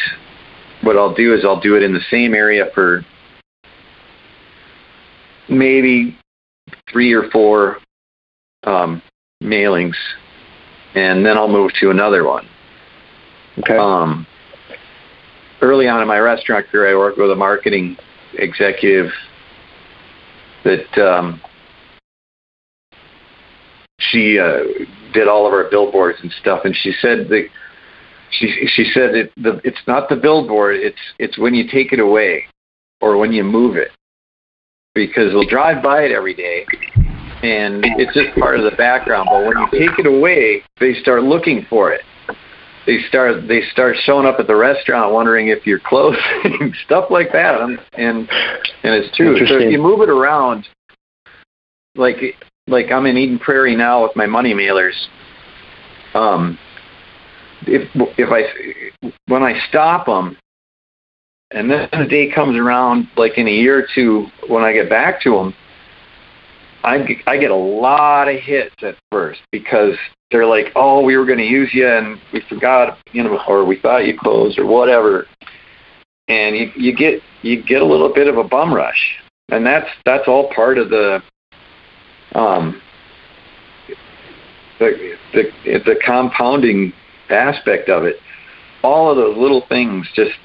what 0.82 0.96
I'll 0.96 1.14
do 1.14 1.34
is 1.34 1.44
I'll 1.44 1.60
do 1.60 1.76
it 1.76 1.82
in 1.82 1.92
the 1.92 2.00
same 2.10 2.34
area 2.34 2.66
for 2.74 3.04
maybe 5.48 6.16
three 6.90 7.12
or 7.12 7.30
four 7.30 7.78
um, 8.66 9.02
mailings, 9.42 9.96
and 10.94 11.24
then 11.24 11.36
I'll 11.36 11.48
move 11.48 11.72
to 11.80 11.90
another 11.90 12.24
one. 12.24 12.46
Okay. 13.58 13.76
Um, 13.76 14.26
early 15.62 15.88
on 15.88 16.02
in 16.02 16.08
my 16.08 16.18
restaurant 16.18 16.66
career, 16.68 16.94
I 16.94 16.98
worked 16.98 17.18
with 17.18 17.30
a 17.30 17.36
marketing 17.36 17.96
executive 18.34 19.10
that 20.64 20.98
um, 20.98 21.40
she 23.98 24.38
uh, 24.38 24.64
did 25.14 25.28
all 25.28 25.46
of 25.46 25.52
our 25.52 25.70
billboards 25.70 26.18
and 26.22 26.30
stuff, 26.40 26.62
and 26.64 26.74
she 26.76 26.92
said 27.00 27.28
that 27.28 27.48
she 28.30 28.68
she 28.74 28.84
said 28.92 29.14
it, 29.14 29.32
the, 29.36 29.60
it's 29.64 29.80
not 29.86 30.08
the 30.08 30.16
billboard, 30.16 30.76
it's 30.76 30.98
it's 31.18 31.38
when 31.38 31.54
you 31.54 31.68
take 31.70 31.92
it 31.92 32.00
away 32.00 32.44
or 33.00 33.16
when 33.16 33.32
you 33.32 33.44
move 33.44 33.76
it, 33.76 33.90
because 34.94 35.30
they'll 35.32 35.48
drive 35.48 35.82
by 35.82 36.02
it 36.02 36.10
every 36.10 36.34
day, 36.34 36.66
and 37.42 37.84
it's 37.98 38.14
just 38.14 38.36
part 38.38 38.58
of 38.58 38.64
the 38.64 38.76
background. 38.76 39.28
But 39.30 39.46
when 39.46 39.58
you 39.58 39.68
take 39.72 39.98
it 39.98 40.06
away, 40.06 40.62
they 40.80 40.94
start 40.94 41.22
looking 41.22 41.66
for 41.68 41.92
it. 41.92 42.02
They 42.86 42.98
start 43.08 43.48
they 43.48 43.62
start 43.72 43.96
showing 44.04 44.26
up 44.26 44.38
at 44.38 44.46
the 44.46 44.54
restaurant 44.54 45.12
wondering 45.12 45.48
if 45.48 45.66
you're 45.66 45.80
closing, 45.80 46.72
stuff 46.84 47.06
like 47.10 47.32
that. 47.32 47.60
And 47.60 47.78
and 47.94 48.28
and 48.82 48.94
it's 48.94 49.14
true. 49.16 49.38
So 49.46 49.58
if 49.58 49.72
you 49.72 49.82
move 49.82 50.00
it 50.02 50.08
around, 50.08 50.66
like 51.96 52.16
like 52.68 52.90
I'm 52.92 53.06
in 53.06 53.16
Eden 53.16 53.38
Prairie 53.38 53.76
now 53.76 54.04
with 54.04 54.14
my 54.14 54.26
money 54.26 54.54
mailers. 54.54 54.94
Um, 56.14 56.58
if 57.62 57.88
if 58.16 58.30
I 58.30 59.10
when 59.26 59.42
I 59.42 59.58
stop 59.68 60.06
them, 60.06 60.36
and 61.50 61.70
then 61.70 61.88
the 61.92 62.06
day 62.06 62.32
comes 62.32 62.56
around, 62.56 63.08
like 63.16 63.36
in 63.36 63.48
a 63.48 63.52
year 63.52 63.80
or 63.80 63.86
two, 63.94 64.26
when 64.48 64.62
I 64.62 64.72
get 64.72 64.88
back 64.88 65.20
to 65.22 65.30
them, 65.32 65.54
I 66.86 67.04
I 67.26 67.36
get 67.36 67.50
a 67.50 67.54
lot 67.54 68.28
of 68.28 68.40
hits 68.40 68.76
at 68.82 68.94
first 69.10 69.40
because 69.50 69.96
they're 70.30 70.46
like, 70.46 70.66
oh, 70.76 71.02
we 71.02 71.16
were 71.16 71.26
going 71.26 71.38
to 71.38 71.44
use 71.44 71.70
you 71.74 71.86
and 71.86 72.18
we 72.32 72.40
forgot, 72.48 72.98
you 73.12 73.24
know, 73.24 73.38
or 73.48 73.64
we 73.64 73.78
thought 73.80 74.06
you 74.06 74.16
closed 74.16 74.58
or 74.58 74.66
whatever, 74.66 75.26
and 76.28 76.56
you 76.56 76.70
you 76.76 76.96
get 76.96 77.20
you 77.42 77.62
get 77.62 77.82
a 77.82 77.84
little 77.84 78.14
bit 78.14 78.28
of 78.28 78.38
a 78.38 78.44
bum 78.44 78.72
rush, 78.72 79.18
and 79.48 79.66
that's 79.66 79.88
that's 80.04 80.28
all 80.28 80.48
part 80.54 80.78
of 80.78 80.88
the 80.88 81.20
um 82.36 82.80
the 84.78 85.16
the 85.34 85.50
the 85.64 86.00
compounding 86.04 86.92
aspect 87.30 87.88
of 87.88 88.04
it. 88.04 88.16
All 88.84 89.10
of 89.10 89.16
those 89.16 89.36
little 89.36 89.66
things 89.68 90.06
just 90.14 90.38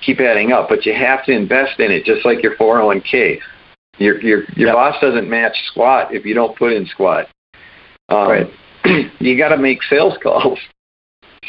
keep 0.00 0.20
adding 0.20 0.52
up, 0.52 0.68
but 0.68 0.86
you 0.86 0.94
have 0.94 1.24
to 1.24 1.32
invest 1.32 1.80
in 1.80 1.90
it, 1.90 2.04
just 2.04 2.24
like 2.24 2.40
your 2.40 2.54
401k. 2.56 3.40
Your 3.98 4.20
your 4.20 4.44
your 4.56 4.68
yep. 4.68 4.74
boss 4.74 4.96
doesn't 5.00 5.28
match 5.28 5.56
squat 5.66 6.14
if 6.14 6.24
you 6.24 6.34
don't 6.34 6.56
put 6.56 6.72
in 6.72 6.86
squat. 6.86 7.26
Um, 8.08 8.28
right. 8.28 8.50
you 9.20 9.36
got 9.36 9.48
to 9.50 9.58
make 9.58 9.82
sales 9.82 10.14
calls. 10.22 10.58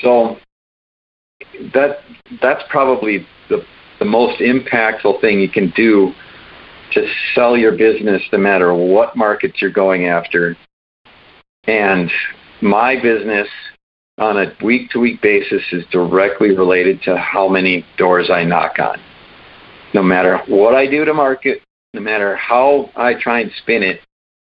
So 0.01 0.37
that 1.73 1.99
that's 2.41 2.63
probably 2.69 3.25
the 3.49 3.63
the 3.99 4.05
most 4.05 4.39
impactful 4.39 5.21
thing 5.21 5.39
you 5.39 5.49
can 5.49 5.71
do 5.75 6.13
to 6.93 7.07
sell 7.35 7.55
your 7.55 7.77
business, 7.77 8.21
no 8.31 8.39
matter 8.39 8.73
what 8.73 9.15
markets 9.15 9.61
you're 9.61 9.71
going 9.71 10.05
after. 10.05 10.57
And 11.65 12.09
my 12.61 12.99
business 12.99 13.47
on 14.17 14.37
a 14.37 14.53
week 14.63 14.89
to 14.91 14.99
week 14.99 15.21
basis 15.21 15.61
is 15.71 15.83
directly 15.91 16.55
related 16.55 17.01
to 17.03 17.17
how 17.17 17.47
many 17.47 17.85
doors 17.97 18.29
I 18.31 18.43
knock 18.43 18.79
on. 18.79 18.99
No 19.93 20.01
matter 20.01 20.39
what 20.47 20.75
I 20.75 20.87
do 20.87 21.05
to 21.05 21.13
market, 21.13 21.61
no 21.93 22.01
matter 22.01 22.35
how 22.35 22.89
I 22.95 23.13
try 23.19 23.41
and 23.41 23.51
spin 23.61 23.83
it, 23.83 24.01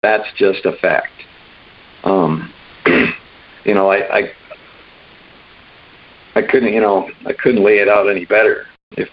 that's 0.03 0.29
just 0.37 0.65
a 0.65 0.73
fact. 0.81 1.13
Um, 2.05 2.53
you 3.65 3.75
know, 3.75 3.91
I, 3.91 4.19
I 4.19 4.23
I 6.37 6.43
couldn't, 6.43 6.73
you 6.73 6.81
know, 6.81 7.09
I 7.27 7.33
couldn't 7.33 7.65
lay 7.65 7.79
it 7.79 7.89
out 7.89 8.09
any 8.09 8.25
better. 8.25 8.67
If 8.93 9.09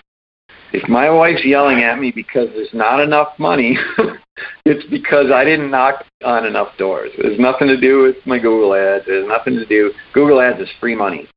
if 0.74 0.88
my 0.90 1.10
wife's 1.10 1.46
yelling 1.46 1.84
at 1.84 2.00
me 2.00 2.12
because 2.12 2.50
there's 2.50 2.74
not 2.74 3.00
enough 3.00 3.38
money, 3.38 3.78
it's 4.66 4.86
because 4.90 5.32
I 5.32 5.44
didn't 5.44 5.72
knock 5.72 6.06
on 6.24 6.46
enough 6.46 6.78
doors. 6.78 7.12
It 7.18 7.30
has 7.30 7.40
nothing 7.40 7.68
to 7.68 7.80
do 7.80 8.04
with 8.04 8.18
my 8.26 8.40
Google 8.40 8.74
ads. 8.74 9.06
It 9.08 9.22
has 9.22 9.28
nothing 9.28 9.56
to 9.56 9.66
do. 9.66 9.94
Google 10.14 10.42
ads 10.42 10.60
is 10.60 10.70
free 10.80 10.96
money. 10.96 11.28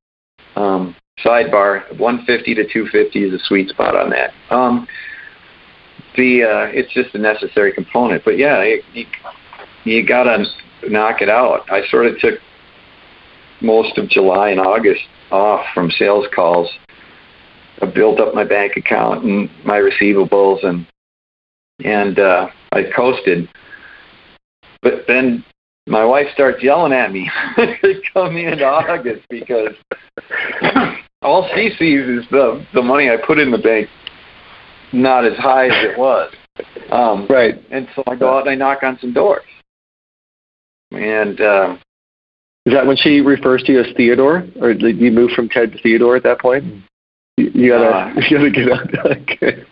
Um, 0.56 0.96
sidebar: 1.24 1.98
150 1.98 2.54
to 2.54 2.62
250 2.64 3.24
is 3.24 3.34
a 3.34 3.44
sweet 3.44 3.68
spot 3.68 3.96
on 3.96 4.10
that. 4.10 4.32
Um, 4.50 4.86
the 6.16 6.42
uh, 6.44 6.70
it's 6.72 6.92
just 6.92 7.14
a 7.14 7.18
necessary 7.18 7.72
component. 7.72 8.24
But 8.24 8.38
yeah, 8.38 8.58
it, 8.60 8.84
you, 8.92 9.06
you 9.84 10.06
gotta 10.06 10.44
knock 10.88 11.22
it 11.22 11.28
out. 11.28 11.70
I 11.70 11.86
sort 11.88 12.06
of 12.06 12.18
took 12.18 12.34
most 13.60 13.98
of 13.98 14.08
July 14.08 14.50
and 14.50 14.60
August 14.60 15.02
off 15.30 15.64
from 15.74 15.90
sales 15.90 16.26
calls. 16.34 16.68
I 17.80 17.86
built 17.86 18.20
up 18.20 18.34
my 18.34 18.44
bank 18.44 18.76
account 18.76 19.24
and 19.24 19.50
my 19.64 19.78
receivables 19.78 20.64
and 20.64 20.86
and 21.84 22.18
uh, 22.18 22.48
I 22.72 22.84
coasted. 22.94 23.48
But 24.82 25.06
then 25.08 25.44
my 25.86 26.04
wife 26.04 26.26
starts 26.32 26.62
yelling 26.62 26.92
at 26.92 27.12
me 27.12 27.30
coming 28.12 28.46
into 28.46 28.64
August 28.64 29.26
because 29.28 29.74
all 31.22 31.48
she 31.54 31.70
sees 31.78 32.06
is 32.06 32.24
the 32.30 32.64
the 32.74 32.82
money 32.82 33.10
I 33.10 33.16
put 33.16 33.38
in 33.38 33.50
the 33.50 33.58
bank 33.58 33.88
not 34.94 35.24
as 35.24 35.36
high 35.36 35.66
as 35.66 35.84
it 35.84 35.98
was. 35.98 36.32
Um, 36.90 37.26
right. 37.28 37.56
And 37.70 37.88
so 37.94 38.02
I 38.06 38.16
go 38.16 38.36
out 38.36 38.46
and 38.46 38.50
I 38.50 38.54
knock 38.54 38.82
on 38.82 38.98
some 39.00 39.12
doors. 39.12 39.42
And 40.92 41.40
uh, 41.40 41.76
is 42.66 42.72
that 42.72 42.86
when 42.86 42.96
she 42.96 43.20
refers 43.20 43.62
to 43.64 43.72
you 43.72 43.80
as 43.80 43.86
Theodore, 43.96 44.46
or 44.60 44.72
did 44.74 44.98
you 44.98 45.10
move 45.10 45.32
from 45.32 45.48
Ted 45.48 45.72
to 45.72 45.82
Theodore 45.82 46.16
at 46.16 46.22
that 46.22 46.40
point? 46.40 46.64
You, 47.36 47.50
you 47.52 47.70
gotta, 47.70 47.90
uh, 47.90 48.14
you 48.30 48.38
gotta 48.38 48.50
get 48.50 48.70
out. 48.72 49.06
okay. 49.22 49.64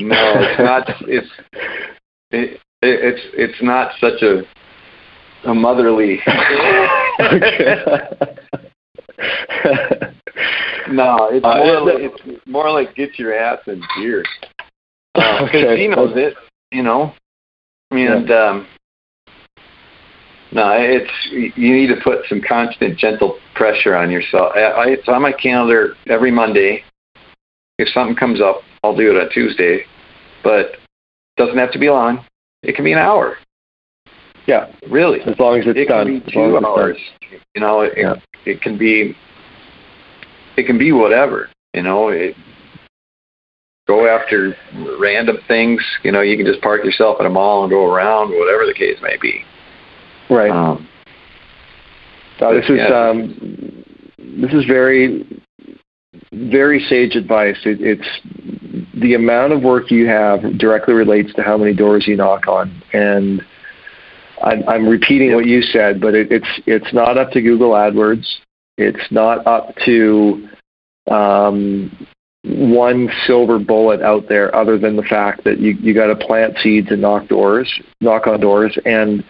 No, 0.00 0.16
it's 0.36 0.58
not. 0.58 0.88
It's 1.06 1.28
it, 2.30 2.60
it's 2.82 3.20
it's 3.34 3.62
not 3.62 3.92
such 4.00 4.22
a 4.22 4.42
a 5.48 5.54
motherly. 5.54 6.20
no, 10.90 11.28
it's 11.30 11.44
uh, 11.44 11.56
more 11.56 11.80
like 11.80 11.96
it's 11.98 12.46
more 12.46 12.70
like 12.70 12.94
get 12.94 13.18
your 13.18 13.34
ass 13.34 13.60
in 13.66 13.82
gear. 13.96 14.24
Because 15.14 15.40
uh, 15.40 15.44
okay. 15.44 15.76
she 15.76 15.88
knows 15.88 16.12
it, 16.16 16.34
you 16.70 16.82
know, 16.82 17.12
and 17.90 18.28
yeah. 18.28 18.48
um, 18.48 18.66
no, 20.52 20.70
it's 20.76 21.10
you 21.32 21.74
need 21.74 21.88
to 21.88 22.00
put 22.02 22.26
some 22.28 22.40
constant, 22.46 22.96
gentle 22.96 23.38
pressure 23.54 23.96
on 23.96 24.10
yourself. 24.10 24.52
I, 24.54 24.60
I, 24.60 24.86
it's 24.86 25.08
on 25.08 25.20
my 25.22 25.32
calendar 25.32 25.94
every 26.08 26.30
Monday. 26.30 26.84
If 27.78 27.88
something 27.88 28.14
comes 28.14 28.40
up, 28.40 28.60
I'll 28.84 28.96
do 28.96 29.10
it 29.10 29.20
on 29.20 29.30
Tuesday, 29.30 29.84
but 30.44 30.66
it 30.66 30.78
doesn't 31.36 31.58
have 31.58 31.72
to 31.72 31.78
be 31.78 31.90
long. 31.90 32.24
It 32.62 32.76
can 32.76 32.84
be 32.84 32.92
an 32.92 32.98
hour. 32.98 33.36
Yeah, 34.46 34.72
really. 34.90 35.20
As 35.22 35.38
long 35.38 35.58
as 35.58 35.66
it's 35.66 35.78
it 35.78 35.88
done. 35.88 36.08
It 36.08 36.20
can 36.20 36.26
be 36.26 36.32
two 36.32 36.66
hours. 36.66 36.98
You 37.54 37.60
know, 37.60 37.80
it, 37.80 37.94
yeah. 37.96 38.14
it 38.44 38.60
can 38.60 38.78
be. 38.78 39.16
It 40.56 40.66
can 40.66 40.78
be 40.78 40.92
whatever. 40.92 41.48
You 41.72 41.82
know, 41.82 42.08
it, 42.08 42.36
go 43.86 44.06
after 44.06 44.56
random 45.00 45.38
things. 45.48 45.82
You 46.02 46.12
know, 46.12 46.20
you 46.20 46.36
can 46.36 46.46
just 46.46 46.60
park 46.62 46.84
yourself 46.84 47.16
at 47.20 47.26
a 47.26 47.30
mall 47.30 47.64
and 47.64 47.70
go 47.70 47.92
around, 47.92 48.30
whatever 48.30 48.66
the 48.66 48.74
case 48.74 48.98
may 49.02 49.16
be. 49.20 49.44
Right. 50.30 50.50
Um, 50.50 50.88
this 52.40 52.64
is 52.64 52.78
yeah. 52.78 53.08
um, 53.08 53.84
this 54.18 54.52
is 54.52 54.64
very 54.66 55.42
very 56.32 56.80
sage 56.88 57.14
advice. 57.14 57.56
It, 57.64 57.80
it's 57.80 58.90
the 59.00 59.14
amount 59.14 59.52
of 59.52 59.62
work 59.62 59.90
you 59.90 60.06
have 60.06 60.58
directly 60.58 60.94
relates 60.94 61.32
to 61.34 61.42
how 61.42 61.56
many 61.56 61.74
doors 61.74 62.06
you 62.06 62.16
knock 62.16 62.46
on, 62.48 62.82
and 62.92 63.42
I'm, 64.42 64.68
I'm 64.68 64.88
repeating 64.88 65.28
yep. 65.28 65.36
what 65.36 65.46
you 65.46 65.62
said, 65.62 66.00
but 66.00 66.14
it, 66.14 66.32
it's 66.32 66.60
it's 66.66 66.92
not 66.92 67.18
up 67.18 67.30
to 67.32 67.40
Google 67.40 67.70
AdWords. 67.70 68.26
It's 68.76 69.10
not 69.10 69.46
up 69.46 69.74
to 69.84 70.48
um, 71.10 72.06
one 72.44 73.08
silver 73.26 73.58
bullet 73.58 74.02
out 74.02 74.28
there, 74.28 74.54
other 74.54 74.78
than 74.78 74.96
the 74.96 75.02
fact 75.02 75.44
that 75.44 75.60
you 75.60 75.72
you 75.80 75.94
got 75.94 76.06
to 76.06 76.26
plant 76.26 76.56
seeds 76.62 76.88
and 76.90 77.00
knock 77.00 77.28
doors, 77.28 77.72
knock 78.00 78.26
on 78.26 78.40
doors, 78.40 78.76
and 78.84 79.24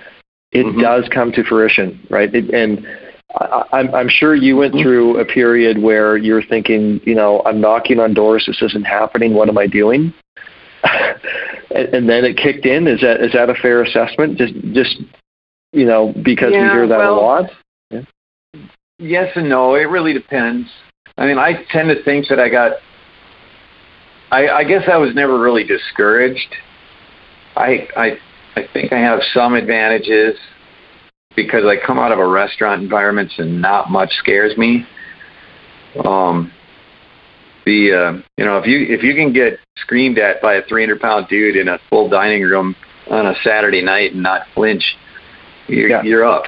it 0.53 0.65
mm-hmm. 0.67 0.81
does 0.81 1.09
come 1.13 1.33
to 1.33 1.45
fruition, 1.45 2.05
right? 2.11 2.35
It, 2.35 2.51
and 2.51 2.87
I, 3.37 3.65
I'm, 3.73 3.95
I'm 3.95 4.09
sure 4.09 4.35
you 4.35 4.57
went 4.57 4.75
mm-hmm. 4.75 4.83
through 4.83 5.21
a 5.21 5.25
period 5.25 5.81
where 5.81 6.17
you're 6.17 6.43
thinking, 6.43 7.01
you 7.05 7.15
know, 7.15 7.43
I'm 7.45 7.61
knocking 7.61 8.01
on 8.01 8.15
doors, 8.15 8.45
this 8.47 8.63
isn't 8.63 8.85
happening. 8.85 9.35
What 9.35 9.49
am 9.49 9.59
I 9.59 9.67
doing? 9.67 10.15
and, 10.85 11.89
and 11.95 12.09
then 12.09 12.25
it 12.25 12.37
kicked 12.37 12.67
in. 12.67 12.87
Is 12.87 13.01
that 13.01 13.21
is 13.21 13.33
that 13.33 13.51
a 13.51 13.55
fair 13.55 13.83
assessment? 13.83 14.39
Just 14.39 14.55
just 14.73 15.01
you 15.73 15.85
know 15.85 16.13
because 16.25 16.53
yeah, 16.53 16.63
we 16.63 16.69
hear 16.71 16.87
that 16.89 16.99
well, 16.99 17.15
a 17.15 17.21
lot. 17.21 17.51
Yes 19.05 19.31
and 19.37 19.51
no. 19.51 19.75
It 19.75 19.85
really 19.91 20.15
depends. 20.15 20.67
I 21.19 21.27
mean, 21.27 21.37
I 21.37 21.63
tend 21.71 21.91
to 21.91 22.03
think 22.05 22.29
that 22.29 22.41
I 22.41 22.49
got 22.49 22.73
I, 24.31 24.49
I 24.49 24.65
guess 24.65 24.85
I 24.91 24.97
was 24.97 25.15
never 25.15 25.39
really 25.39 25.63
discouraged. 25.63 26.55
I 27.55 27.87
I 27.97 28.19
I 28.57 28.67
think 28.73 28.93
I 28.93 28.99
have 28.99 29.21
some 29.35 29.55
advantages 29.55 30.37
because 31.37 31.65
I 31.65 31.77
come 31.85 31.99
out 31.99 32.13
of 32.13 32.19
a 32.19 32.27
restaurant 32.27 32.83
environment 32.83 33.31
and 33.37 33.61
not 33.61 33.91
much 33.91 34.11
scares 34.15 34.57
me. 34.57 34.87
Um, 36.03 36.51
the 37.67 37.93
uh, 37.93 38.23
you 38.39 38.45
know 38.47 38.57
if 38.57 38.67
you 38.67 38.87
if 38.89 39.03
you 39.03 39.15
can 39.15 39.35
get 39.35 39.59
screamed 39.77 40.19
at 40.19 40.41
by 40.41 40.55
a 40.55 40.63
300 40.67 40.99
pound 40.99 41.29
dude 41.29 41.57
in 41.57 41.69
a 41.69 41.79
full 41.91 42.09
dining 42.09 42.43
room 42.43 42.75
on 43.11 43.27
a 43.27 43.35
Saturday 43.45 43.83
night 43.83 44.15
and 44.15 44.23
not 44.23 44.47
flinch, 44.55 44.97
you're 45.69 45.91
yeah. 45.91 46.03
you're 46.03 46.25
up. 46.25 46.45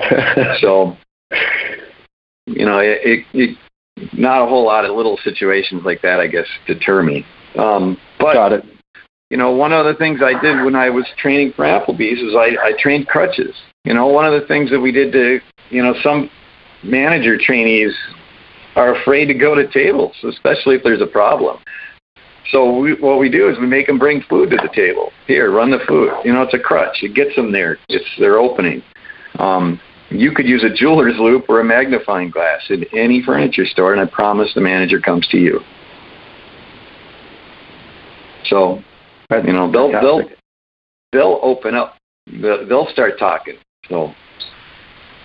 so 0.60 0.96
you 2.46 2.64
know 2.64 2.78
it, 2.78 2.98
it, 3.02 3.26
it 3.34 3.58
not 4.12 4.42
a 4.42 4.46
whole 4.46 4.64
lot 4.64 4.84
of 4.84 4.94
little 4.94 5.18
situations 5.24 5.82
like 5.84 6.02
that 6.02 6.20
I 6.20 6.26
guess 6.26 6.46
deter 6.66 7.02
me. 7.02 7.26
Um, 7.58 7.96
but 8.18 8.34
Got 8.34 8.52
it. 8.52 8.64
You 9.30 9.36
know, 9.36 9.50
one 9.50 9.72
of 9.72 9.84
the 9.84 9.94
things 9.94 10.20
I 10.22 10.40
did 10.40 10.64
when 10.64 10.76
I 10.76 10.88
was 10.88 11.04
training 11.18 11.52
for 11.56 11.64
Applebee's 11.64 12.20
is 12.20 12.36
I, 12.36 12.56
I 12.62 12.72
trained 12.78 13.08
crutches. 13.08 13.54
You 13.84 13.92
know, 13.92 14.06
one 14.06 14.24
of 14.24 14.40
the 14.40 14.46
things 14.46 14.70
that 14.70 14.78
we 14.78 14.92
did 14.92 15.12
to, 15.12 15.40
you 15.68 15.82
know, 15.82 15.94
some 16.00 16.30
manager 16.84 17.36
trainees 17.36 17.92
are 18.76 18.94
afraid 18.94 19.26
to 19.26 19.34
go 19.34 19.56
to 19.56 19.66
tables, 19.66 20.14
especially 20.22 20.76
if 20.76 20.84
there's 20.84 21.02
a 21.02 21.06
problem. 21.06 21.58
So 22.50 22.78
we, 22.78 22.94
what 22.94 23.18
we 23.18 23.28
do 23.28 23.48
is 23.48 23.58
we 23.58 23.66
make 23.66 23.88
them 23.88 23.98
bring 23.98 24.22
food 24.28 24.50
to 24.50 24.56
the 24.56 24.70
table. 24.72 25.10
Here, 25.26 25.50
run 25.50 25.72
the 25.72 25.80
food. 25.88 26.12
You 26.24 26.32
know, 26.32 26.42
it's 26.42 26.54
a 26.54 26.58
crutch. 26.60 27.02
It 27.02 27.14
gets 27.14 27.34
them 27.34 27.50
there. 27.50 27.78
It's 27.88 28.06
their 28.20 28.38
opening. 28.38 28.82
Um, 29.40 29.80
you 30.20 30.32
could 30.32 30.46
use 30.46 30.64
a 30.64 30.72
jeweler's 30.74 31.14
loupe 31.18 31.48
or 31.48 31.60
a 31.60 31.64
magnifying 31.64 32.30
glass 32.30 32.62
in 32.70 32.84
any 32.96 33.22
furniture 33.22 33.66
store, 33.66 33.92
and 33.92 34.00
I 34.00 34.06
promise 34.06 34.52
the 34.54 34.60
manager 34.60 35.00
comes 35.00 35.26
to 35.28 35.38
you. 35.38 35.60
So, 38.44 38.82
uh, 39.30 39.42
you 39.42 39.52
know, 39.52 39.70
they'll 39.70 39.92
they'll 39.92 40.28
they'll 41.12 41.40
open 41.42 41.74
up. 41.74 41.96
They'll 42.26 42.88
start 42.92 43.18
talking. 43.18 43.56
So 43.88 44.14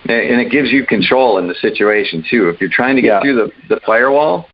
and 0.06 0.42
it 0.42 0.52
gives 0.52 0.72
you 0.72 0.86
control 0.86 1.38
in 1.38 1.48
the 1.48 1.56
situation 1.56 2.24
too. 2.30 2.50
If 2.50 2.60
you're 2.60 2.72
trying 2.72 2.96
to 2.96 3.02
get 3.02 3.08
yeah. 3.08 3.22
through 3.22 3.36
the, 3.36 3.76
the 3.76 3.82
firewall, 3.86 4.50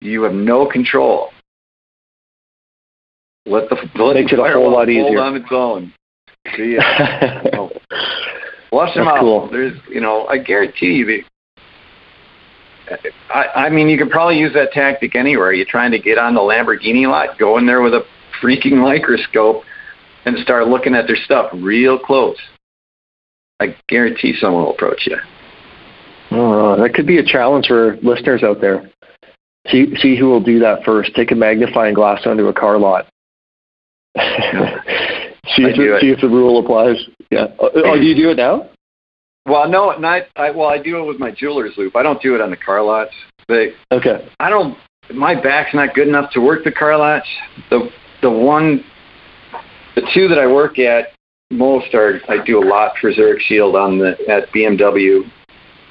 you 0.00 0.22
have 0.22 0.34
no 0.34 0.66
control. 0.66 1.30
Let 3.46 3.68
the 3.68 3.76
let 3.94 4.14
makes 4.14 4.32
the 4.32 4.42
it 4.42 4.50
a 4.50 4.52
whole 4.52 4.72
lot 4.72 4.88
easier. 4.88 5.20
on 5.20 5.36
its 5.36 5.46
own. 5.50 5.92
See 6.56 6.74
ya. 6.74 7.40
Oh. 7.54 7.70
Flush 8.70 8.94
them 8.94 9.08
out. 9.08 9.20
Cool. 9.20 9.48
There's, 9.50 9.78
you 9.88 10.00
know, 10.00 10.26
I 10.26 10.38
guarantee 10.38 10.94
you. 10.94 11.24
I, 13.30 13.46
I 13.66 13.70
mean, 13.70 13.88
you 13.88 13.98
could 13.98 14.10
probably 14.10 14.38
use 14.38 14.52
that 14.54 14.72
tactic 14.72 15.16
anywhere. 15.16 15.52
You're 15.52 15.66
trying 15.68 15.90
to 15.90 15.98
get 15.98 16.18
on 16.18 16.34
the 16.34 16.40
Lamborghini 16.40 17.08
lot, 17.08 17.38
go 17.38 17.58
in 17.58 17.66
there 17.66 17.82
with 17.82 17.94
a 17.94 18.04
freaking 18.42 18.76
microscope, 18.82 19.64
and 20.24 20.38
start 20.38 20.68
looking 20.68 20.94
at 20.94 21.06
their 21.06 21.16
stuff 21.16 21.50
real 21.54 21.98
close. 21.98 22.38
I 23.60 23.76
guarantee 23.88 24.34
someone 24.38 24.64
will 24.64 24.74
approach 24.74 25.06
you. 25.06 25.16
Oh, 26.32 26.80
that 26.80 26.94
could 26.94 27.06
be 27.06 27.18
a 27.18 27.24
challenge 27.24 27.66
for 27.68 27.96
listeners 28.02 28.42
out 28.42 28.60
there. 28.60 28.90
See, 29.68 29.94
see 29.96 30.16
who 30.18 30.26
will 30.26 30.42
do 30.42 30.58
that 30.60 30.84
first. 30.84 31.14
Take 31.14 31.32
a 31.32 31.34
magnifying 31.34 31.94
glass 31.94 32.26
onto 32.26 32.46
a 32.46 32.52
car 32.52 32.78
lot. 32.78 33.06
see, 35.54 35.62
if, 35.62 36.00
see 36.00 36.10
if 36.10 36.20
the 36.20 36.28
rule 36.28 36.64
applies. 36.64 36.96
Yeah. 37.30 37.46
Oh, 37.58 37.96
do 37.96 38.02
you 38.02 38.14
do 38.14 38.30
it 38.30 38.36
now? 38.36 38.68
Well, 39.46 39.68
no, 39.68 39.96
not. 39.98 40.22
I, 40.36 40.50
well, 40.50 40.68
I 40.68 40.82
do 40.82 40.98
it 40.98 41.06
with 41.06 41.18
my 41.18 41.30
jeweler's 41.30 41.74
loupe. 41.76 41.94
I 41.94 42.02
don't 42.02 42.20
do 42.20 42.34
it 42.34 42.40
on 42.40 42.50
the 42.50 42.56
car 42.56 42.82
lots. 42.82 43.12
But 43.48 43.68
okay. 43.92 44.28
I 44.40 44.50
don't. 44.50 44.76
My 45.14 45.40
back's 45.40 45.72
not 45.72 45.94
good 45.94 46.08
enough 46.08 46.32
to 46.32 46.40
work 46.40 46.64
the 46.64 46.72
car 46.72 46.96
lots. 46.96 47.28
The 47.70 47.90
the 48.22 48.30
one, 48.30 48.84
the 49.94 50.02
two 50.12 50.26
that 50.28 50.38
I 50.38 50.46
work 50.46 50.78
at, 50.78 51.12
most 51.50 51.94
are 51.94 52.20
I 52.28 52.44
do 52.44 52.58
a 52.62 52.66
lot 52.66 52.92
for 53.00 53.12
Zurich 53.12 53.40
Shield 53.42 53.76
on 53.76 53.98
the 53.98 54.16
at 54.28 54.48
BMW, 54.52 55.22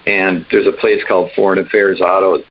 and 0.06 0.45
there's 0.51 0.68
a 0.68 0.78
place 0.80 1.01
called 1.08 1.32
Foreign 1.36 1.60
Affairs 1.60 2.01
Auto, 2.01 2.43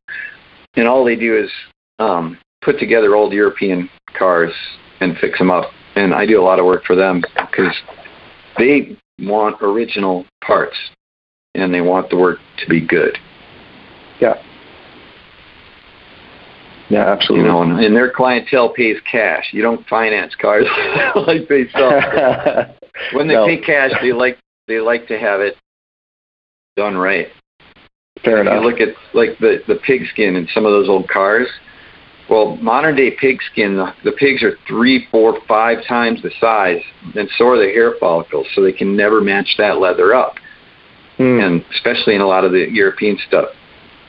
and 0.77 0.89
all 0.89 1.05
they 1.05 1.17
do 1.17 1.37
is 1.37 1.51
um, 1.99 2.39
put 2.63 2.79
together 2.79 3.15
old 3.15 3.33
European 3.35 3.91
cars 4.17 4.53
and 5.01 5.19
fix 5.19 5.39
them 5.39 5.51
up, 5.51 5.71
and 5.97 6.15
I 6.15 6.27
do 6.27 6.41
a 6.41 6.45
lot 6.45 6.59
of 6.59 6.65
work 6.65 6.85
for 6.85 6.97
them 6.97 7.23
because 7.35 7.75
they 8.59 8.97
want 9.19 9.57
original 9.63 10.27
parts 10.45 10.77
and 11.55 11.73
they 11.73 11.81
want 11.81 12.11
the 12.11 12.17
work 12.17 12.39
to 12.59 12.69
be 12.69 12.85
good. 12.85 13.17
Yeah. 14.21 14.35
Yeah, 16.91 17.11
absolutely. 17.11 17.47
You 17.47 17.53
know, 17.53 17.63
and, 17.63 17.81
and 17.81 17.97
their 17.97 18.11
clientele 18.11 18.73
pays 18.73 18.97
cash. 19.11 19.49
You 19.53 19.63
don't 19.63 19.87
finance 19.89 20.35
cars 20.35 20.67
like 21.27 21.49
they 21.49 21.67
sell. 21.73 21.91
when 23.13 23.27
they 23.27 23.35
no. 23.35 23.47
pay 23.47 23.59
cash, 23.59 23.93
they 24.03 24.13
like 24.13 24.39
they 24.69 24.81
like 24.81 25.09
to 25.09 25.19
have 25.19 25.41
it 25.41 25.57
done 26.77 26.97
right. 26.97 27.29
Fair 28.23 28.39
if 28.39 28.47
enough. 28.47 28.63
You 28.63 28.69
look 28.69 28.81
at 28.81 28.95
like 29.15 29.39
the 29.39 29.63
the 29.67 29.77
pigskin 29.77 30.37
in 30.37 30.47
some 30.53 30.67
of 30.67 30.73
those 30.73 30.89
old 30.89 31.09
cars. 31.09 31.49
Well, 32.29 32.57
modern 32.57 32.97
day 32.97 33.11
pigskin, 33.11 33.77
the, 33.77 33.93
the 34.03 34.13
pigs 34.13 34.43
are 34.43 34.57
three, 34.67 35.07
four, 35.11 35.39
five 35.47 35.85
times 35.87 36.23
the 36.23 36.31
size, 36.41 36.81
and 37.15 37.29
so 37.37 37.49
are 37.49 37.59
the 37.59 37.71
hair 37.73 37.95
follicles, 38.01 38.47
so 38.55 38.63
they 38.63 38.73
can 38.73 38.97
never 38.97 39.21
match 39.21 39.55
that 39.59 39.79
leather 39.79 40.15
up. 40.15 40.37
Mm. 41.19 41.45
And 41.45 41.65
especially 41.73 42.15
in 42.15 42.23
a 42.23 42.27
lot 42.27 42.45
of 42.45 42.53
the 42.53 42.67
European 42.71 43.19
stuff, 43.29 43.51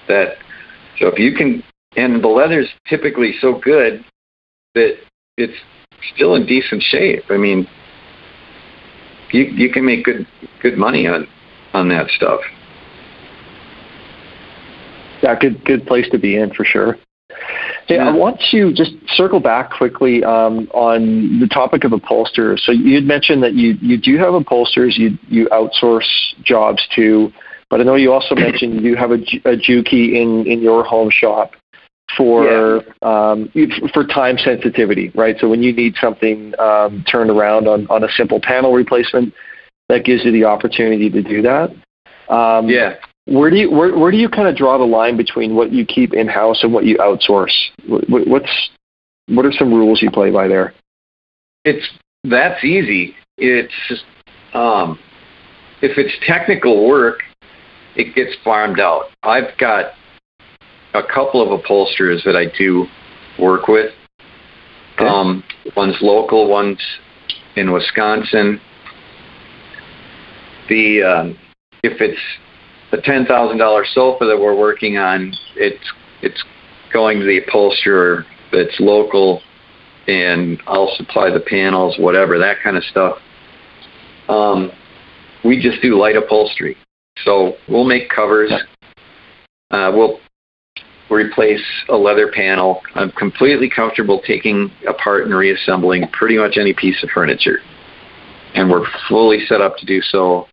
that 0.08 0.38
so 0.98 1.08
if 1.08 1.20
you 1.20 1.36
can, 1.36 1.62
and 1.98 2.24
the 2.24 2.28
leather's 2.28 2.70
typically 2.88 3.34
so 3.42 3.60
good 3.60 4.04
that 4.76 4.96
it's 5.38 5.58
still 6.14 6.36
in 6.36 6.46
decent 6.46 6.82
shape. 6.82 7.24
I 7.30 7.38
mean, 7.38 7.68
you 9.32 9.44
you 9.44 9.72
can 9.72 9.86
make 9.86 10.06
good 10.06 10.28
good 10.62 10.78
money 10.78 11.08
on 11.08 11.28
on 11.74 11.90
that 11.90 12.10
stuff. 12.10 12.40
Yeah, 15.22 15.38
good 15.40 15.64
good 15.66 15.86
place 15.86 16.08
to 16.12 16.18
be 16.18 16.38
in 16.38 16.54
for 16.54 16.64
sure. 16.66 16.98
Hey, 17.88 17.96
yeah. 17.96 18.10
I 18.10 18.12
want 18.14 18.42
to 18.52 18.74
just 18.74 18.94
circle 19.10 19.40
back 19.40 19.72
quickly 19.72 20.24
um, 20.24 20.68
on 20.74 21.40
the 21.40 21.48
topic 21.48 21.84
of 21.84 21.94
upholsterers. 21.94 22.64
So 22.66 22.72
you 22.72 22.96
had 22.96 23.04
mentioned 23.04 23.44
that 23.44 23.54
you 23.54 23.78
you 23.82 23.98
do 23.98 24.18
have 24.18 24.34
upholsterers 24.34 24.98
you 24.98 25.18
you 25.28 25.48
outsource 25.50 26.08
jobs 26.44 26.86
to, 26.96 27.32
but 27.70 27.82
I 27.82 27.84
know 27.84 27.96
you 27.96 28.12
also 28.12 28.34
mentioned 28.36 28.82
you 28.82 28.96
have 28.96 29.12
a, 29.12 29.22
a 29.46 29.56
Juki 29.56 30.14
in 30.16 30.46
in 30.48 30.62
your 30.62 30.84
home 30.84 31.12
shop 31.12 31.52
for 32.18 32.46
yeah. 32.46 32.82
um, 33.02 33.52
for 33.94 34.06
time 34.06 34.38
sensitivity, 34.38 35.12
right? 35.16 35.36
So 35.40 35.50
when 35.50 35.62
you 35.62 35.74
need 35.74 35.96
something 36.00 36.54
um, 36.60 37.04
turned 37.10 37.30
around 37.30 37.68
on, 37.68 37.88
on 37.88 38.04
a 38.04 38.10
simple 38.10 38.40
panel 38.42 38.74
replacement, 38.74 39.34
that 39.90 40.06
gives 40.06 40.24
you 40.24 40.32
the 40.32 40.46
opportunity 40.46 41.10
to 41.10 41.22
do 41.22 41.42
that. 41.42 41.72
Um, 42.30 42.68
yeah. 42.68 42.96
Where 43.26 43.50
do 43.50 43.58
you 43.58 43.72
where, 43.72 43.98
where 43.98 44.12
do 44.12 44.18
you 44.18 44.30
kind 44.30 44.48
of 44.48 44.56
draw 44.56 44.78
the 44.78 44.86
line 44.86 45.18
between 45.18 45.56
what 45.56 45.72
you 45.72 45.86
keep 45.86 46.14
in 46.14 46.28
house 46.28 46.64
and 46.64 46.72
what 46.72 46.86
you 46.86 46.98
outsource? 46.98 47.54
What's 47.88 48.70
what 49.28 49.46
are 49.46 49.52
some 49.52 49.74
rules 49.74 50.02
you 50.02 50.12
play 50.12 50.30
by 50.32 50.48
there? 50.48 50.74
It's 51.64 51.88
that's 52.24 52.64
easy. 52.64 53.16
It's 53.38 53.74
um, 54.54 55.00
if 55.82 55.98
it's 55.98 56.14
technical 56.26 56.88
work, 56.88 57.24
it 57.96 58.14
gets 58.16 58.36
farmed 58.44 58.80
out. 58.80 59.06
I've 59.24 59.58
got 59.58 59.94
a 60.94 61.02
couple 61.04 61.42
of 61.42 61.60
upholsterers 61.60 62.24
that 62.26 62.36
I 62.36 62.46
do 62.58 62.86
work 63.40 63.68
with. 63.68 63.92
Okay. 64.96 65.06
Um, 65.06 65.44
one's 65.76 65.98
local, 66.02 66.48
one's 66.48 66.80
in 67.56 67.72
Wisconsin. 67.74 68.62
The 70.70 71.04
um, 71.04 71.38
if 71.84 72.00
it's 72.02 72.20
a 72.98 73.02
ten 73.02 73.26
thousand 73.26 73.58
dollar 73.58 73.86
sofa 73.86 74.26
that 74.26 74.38
we're 74.40 74.58
working 74.58 74.98
on, 74.98 75.34
it's 75.56 75.92
it's 76.22 76.44
going 76.94 77.20
to 77.20 77.26
the 77.26 77.40
upholsterer 77.40 78.26
that's 78.52 78.80
local, 78.80 79.42
and 80.08 80.62
I'll 80.68 80.94
supply 80.96 81.30
the 81.30 81.42
panels, 81.42 81.98
whatever 82.00 82.38
that 82.40 82.58
kind 82.64 82.78
of 82.78 82.84
stuff. 82.86 83.18
Um, 84.30 84.72
we 85.44 85.62
just 85.62 85.82
do 85.82 86.00
light 86.00 86.16
upholstery, 86.16 86.78
so 87.24 87.58
we'll 87.68 87.86
make 87.86 88.10
covers. 88.10 88.52
Uh, 89.72 89.92
we'll 89.94 90.20
replace 91.10 91.62
a 91.90 91.96
leather 91.96 92.32
panel. 92.32 92.82
I'm 92.96 93.12
completely 93.12 93.70
comfortable 93.70 94.22
taking 94.26 94.72
apart 94.88 95.26
and 95.26 95.36
reassembling 95.36 96.08
pretty 96.10 96.38
much 96.38 96.58
any 96.58 96.74
piece 96.74 97.02
of 97.04 97.10
furniture. 97.10 97.60
And 98.56 98.70
we're 98.70 98.86
fully 99.10 99.46
set 99.48 99.62
up 99.62 99.78
to 99.78 99.86
do 99.86 100.02
so. 100.02 100.48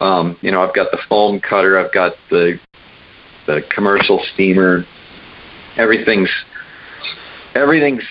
Um, 0.00 0.36
you 0.40 0.50
know, 0.50 0.62
I've 0.62 0.74
got 0.74 0.90
the 0.90 0.98
foam 1.08 1.40
cutter, 1.40 1.78
I've 1.78 1.92
got 1.92 2.12
the 2.30 2.58
the 3.46 3.62
commercial 3.74 4.22
steamer. 4.34 4.84
Everything's 5.76 6.30
everything's 7.54 8.04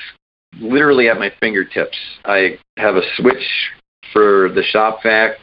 literally 0.59 1.09
at 1.09 1.17
my 1.17 1.31
fingertips. 1.39 1.97
I 2.25 2.57
have 2.77 2.95
a 2.95 3.01
switch 3.15 3.45
for 4.11 4.49
the 4.53 4.63
shop 4.63 4.99
vac 5.03 5.37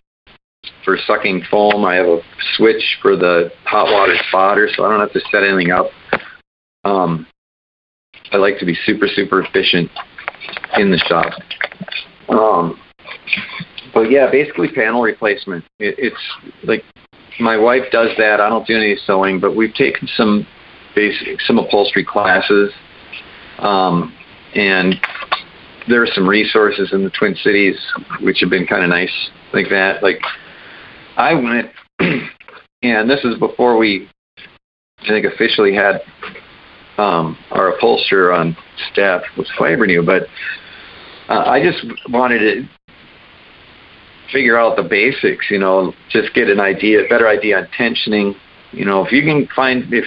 for 0.85 0.97
sucking 1.07 1.43
foam. 1.51 1.85
I 1.85 1.95
have 1.95 2.07
a 2.07 2.21
switch 2.57 2.99
for 3.01 3.17
the 3.17 3.51
hot 3.65 3.93
water 3.93 4.15
spotter, 4.29 4.69
so 4.75 4.85
I 4.85 4.91
don't 4.91 5.01
have 5.01 5.13
to 5.13 5.21
set 5.31 5.43
anything 5.43 5.71
up. 5.71 5.87
Um, 6.85 7.27
I 8.33 8.37
like 8.37 8.59
to 8.59 8.67
be 8.67 8.77
super 8.85 9.09
super 9.09 9.43
efficient 9.43 9.91
in 10.77 10.91
the 10.91 10.99
shop. 10.99 11.33
Um, 12.29 12.79
but 13.97 14.11
yeah, 14.11 14.31
basically 14.31 14.69
panel 14.71 15.01
replacement. 15.01 15.65
It, 15.79 15.95
it's 15.97 16.55
like 16.65 16.85
my 17.41 17.57
wife 17.57 17.85
does 17.91 18.11
that. 18.19 18.43
I 18.43 18.51
don't 18.51 18.67
do 18.67 18.77
any 18.77 18.95
sewing, 19.07 19.41
but 19.41 19.57
we've 19.57 19.73
taken 19.73 20.07
some 20.19 20.47
basic 20.95 21.41
some 21.47 21.59
upholstery 21.59 22.05
classes, 22.05 22.73
um, 23.59 24.15
and 24.55 24.97
there 25.89 26.03
are 26.03 26.09
some 26.15 26.29
resources 26.29 26.91
in 26.93 27.05
the 27.05 27.11
Twin 27.19 27.35
Cities 27.37 27.77
which 28.21 28.41
have 28.41 28.51
been 28.51 28.67
kind 28.67 28.85
of 28.85 28.91
nice 28.91 29.31
like 29.55 29.71
that. 29.71 30.03
Like 30.03 30.21
I 31.17 31.33
went, 31.33 31.71
and 32.83 33.09
this 33.09 33.25
is 33.25 33.39
before 33.39 33.79
we, 33.79 34.11
I 34.99 35.09
think, 35.09 35.25
officially 35.25 35.75
had 35.75 36.03
um, 36.99 37.39
our 37.51 37.71
upholsterer 37.71 38.35
on 38.35 38.59
staff 38.93 39.23
with 39.39 39.47
Fibrenew, 39.59 40.05
but 40.05 40.25
uh, 41.31 41.45
I 41.47 41.63
just 41.63 41.83
wanted 42.11 42.41
to 42.41 42.69
figure 44.33 44.59
out 44.59 44.77
the 44.77 44.83
basics, 44.83 45.51
you 45.51 45.59
know, 45.59 45.93
just 46.11 46.35
get 46.35 46.49
an 46.49 46.61
idea, 46.61 47.05
a 47.05 47.09
better 47.09 47.29
idea 47.29 47.59
on 47.59 47.69
tensioning. 47.79 48.35
You 48.73 48.85
know, 48.85 49.05
if 49.05 49.13
you 49.13 49.23
can 49.23 49.49
find 49.55 49.93
if 49.93 50.07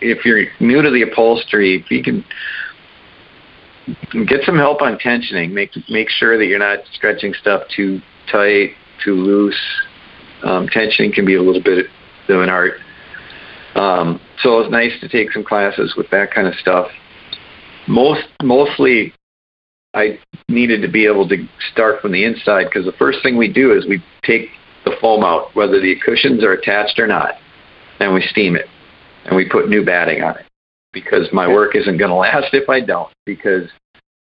if 0.00 0.24
you're 0.24 0.44
new 0.60 0.82
to 0.82 0.90
the 0.90 1.02
upholstery, 1.02 1.76
if 1.76 1.90
you 1.90 2.02
can 2.02 2.24
get 4.26 4.44
some 4.44 4.56
help 4.56 4.82
on 4.82 4.98
tensioning, 4.98 5.52
make 5.52 5.72
make 5.88 6.08
sure 6.08 6.38
that 6.38 6.46
you're 6.46 6.58
not 6.58 6.78
stretching 6.92 7.34
stuff 7.34 7.62
too 7.74 8.00
tight, 8.30 8.70
too 9.04 9.14
loose. 9.14 9.60
Um, 10.42 10.68
tensioning 10.68 11.12
can 11.12 11.26
be 11.26 11.34
a 11.34 11.42
little 11.42 11.62
bit 11.62 11.86
of 12.28 12.40
an 12.40 12.48
art. 12.48 12.74
Um, 13.74 14.20
so 14.42 14.60
it's 14.60 14.70
nice 14.70 14.98
to 15.00 15.08
take 15.08 15.32
some 15.32 15.44
classes 15.44 15.94
with 15.96 16.08
that 16.10 16.32
kind 16.32 16.46
of 16.46 16.54
stuff. 16.54 16.88
Most 17.86 18.26
mostly 18.42 19.12
I 19.94 20.18
needed 20.48 20.82
to 20.82 20.88
be 20.88 21.06
able 21.06 21.28
to 21.28 21.48
start 21.72 22.00
from 22.00 22.12
the 22.12 22.24
inside 22.24 22.64
because 22.64 22.84
the 22.84 22.96
first 22.98 23.18
thing 23.22 23.36
we 23.36 23.52
do 23.52 23.76
is 23.76 23.86
we 23.86 24.02
take 24.24 24.48
the 24.84 24.96
foam 25.00 25.24
out, 25.24 25.54
whether 25.54 25.80
the 25.80 25.96
cushions 26.04 26.44
are 26.44 26.52
attached 26.52 26.98
or 26.98 27.06
not, 27.06 27.34
and 27.98 28.14
we 28.14 28.22
steam 28.22 28.56
it, 28.56 28.66
and 29.26 29.36
we 29.36 29.48
put 29.48 29.68
new 29.68 29.84
batting 29.84 30.22
on 30.22 30.36
it 30.36 30.46
because 30.92 31.28
my 31.32 31.48
work 31.48 31.74
isn't 31.74 31.98
going 31.98 32.10
to 32.10 32.14
last 32.14 32.54
if 32.54 32.68
I 32.68 32.80
don't. 32.80 33.12
Because 33.26 33.68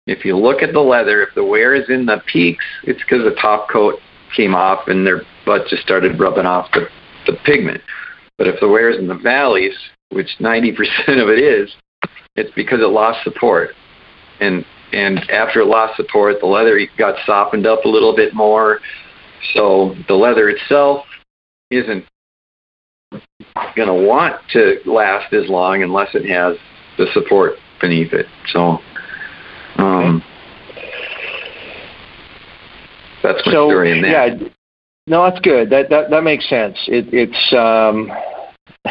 if 0.08 0.26
you 0.26 0.38
look 0.38 0.62
at 0.62 0.74
the 0.74 0.80
leather, 0.80 1.22
if 1.22 1.34
the 1.36 1.46
wear 1.46 1.76
is 1.76 1.90
in 1.90 2.06
the 2.06 2.22
peaks, 2.32 2.66
it's 2.84 3.02
because 3.02 3.24
the 3.24 3.40
top 3.40 3.70
coat 3.70 3.96
came 4.36 4.56
off 4.56 4.88
and 4.88 5.06
their 5.06 5.22
butt 5.46 5.68
just 5.68 5.84
started 5.84 6.20
rubbing 6.20 6.46
off 6.46 6.72
the, 6.74 6.88
the 7.28 7.38
pigment. 7.46 7.82
But 8.38 8.48
if 8.48 8.60
the 8.60 8.68
wear 8.68 8.90
is 8.90 8.98
in 8.98 9.08
the 9.08 9.16
valleys, 9.16 9.76
which 10.10 10.38
90% 10.40 10.74
of 11.22 11.30
it 11.30 11.40
is, 11.40 11.72
it's 12.36 12.52
because 12.56 12.80
it 12.80 12.88
lost 12.88 13.24
support. 13.24 13.72
And 14.40 14.66
and 14.94 15.20
after 15.30 15.62
it 15.62 15.66
lost 15.66 15.96
support, 15.96 16.40
the 16.40 16.48
leather 16.48 16.80
got 16.98 17.16
softened 17.26 17.66
up 17.66 17.86
a 17.86 17.88
little 17.88 18.16
bit 18.16 18.34
more. 18.34 18.80
So 19.54 19.96
the 20.08 20.14
leather 20.14 20.50
itself 20.50 21.06
isn't 21.70 22.06
going 23.76 23.88
to 23.88 23.94
want 23.94 24.36
to 24.52 24.78
last 24.86 25.34
as 25.34 25.50
long 25.50 25.84
unless 25.84 26.14
it 26.14 26.26
has 26.26 26.58
the 26.98 27.08
support 27.14 27.54
beneath 27.80 28.14
it. 28.14 28.26
So 28.54 28.78
um, 29.78 30.24
that's 33.24 33.42
my 33.46 33.52
so, 33.52 33.70
story 33.70 33.92
in 33.92 34.02
that. 34.04 34.40
Yeah, 34.40 34.48
no, 35.08 35.24
that's 35.24 35.40
good. 35.42 35.70
That 35.70 35.90
that 35.90 36.10
that 36.12 36.24
makes 36.24 36.48
sense. 36.48 36.78
It, 36.88 37.12
it's 37.12 37.54
um, 37.54 38.12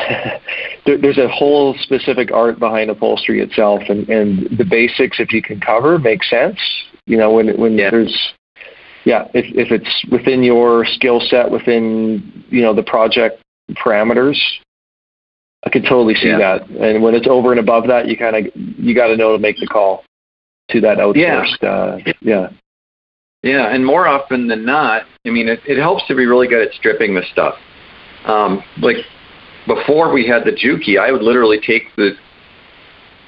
there, 0.86 0.98
there's 0.98 1.18
a 1.18 1.28
whole 1.28 1.74
specific 1.80 2.30
art 2.32 2.58
behind 2.58 2.90
upholstery 2.90 3.40
itself, 3.40 3.82
and, 3.88 4.08
and 4.08 4.58
the 4.58 4.64
basics, 4.64 5.18
if 5.18 5.32
you 5.32 5.42
can 5.42 5.60
cover, 5.60 5.98
make 5.98 6.22
sense. 6.22 6.58
You 7.06 7.16
know, 7.16 7.32
when 7.32 7.58
when 7.60 7.76
yeah. 7.76 7.90
there's 7.90 8.32
yeah, 9.04 9.28
if 9.34 9.46
if 9.56 9.72
it's 9.72 10.04
within 10.10 10.42
your 10.42 10.84
skill 10.84 11.20
set, 11.20 11.50
within 11.50 12.44
you 12.50 12.62
know 12.62 12.74
the 12.74 12.82
project 12.82 13.42
parameters, 13.72 14.38
I 15.64 15.70
could 15.70 15.82
totally 15.82 16.14
see 16.14 16.28
yeah. 16.28 16.38
that. 16.38 16.68
And 16.68 17.02
when 17.02 17.14
it's 17.14 17.26
over 17.28 17.50
and 17.50 17.60
above 17.60 17.86
that, 17.88 18.06
you 18.08 18.16
kind 18.16 18.36
of 18.36 18.52
you 18.54 18.94
got 18.94 19.08
to 19.08 19.16
know 19.16 19.32
to 19.32 19.38
make 19.38 19.56
the 19.58 19.66
call 19.66 20.04
to 20.70 20.80
that 20.82 20.98
outsourced. 20.98 21.62
Yeah. 21.62 21.68
Uh, 21.68 21.98
yeah. 22.20 22.48
Yeah, 23.42 23.74
and 23.74 23.84
more 23.84 24.06
often 24.06 24.48
than 24.48 24.66
not, 24.66 25.04
I 25.26 25.30
mean, 25.30 25.48
it, 25.48 25.60
it 25.66 25.80
helps 25.80 26.06
to 26.08 26.14
be 26.14 26.26
really 26.26 26.46
good 26.46 26.66
at 26.66 26.74
stripping 26.74 27.14
the 27.14 27.22
stuff. 27.32 27.54
Um, 28.26 28.62
like 28.82 28.96
before 29.66 30.12
we 30.12 30.26
had 30.26 30.44
the 30.44 30.52
Juki, 30.52 30.98
I 30.98 31.12
would 31.12 31.22
literally 31.22 31.60
take 31.60 31.84
the 31.96 32.12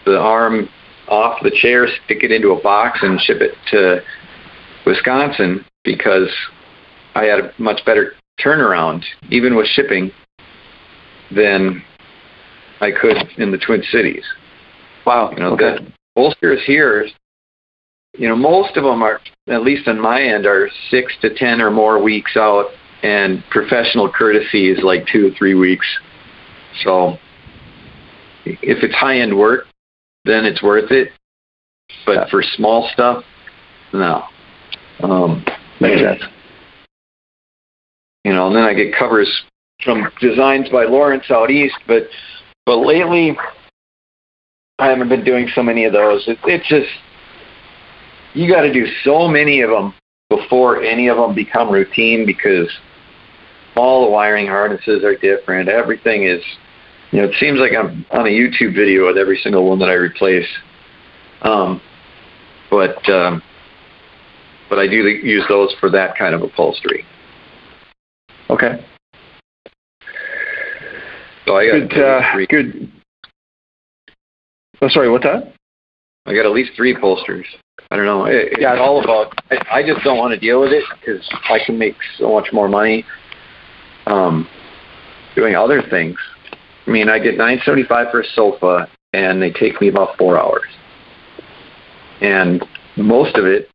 the 0.04 0.18
arm 0.18 0.68
off 1.08 1.38
the 1.42 1.50
chair, 1.50 1.86
stick 2.04 2.22
it 2.22 2.32
into 2.32 2.50
a 2.50 2.60
box, 2.60 3.00
and 3.02 3.20
ship 3.20 3.40
it 3.40 3.52
to 3.70 4.00
Wisconsin 4.84 5.64
because 5.84 6.28
I 7.14 7.24
had 7.24 7.38
a 7.38 7.52
much 7.58 7.84
better 7.84 8.14
turnaround, 8.40 9.04
even 9.30 9.54
with 9.54 9.66
shipping, 9.66 10.10
than 11.30 11.82
I 12.80 12.90
could 12.90 13.16
in 13.38 13.50
the 13.52 13.58
Twin 13.58 13.82
Cities. 13.90 14.24
Wow. 15.06 15.30
You 15.32 15.40
know, 15.40 15.52
okay. 15.52 15.84
the 15.84 15.92
bolsters 16.14 16.60
here, 16.66 17.06
you 18.18 18.28
know, 18.28 18.36
most 18.36 18.76
of 18.76 18.84
them 18.84 19.02
are, 19.02 19.20
at 19.48 19.62
least 19.62 19.88
on 19.88 20.00
my 20.00 20.20
end, 20.20 20.46
are 20.46 20.68
six 20.90 21.12
to 21.22 21.34
ten 21.34 21.60
or 21.60 21.70
more 21.70 22.02
weeks 22.02 22.36
out, 22.36 22.66
and 23.02 23.42
professional 23.50 24.10
courtesy 24.10 24.70
is 24.70 24.82
like 24.82 25.06
two 25.06 25.28
or 25.28 25.30
three 25.36 25.54
weeks. 25.54 25.86
So 26.84 27.18
if 28.44 28.82
it's 28.82 28.94
high 28.94 29.18
end 29.18 29.36
work, 29.36 29.66
then 30.24 30.44
it's 30.44 30.62
worth 30.62 30.90
it. 30.90 31.10
But 32.06 32.12
yeah. 32.12 32.30
for 32.30 32.42
small 32.42 32.88
stuff, 32.92 33.24
no. 33.92 34.24
Um, 35.02 35.44
Makes 35.80 36.00
sense. 36.00 36.22
You 38.24 38.32
know, 38.32 38.46
and 38.46 38.56
then 38.56 38.62
I 38.62 38.72
get 38.72 38.94
covers 38.96 39.44
from 39.84 40.08
designs 40.20 40.68
by 40.68 40.84
Lawrence 40.84 41.24
out 41.30 41.50
east, 41.50 41.76
but 41.86 42.04
but 42.66 42.76
lately 42.76 43.36
I 44.78 44.88
haven't 44.88 45.08
been 45.08 45.24
doing 45.24 45.48
so 45.54 45.62
many 45.62 45.84
of 45.84 45.92
those. 45.92 46.26
It, 46.28 46.38
it's 46.44 46.68
just 46.68 46.88
you 48.34 48.50
got 48.50 48.62
to 48.62 48.72
do 48.72 48.86
so 49.04 49.28
many 49.28 49.60
of 49.60 49.70
them 49.70 49.92
before 50.30 50.82
any 50.82 51.08
of 51.08 51.16
them 51.16 51.34
become 51.34 51.70
routine 51.70 52.24
because 52.24 52.70
all 53.76 54.04
the 54.04 54.10
wiring 54.10 54.46
harnesses 54.46 55.04
are 55.04 55.16
different. 55.16 55.68
Everything 55.68 56.24
is, 56.24 56.42
you 57.10 57.20
know, 57.20 57.28
it 57.28 57.34
seems 57.38 57.58
like 57.58 57.72
I'm 57.72 58.04
on 58.10 58.26
a 58.26 58.30
YouTube 58.30 58.74
video 58.74 59.06
with 59.06 59.16
every 59.16 59.38
single 59.38 59.68
one 59.68 59.78
that 59.78 59.88
I 59.88 59.94
replace. 59.94 60.48
Um, 61.42 61.80
but 62.70 63.08
um, 63.10 63.42
but 64.68 64.78
I 64.78 64.86
do 64.86 64.96
use 64.96 65.44
those 65.48 65.74
for 65.80 65.90
that 65.90 66.16
kind 66.16 66.34
of 66.34 66.42
upholstery. 66.42 67.04
Okay. 68.48 68.84
So 71.46 71.56
I 71.56 71.66
got 71.66 71.90
good. 71.90 72.02
Uh, 72.02 72.46
good. 72.48 72.92
Oh, 74.80 74.88
sorry. 74.88 75.10
What's 75.10 75.24
that? 75.24 75.52
I 76.26 76.34
got 76.34 76.46
at 76.46 76.52
least 76.52 76.72
three 76.76 76.94
upholsters. 76.94 77.44
I 77.90 77.96
don't 77.96 78.06
know. 78.06 78.24
It, 78.26 78.58
yeah, 78.60 78.72
it's 78.72 78.80
all 78.80 79.02
about. 79.02 79.34
I, 79.50 79.80
I 79.80 79.82
just 79.86 80.04
don't 80.04 80.18
want 80.18 80.32
to 80.32 80.40
deal 80.40 80.60
with 80.60 80.72
it 80.72 80.84
because 81.00 81.28
I 81.50 81.58
can 81.64 81.78
make 81.78 81.96
so 82.16 82.32
much 82.32 82.48
more 82.52 82.68
money 82.68 83.04
um, 84.06 84.48
doing 85.34 85.54
other 85.54 85.82
things. 85.82 86.16
I 86.86 86.90
mean, 86.90 87.08
I 87.08 87.18
get 87.18 87.36
nine 87.36 87.60
seventy 87.64 87.84
five 87.84 88.10
for 88.10 88.20
a 88.20 88.24
sofa, 88.34 88.88
and 89.12 89.40
they 89.40 89.50
take 89.50 89.80
me 89.80 89.88
about 89.88 90.16
four 90.18 90.38
hours, 90.38 90.66
and 92.20 92.64
most 92.96 93.36
of 93.36 93.46
it 93.46 93.70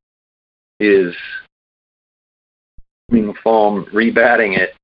is 0.79 1.15
cleaning 3.09 3.33
foam, 3.43 3.85
rebatting 3.93 4.57
it, 4.57 4.75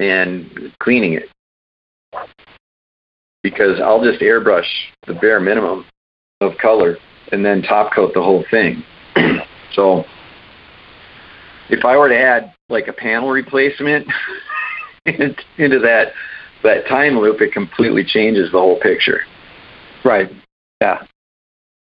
and 0.00 0.72
cleaning 0.78 1.14
it. 1.14 1.28
Because 3.42 3.80
I'll 3.80 4.02
just 4.02 4.20
airbrush 4.20 4.68
the 5.06 5.14
bare 5.14 5.40
minimum 5.40 5.84
of 6.40 6.56
color 6.58 6.96
and 7.32 7.44
then 7.44 7.62
top 7.62 7.92
coat 7.92 8.12
the 8.14 8.22
whole 8.22 8.44
thing. 8.50 8.82
so 9.74 10.04
if 11.68 11.84
I 11.84 11.96
were 11.96 12.08
to 12.08 12.18
add 12.18 12.53
like 12.68 12.88
a 12.88 12.92
panel 12.92 13.30
replacement 13.30 14.06
into 15.06 15.78
that 15.80 16.12
that 16.62 16.86
time 16.88 17.18
loop, 17.18 17.40
it 17.40 17.52
completely 17.52 18.04
changes 18.04 18.50
the 18.50 18.58
whole 18.58 18.80
picture. 18.80 19.20
Right. 20.04 20.30
Yeah. 20.80 21.02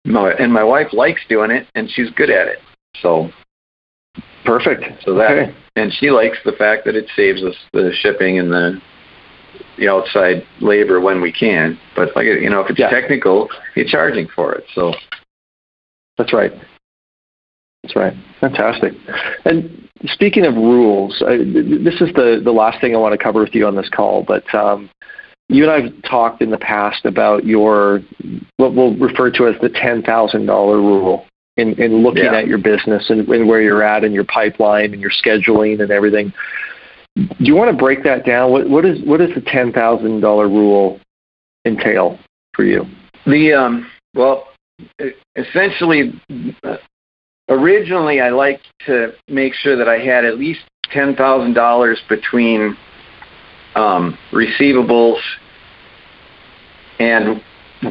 No, 0.05 0.27
and 0.27 0.53
my 0.53 0.63
wife 0.63 0.93
likes 0.93 1.21
doing 1.27 1.51
it, 1.51 1.67
and 1.75 1.89
she's 1.89 2.09
good 2.11 2.29
at 2.29 2.47
it. 2.47 2.59
So 3.01 3.29
perfect. 4.45 5.03
So 5.03 5.15
that, 5.15 5.31
okay. 5.31 5.55
and 5.75 5.91
she 5.91 6.11
likes 6.11 6.37
the 6.45 6.53
fact 6.53 6.85
that 6.85 6.95
it 6.95 7.09
saves 7.15 7.43
us 7.43 7.55
the 7.73 7.91
shipping 8.01 8.39
and 8.39 8.51
the 8.51 8.81
the 9.77 9.89
outside 9.89 10.45
labor 10.61 11.01
when 11.01 11.21
we 11.21 11.31
can. 11.31 11.79
But 11.95 12.15
like 12.15 12.25
you 12.25 12.49
know, 12.49 12.61
if 12.61 12.69
it's 12.69 12.79
yeah. 12.79 12.89
technical, 12.89 13.49
you're 13.75 13.87
charging 13.87 14.27
for 14.33 14.53
it. 14.53 14.63
So 14.73 14.93
that's 16.17 16.33
right. 16.33 16.53
That's 17.87 17.95
right. 17.95 18.13
Fantastic. 18.41 18.93
And 19.45 19.87
speaking 20.03 20.45
of 20.45 20.55
rules, 20.55 21.23
I, 21.25 21.37
this 21.37 22.01
is 22.01 22.13
the, 22.15 22.41
the 22.43 22.51
last 22.51 22.81
thing 22.81 22.93
I 22.93 22.97
want 22.97 23.17
to 23.17 23.23
cover 23.23 23.39
with 23.39 23.55
you 23.55 23.65
on 23.65 23.75
this 23.75 23.89
call, 23.89 24.23
but 24.27 24.43
um, 24.53 24.89
you 25.47 25.63
and 25.63 25.71
I've 25.71 26.01
talked 26.03 26.41
in 26.41 26.51
the 26.51 26.57
past 26.57 27.05
about 27.05 27.45
your 27.45 28.01
what 28.57 28.75
we'll 28.75 28.97
refer 28.97 29.31
to 29.31 29.47
as 29.47 29.55
the 29.61 29.69
ten 29.69 30.03
thousand 30.03 30.47
dollar 30.47 30.77
rule 30.77 31.25
in, 31.55 31.81
in 31.81 32.03
looking 32.03 32.25
Yeah. 32.25 32.35
at 32.35 32.47
your 32.47 32.57
business 32.57 33.09
and, 33.09 33.25
and 33.29 33.47
where 33.47 33.61
you're 33.61 33.83
at 33.83 34.03
and 34.03 34.13
your 34.13 34.25
pipeline 34.25 34.91
and 34.91 35.01
your 35.01 35.11
scheduling 35.11 35.81
and 35.81 35.89
everything. 35.89 36.33
Do 37.15 37.25
you 37.39 37.55
want 37.55 37.71
to 37.71 37.77
break 37.77 38.03
that 38.03 38.25
down? 38.25 38.51
What 38.51 38.69
what 38.69 38.83
is 38.85 38.99
what 39.05 39.19
does 39.21 39.33
the 39.33 39.41
ten 39.41 39.71
thousand 39.71 40.19
dollar 40.19 40.49
rule 40.49 40.99
entail 41.65 42.19
for 42.53 42.65
you? 42.65 42.83
The 43.25 43.53
um, 43.53 43.89
well, 44.13 44.49
essentially, 45.37 46.21
uh, 46.63 46.75
originally 47.49 48.21
I 48.21 48.29
liked 48.29 48.67
to 48.85 49.13
make 49.27 49.53
sure 49.53 49.75
that 49.75 49.87
I 49.87 49.99
had 49.99 50.25
at 50.25 50.37
least 50.37 50.61
ten 50.91 51.15
thousand 51.15 51.53
dollars 51.53 51.99
between 52.09 52.77
um, 53.75 54.17
receivables 54.31 55.19
and 56.99 57.41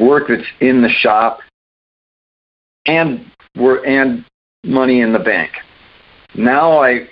work 0.01 0.27
that's 0.27 0.43
in 0.59 0.81
the 0.81 0.89
shop, 0.89 1.39
and 2.85 3.31
work 3.55 3.83
and 3.85 4.25
money 4.63 5.01
in 5.01 5.13
the 5.13 5.19
bank. 5.19 5.51
Now 6.35 6.79
I, 6.79 7.07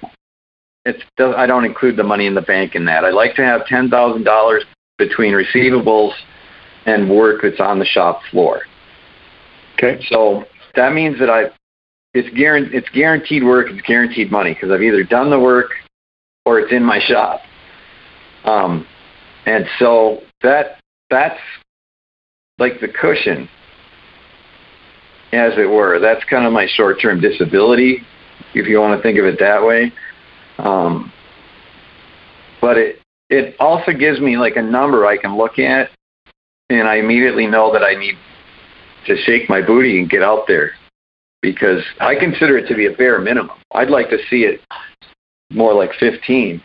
it's 0.84 1.02
I 1.20 1.46
don't 1.46 1.66
include 1.66 1.98
the 1.98 2.04
money 2.04 2.28
in 2.28 2.36
the 2.36 2.42
bank 2.42 2.76
in 2.76 2.86
that. 2.86 3.06
I 3.06 3.10
like 3.10 3.36
to 3.36 3.44
have 3.44 3.66
ten 3.66 3.90
thousand 3.90 4.24
dollars 4.24 4.66
between 4.98 5.34
receivables 5.34 6.14
and 6.86 7.10
work 7.10 7.42
that's 7.42 7.60
on 7.60 7.80
the 7.80 7.86
shop 7.86 8.22
floor. 8.32 8.62
Okay. 9.76 10.04
So 10.10 10.46
that 10.76 10.94
means 10.94 11.20
that 11.20 11.30
I, 11.30 11.46
it's 12.16 12.34
guaranteed, 12.34 12.74
it's 12.74 12.90
guaranteed 12.90 13.44
work, 13.44 13.68
it's 13.70 13.86
guaranteed 13.86 14.32
money 14.32 14.54
because 14.54 14.72
I've 14.72 14.82
either 14.82 15.04
done 15.04 15.30
the 15.30 15.40
work 15.40 15.72
or 16.46 16.60
it's 16.60 16.72
in 16.72 16.82
my 16.82 17.00
shop. 17.00 17.42
Um, 18.46 18.88
and 19.46 19.66
so 19.78 20.22
that 20.42 20.80
that's 21.10 21.40
like 22.58 22.80
the 22.80 22.88
cushion, 22.88 23.50
as 25.34 25.58
it 25.58 25.70
were. 25.70 26.00
That's 26.00 26.24
kind 26.30 26.46
of 26.46 26.54
my 26.54 26.68
short-term 26.68 27.20
disability, 27.20 28.02
if 28.54 28.66
you 28.66 28.80
want 28.80 28.98
to 28.98 29.04
think 29.04 29.20
of 29.20 29.26
it 29.26 29.38
that 29.40 29.62
way. 29.62 29.92
Um, 30.58 31.12
but 32.62 32.78
it 32.78 33.02
it 33.30 33.56
also 33.60 33.92
gives 33.92 34.22
me 34.22 34.38
like 34.38 34.56
a 34.56 34.62
number 34.62 35.06
I 35.06 35.18
can 35.18 35.36
look 35.36 35.60
at, 35.60 35.90
and 36.70 36.88
I 36.88 36.96
immediately 36.96 37.46
know 37.46 37.74
that 37.74 37.84
I 37.84 37.96
need 37.96 38.16
to 39.08 39.18
shake 39.18 39.50
my 39.50 39.62
booty 39.62 40.00
and 40.00 40.10
get 40.10 40.24
out 40.24 40.46
there 40.48 40.72
because 41.46 41.84
I 42.00 42.16
consider 42.16 42.58
it 42.58 42.68
to 42.70 42.76
be 42.76 42.88
a 42.88 42.92
bare 42.92 43.20
minimum. 43.20 43.58
I'd 43.72 43.92
like 43.92 44.10
to 44.10 44.18
see 44.30 44.46
it 44.46 44.62
more 45.52 45.76
like 45.76 45.92
15. 46.00 46.60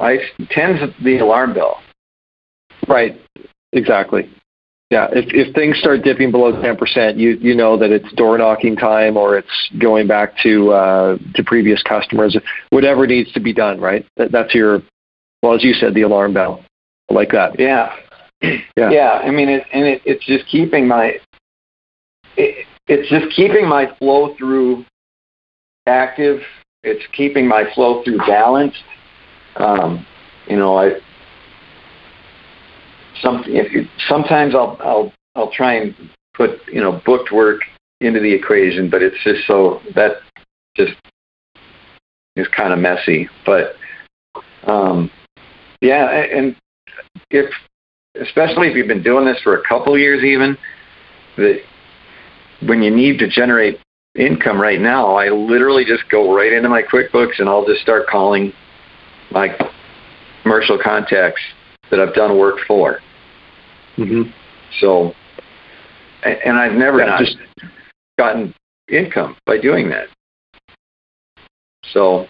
I 0.00 0.18
tens 0.50 0.80
the 1.04 1.18
alarm 1.18 1.54
bell. 1.54 1.80
Right. 2.88 3.20
Exactly. 3.72 4.28
Yeah. 4.90 5.06
If 5.12 5.26
if 5.32 5.54
things 5.54 5.78
start 5.78 6.02
dipping 6.02 6.32
below 6.32 6.60
ten 6.60 6.76
percent, 6.76 7.16
you 7.16 7.38
you 7.40 7.54
know 7.54 7.78
that 7.78 7.90
it's 7.90 8.12
door 8.14 8.36
knocking 8.36 8.74
time 8.74 9.16
or 9.16 9.38
it's 9.38 9.70
going 9.78 10.08
back 10.08 10.36
to 10.42 10.72
uh, 10.72 11.18
to 11.34 11.44
previous 11.44 11.82
customers. 11.82 12.36
Whatever 12.70 13.06
needs 13.06 13.32
to 13.32 13.40
be 13.40 13.52
done. 13.52 13.80
Right. 13.80 14.04
That, 14.16 14.32
that's 14.32 14.54
your 14.54 14.82
well, 15.42 15.54
as 15.54 15.62
you 15.62 15.72
said, 15.72 15.94
the 15.94 16.02
alarm 16.02 16.34
bell. 16.34 16.64
I 17.10 17.14
like 17.14 17.30
that. 17.30 17.58
Yeah. 17.60 17.94
Yeah. 18.76 18.90
Yeah. 18.90 19.20
I 19.22 19.30
mean, 19.30 19.48
it, 19.48 19.62
and 19.72 19.86
it, 19.86 20.02
it's 20.04 20.26
just 20.26 20.46
keeping 20.50 20.88
my 20.88 21.18
it, 22.36 22.66
it's 22.88 23.08
just 23.08 23.34
keeping 23.34 23.68
my 23.68 23.86
flow 23.98 24.34
through 24.36 24.84
active. 25.86 26.40
It's 26.82 27.04
keeping 27.12 27.46
my 27.46 27.64
flow 27.74 28.02
through 28.02 28.18
balanced. 28.18 28.82
Um, 29.56 30.06
you 30.48 30.56
know, 30.56 30.76
I 30.76 30.92
some 33.20 33.44
if 33.46 33.72
you, 33.72 33.86
sometimes 34.08 34.54
I'll 34.54 34.76
I'll 34.80 35.12
I'll 35.34 35.52
try 35.52 35.74
and 35.74 35.94
put 36.34 36.50
you 36.68 36.80
know 36.80 37.00
booked 37.04 37.32
work 37.32 37.60
into 38.00 38.20
the 38.20 38.32
equation, 38.32 38.90
but 38.90 39.02
it's 39.02 39.16
just 39.22 39.46
so 39.46 39.80
that 39.94 40.16
just 40.76 40.94
is 42.36 42.48
kind 42.48 42.72
of 42.72 42.78
messy. 42.78 43.28
But 43.46 43.74
um, 44.64 45.10
yeah, 45.80 46.08
and 46.08 46.56
if 47.30 47.50
especially 48.20 48.68
if 48.68 48.76
you've 48.76 48.88
been 48.88 49.02
doing 49.02 49.24
this 49.24 49.40
for 49.42 49.58
a 49.58 49.68
couple 49.68 49.96
years, 49.96 50.24
even 50.24 50.56
that 51.36 51.60
when 52.66 52.82
you 52.82 52.90
need 52.94 53.18
to 53.18 53.28
generate 53.28 53.78
income 54.14 54.60
right 54.60 54.80
now, 54.80 55.14
I 55.16 55.28
literally 55.30 55.84
just 55.84 56.08
go 56.10 56.34
right 56.34 56.52
into 56.52 56.68
my 56.68 56.82
QuickBooks 56.82 57.38
and 57.38 57.48
I'll 57.48 57.64
just 57.66 57.80
start 57.80 58.06
calling 58.08 58.52
my 59.30 59.56
commercial 60.42 60.78
contacts 60.82 61.40
that 61.90 62.00
I've 62.00 62.14
done 62.14 62.38
work 62.38 62.56
for. 62.66 63.00
hmm 63.96 64.22
So, 64.80 65.14
and 66.24 66.58
I've 66.58 66.72
never 66.74 66.98
Yeah, 67.00 67.18
just- 67.18 67.36
gotten 68.18 68.54
income 68.88 69.36
by 69.46 69.58
doing 69.58 69.88
that. 69.88 70.08
So, 71.92 72.26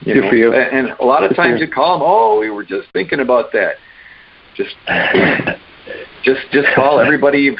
you 0.00 0.14
Good 0.14 0.24
know, 0.24 0.30
for 0.30 0.36
you. 0.36 0.54
And 0.54 0.90
a 0.98 1.04
lot 1.04 1.22
of 1.22 1.36
times 1.36 1.60
you. 1.60 1.68
call 1.68 1.98
them, 1.98 2.06
oh, 2.08 2.40
we 2.40 2.50
were 2.50 2.64
just 2.64 2.88
thinking 2.92 3.20
about 3.20 3.52
that. 3.52 3.74
Just, 4.56 4.74
just, 6.24 6.40
just 6.50 6.68
call 6.74 6.98
everybody, 7.00 7.54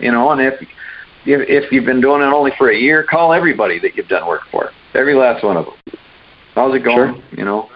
you 0.00 0.12
know, 0.12 0.30
and 0.32 0.40
if, 0.40 0.54
if 1.26 1.64
if 1.64 1.72
you've 1.72 1.84
been 1.86 2.00
doing 2.00 2.20
it 2.22 2.26
only 2.32 2.52
for 2.58 2.70
a 2.70 2.76
year, 2.76 3.04
call 3.08 3.32
everybody 3.32 3.78
that 3.80 3.96
you've 3.96 4.08
done 4.08 4.26
work 4.26 4.42
for, 4.50 4.70
every 4.94 5.14
last 5.14 5.44
one 5.44 5.56
of 5.56 5.66
them. 5.66 5.74
How's 6.54 6.74
it 6.74 6.80
going? 6.84 7.14
Sure. 7.14 7.38
You 7.38 7.44
know, 7.44 7.70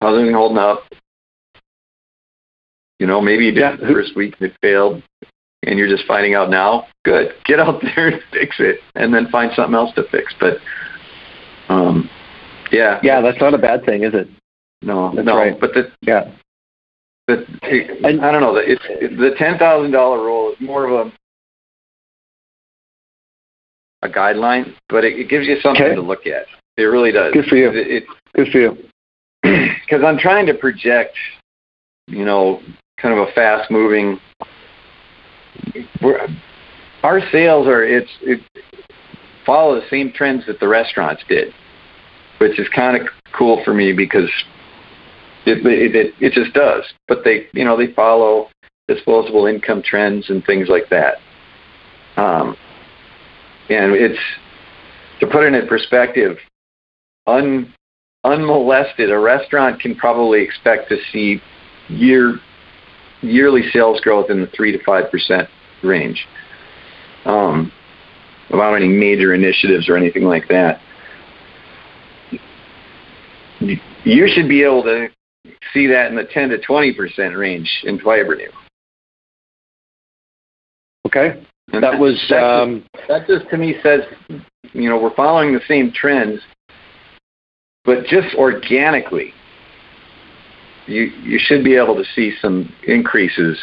how's 0.00 0.14
everything 0.16 0.34
holding 0.34 0.58
up? 0.58 0.84
You 2.98 3.06
know, 3.06 3.20
maybe 3.20 3.46
you 3.46 3.52
did 3.52 3.60
Yeah. 3.60 3.76
the 3.76 3.86
first 3.92 4.14
week 4.14 4.34
and 4.40 4.50
it 4.50 4.56
failed, 4.60 5.02
and 5.62 5.78
you're 5.78 5.88
just 5.88 6.06
finding 6.06 6.34
out 6.34 6.50
now. 6.50 6.86
Good, 7.04 7.32
get 7.44 7.58
out 7.58 7.80
there 7.82 8.08
and 8.08 8.22
fix 8.32 8.56
it, 8.60 8.80
and 8.94 9.12
then 9.14 9.28
find 9.28 9.50
something 9.54 9.74
else 9.74 9.94
to 9.94 10.04
fix. 10.10 10.34
But, 10.38 10.58
um, 11.68 12.10
yeah, 12.70 13.00
Yeah, 13.02 13.20
that's 13.22 13.40
not 13.40 13.54
a 13.54 13.58
bad 13.58 13.84
thing, 13.86 14.04
is 14.04 14.14
it? 14.14 14.28
no, 14.82 15.12
that's 15.14 15.26
no. 15.26 15.36
right. 15.36 15.58
But 15.58 15.72
the 15.74 15.90
Yeah. 16.02 16.30
the 17.26 17.46
I 18.04 18.12
don't 18.12 18.40
know. 18.42 18.54
the- 18.54 18.70
It's 18.70 19.16
the 19.18 19.34
ten 19.38 19.56
thousand 19.58 19.92
dollar 19.92 20.18
rule 20.22 20.52
is 20.52 20.60
more 20.60 20.84
of 20.86 21.06
a 21.06 21.12
a 24.02 24.08
guideline, 24.08 24.74
but 24.88 25.04
it, 25.04 25.18
it 25.18 25.28
gives 25.28 25.46
you 25.46 25.56
something 25.60 25.82
Okay. 25.82 25.94
to 25.94 26.02
look 26.02 26.26
at. 26.26 26.46
It 26.76 26.84
really 26.84 27.12
does. 27.12 27.32
Good 27.32 27.46
for 27.46 27.56
you. 27.56 27.70
It 27.72 28.04
Good 28.34 28.48
for 28.48 28.58
you. 28.58 28.76
because 29.42 30.04
I'm 30.04 30.18
trying 30.18 30.46
to 30.46 30.54
project, 30.54 31.16
you 32.06 32.24
know, 32.24 32.60
kind 33.00 33.18
of 33.18 33.28
a 33.28 33.32
fast 33.32 33.70
moving. 33.70 34.18
Our 37.02 37.20
sales 37.32 37.66
are 37.66 37.82
it's 37.82 38.10
it 38.22 38.40
follow 39.44 39.74
the 39.74 39.86
same 39.88 40.12
trends 40.12 40.46
that 40.46 40.60
the 40.60 40.68
restaurants 40.68 41.22
did, 41.28 41.52
which 42.38 42.58
is 42.58 42.68
kind 42.74 43.00
of 43.00 43.08
cool 43.36 43.62
for 43.64 43.74
me 43.74 43.92
because 43.92 44.30
it 45.46 45.66
it 45.66 45.96
it, 45.96 46.14
it 46.20 46.32
just 46.32 46.54
does. 46.54 46.84
But 47.08 47.24
they 47.24 47.48
you 47.52 47.64
know 47.64 47.76
they 47.76 47.92
follow 47.92 48.48
disposable 48.88 49.46
income 49.46 49.82
trends 49.82 50.30
and 50.30 50.44
things 50.44 50.68
like 50.68 50.88
that. 50.90 51.16
Um, 52.16 52.56
and 53.70 53.92
it's 53.92 54.18
to 55.20 55.26
put 55.26 55.44
it 55.44 55.54
in 55.54 55.66
perspective, 55.66 56.36
un 57.26 57.72
unmolested, 58.24 59.10
a 59.10 59.18
restaurant 59.18 59.80
can 59.80 59.94
probably 59.94 60.42
expect 60.42 60.88
to 60.90 60.96
see 61.12 61.40
year 61.88 62.38
yearly 63.22 63.62
sales 63.72 64.00
growth 64.00 64.30
in 64.30 64.40
the 64.40 64.46
three 64.48 64.72
to 64.72 64.82
five 64.84 65.10
percent 65.10 65.48
range. 65.82 66.26
Um, 67.24 67.72
without 68.50 68.74
any 68.74 68.88
major 68.88 69.34
initiatives 69.34 69.88
or 69.88 69.96
anything 69.96 70.24
like 70.24 70.48
that. 70.48 70.80
You- 73.60 74.28
should 74.28 74.48
be 74.48 74.62
able 74.62 74.82
to 74.84 75.08
see 75.72 75.86
that 75.86 76.10
in 76.10 76.16
the 76.16 76.24
ten 76.24 76.48
to 76.48 76.58
twenty 76.58 76.92
percent 76.92 77.36
range 77.36 77.70
in 77.84 77.98
Fibrenew. 77.98 78.50
Okay. 81.06 81.44
And 81.72 81.82
That 81.82 81.98
was 81.98 82.20
that, 82.30 82.42
um, 82.42 82.84
that 83.08 83.26
just 83.26 83.48
to 83.50 83.56
me 83.56 83.76
says, 83.82 84.00
you 84.72 84.88
know, 84.88 84.98
we're 84.98 85.14
following 85.14 85.52
the 85.52 85.60
same 85.68 85.92
trends, 85.92 86.40
but 87.84 88.04
just 88.06 88.34
organically, 88.34 89.32
you 90.86 91.02
you 91.22 91.38
should 91.38 91.62
be 91.62 91.76
able 91.76 91.94
to 91.94 92.04
see 92.14 92.32
some 92.40 92.72
increases, 92.86 93.58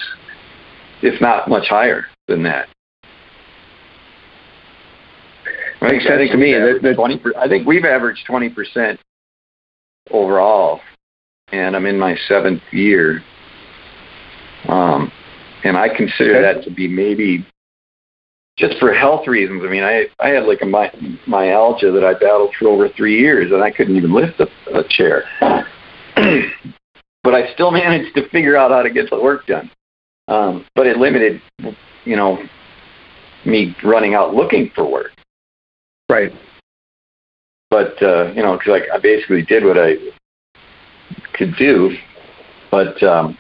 if 1.01 1.20
not 1.20 1.49
much 1.49 1.68
higher 1.68 2.05
than 2.28 2.43
that. 2.43 2.68
Right? 5.82 5.93
Makes 5.93 6.05
I 6.05 6.08
sense 6.10 6.20
think 6.20 6.32
to 6.32 6.38
me. 6.38 6.53
we've 6.53 6.62
That- 6.62 6.62
averaged 6.70 6.86
that- 6.86 6.95
20 6.95 7.18
per- 7.20 7.34
I 7.38 7.47
think 7.49 7.68
we've 7.68 7.86
averaged 7.86 8.26
twenty 8.26 8.49
percent 8.49 8.99
overall, 10.12 10.80
and 11.51 11.76
I'm 11.76 11.86
in 11.86 11.99
my 11.99 12.16
seventh 12.28 12.64
year. 12.72 13.22
Um, 14.70 15.12
and 15.64 15.78
I 15.78 15.89
consider 15.89 16.41
that 16.41 16.64
to 16.64 16.72
be 16.72 16.88
maybe 16.88 17.45
just 18.58 18.78
for 18.80 18.93
health 18.93 19.28
reasons. 19.28 19.64
I 19.66 19.70
mean, 19.70 19.84
I 19.84 20.05
I 20.20 20.30
had 20.30 20.45
like 20.45 20.62
a 20.62 20.66
my, 20.66 20.91
myalgia 21.28 21.91
that 21.91 22.03
I 22.03 22.14
battled 22.14 22.55
for 22.58 22.68
over 22.68 22.89
three 22.89 23.20
years, 23.20 23.51
and 23.51 23.64
I 23.64 23.72
couldn't 23.72 23.95
even 23.95 24.14
lift 24.14 24.39
a, 24.39 24.47
a 24.78 24.84
chair. 24.89 25.24
but 27.24 27.34
I 27.34 27.53
still 27.53 27.72
managed 27.84 28.16
to 28.16 28.28
figure 28.30 28.58
out 28.58 28.72
how 28.72 28.82
to 28.82 28.89
get 28.89 29.10
the 29.10 29.22
work 29.22 29.45
done. 29.45 29.70
Um, 30.28 30.66
but 30.76 30.88
it 30.88 30.97
limited, 30.97 31.41
you 32.03 32.18
know, 32.18 32.38
me 33.45 33.76
running 33.84 34.14
out 34.14 34.34
looking 34.34 34.72
for 34.76 34.89
work. 34.89 35.12
Right. 36.10 36.32
But 37.70 38.01
uh, 38.01 38.32
you 38.34 38.41
know, 38.41 38.58
because 38.58 38.72
like 38.72 38.84
I 38.93 38.99
basically 38.99 39.43
did 39.43 39.64
what 39.64 39.78
I 39.78 39.95
could 41.34 41.55
do. 41.58 41.95
But 42.72 43.01
um, 43.03 43.38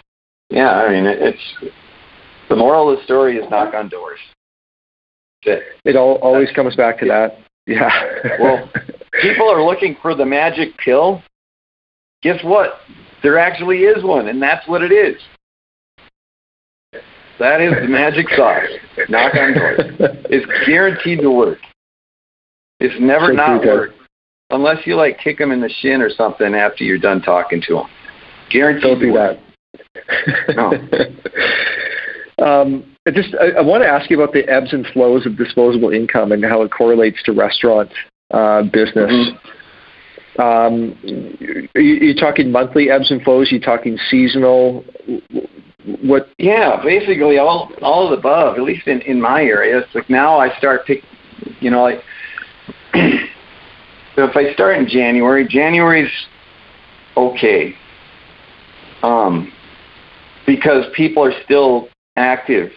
yeah, 0.49 0.71
I 0.71 0.91
mean, 0.91 1.05
it, 1.05 1.19
it's 1.21 1.73
the 2.49 2.55
moral 2.55 2.91
of 2.91 2.99
the 2.99 3.03
story 3.03 3.37
is 3.37 3.49
knock 3.49 3.73
on 3.73 3.89
doors. 3.89 4.19
It, 5.43 5.95
all, 5.95 6.15
always 6.15 6.51
comes 6.51 6.75
back 6.75 6.99
to 6.99 7.05
that. 7.05 7.37
Yeah. 7.65 7.89
well, 8.39 8.69
people 9.21 9.49
are 9.49 9.63
looking 9.63 9.97
for 10.01 10.15
the 10.15 10.25
magic 10.25 10.77
pill. 10.77 11.21
Guess 12.21 12.43
what? 12.43 12.79
There 13.23 13.37
actually 13.37 13.79
is 13.79 14.03
one, 14.03 14.27
and 14.27 14.41
that's 14.41 14.67
what 14.67 14.81
it 14.81 14.91
is. 14.91 15.21
That 17.39 17.61
is 17.61 17.73
the 17.73 17.87
magic 17.87 18.27
sauce. 18.29 18.63
Knock 19.09 19.35
on 19.35 19.53
doors. 19.53 19.79
It's 20.29 20.67
guaranteed 20.67 21.19
to 21.19 21.29
work. 21.29 21.59
It's 22.79 22.95
never 22.99 23.27
so 23.27 23.33
not 23.33 23.63
work 23.63 23.91
unless 24.49 24.85
you 24.85 24.95
like 24.95 25.19
kick 25.19 25.37
them 25.37 25.51
in 25.51 25.61
the 25.61 25.69
shin 25.81 26.01
or 26.01 26.09
something 26.09 26.53
after 26.53 26.83
you're 26.83 26.97
done 26.97 27.21
talking 27.21 27.61
to 27.67 27.75
them. 27.75 27.85
Guaranteed. 28.49 28.83
Don't 28.83 28.99
do 28.99 29.13
that. 29.13 29.39
no. 30.55 30.71
um, 32.39 32.83
I 33.07 33.11
just 33.11 33.35
I, 33.35 33.61
want 33.61 33.83
to 33.83 33.87
ask 33.87 34.09
you 34.09 34.21
about 34.21 34.33
the 34.33 34.47
ebbs 34.47 34.73
and 34.73 34.85
flows 34.87 35.25
of 35.25 35.37
disposable 35.37 35.91
income 35.91 36.31
and 36.31 36.43
how 36.43 36.61
it 36.61 36.71
correlates 36.71 37.21
to 37.23 37.31
restaurant 37.31 37.89
uh, 38.31 38.63
business. 38.63 39.11
Mm-hmm. 39.11 40.41
Um, 40.41 40.95
are, 41.73 41.81
you, 41.81 42.11
are 42.11 42.13
talking 42.13 42.51
monthly 42.51 42.91
ebbs 42.91 43.09
and 43.09 43.21
flows? 43.23 43.51
Are 43.51 43.55
you 43.55 43.61
talking 43.61 43.97
seasonal? 44.09 44.85
What? 46.03 46.29
Yeah, 46.37 46.79
basically 46.83 47.39
all 47.39 47.71
all 47.81 48.05
of 48.05 48.11
the 48.11 48.17
above. 48.17 48.57
At 48.57 48.63
least 48.63 48.87
in 48.87 49.01
in 49.01 49.19
my 49.19 49.41
area, 49.41 49.79
it's 49.79 49.95
like 49.95 50.09
now 50.09 50.37
I 50.37 50.55
start 50.57 50.85
pick. 50.85 51.03
You 51.59 51.71
know, 51.71 51.83
like 51.83 52.03
so 54.15 54.25
if 54.25 54.35
I 54.35 54.53
start 54.53 54.77
in 54.77 54.87
January, 54.87 55.47
January's 55.47 56.11
okay. 57.15 57.73
Um, 59.01 59.51
because 60.45 60.85
people 60.95 61.23
are 61.23 61.33
still 61.43 61.89
active 62.17 62.71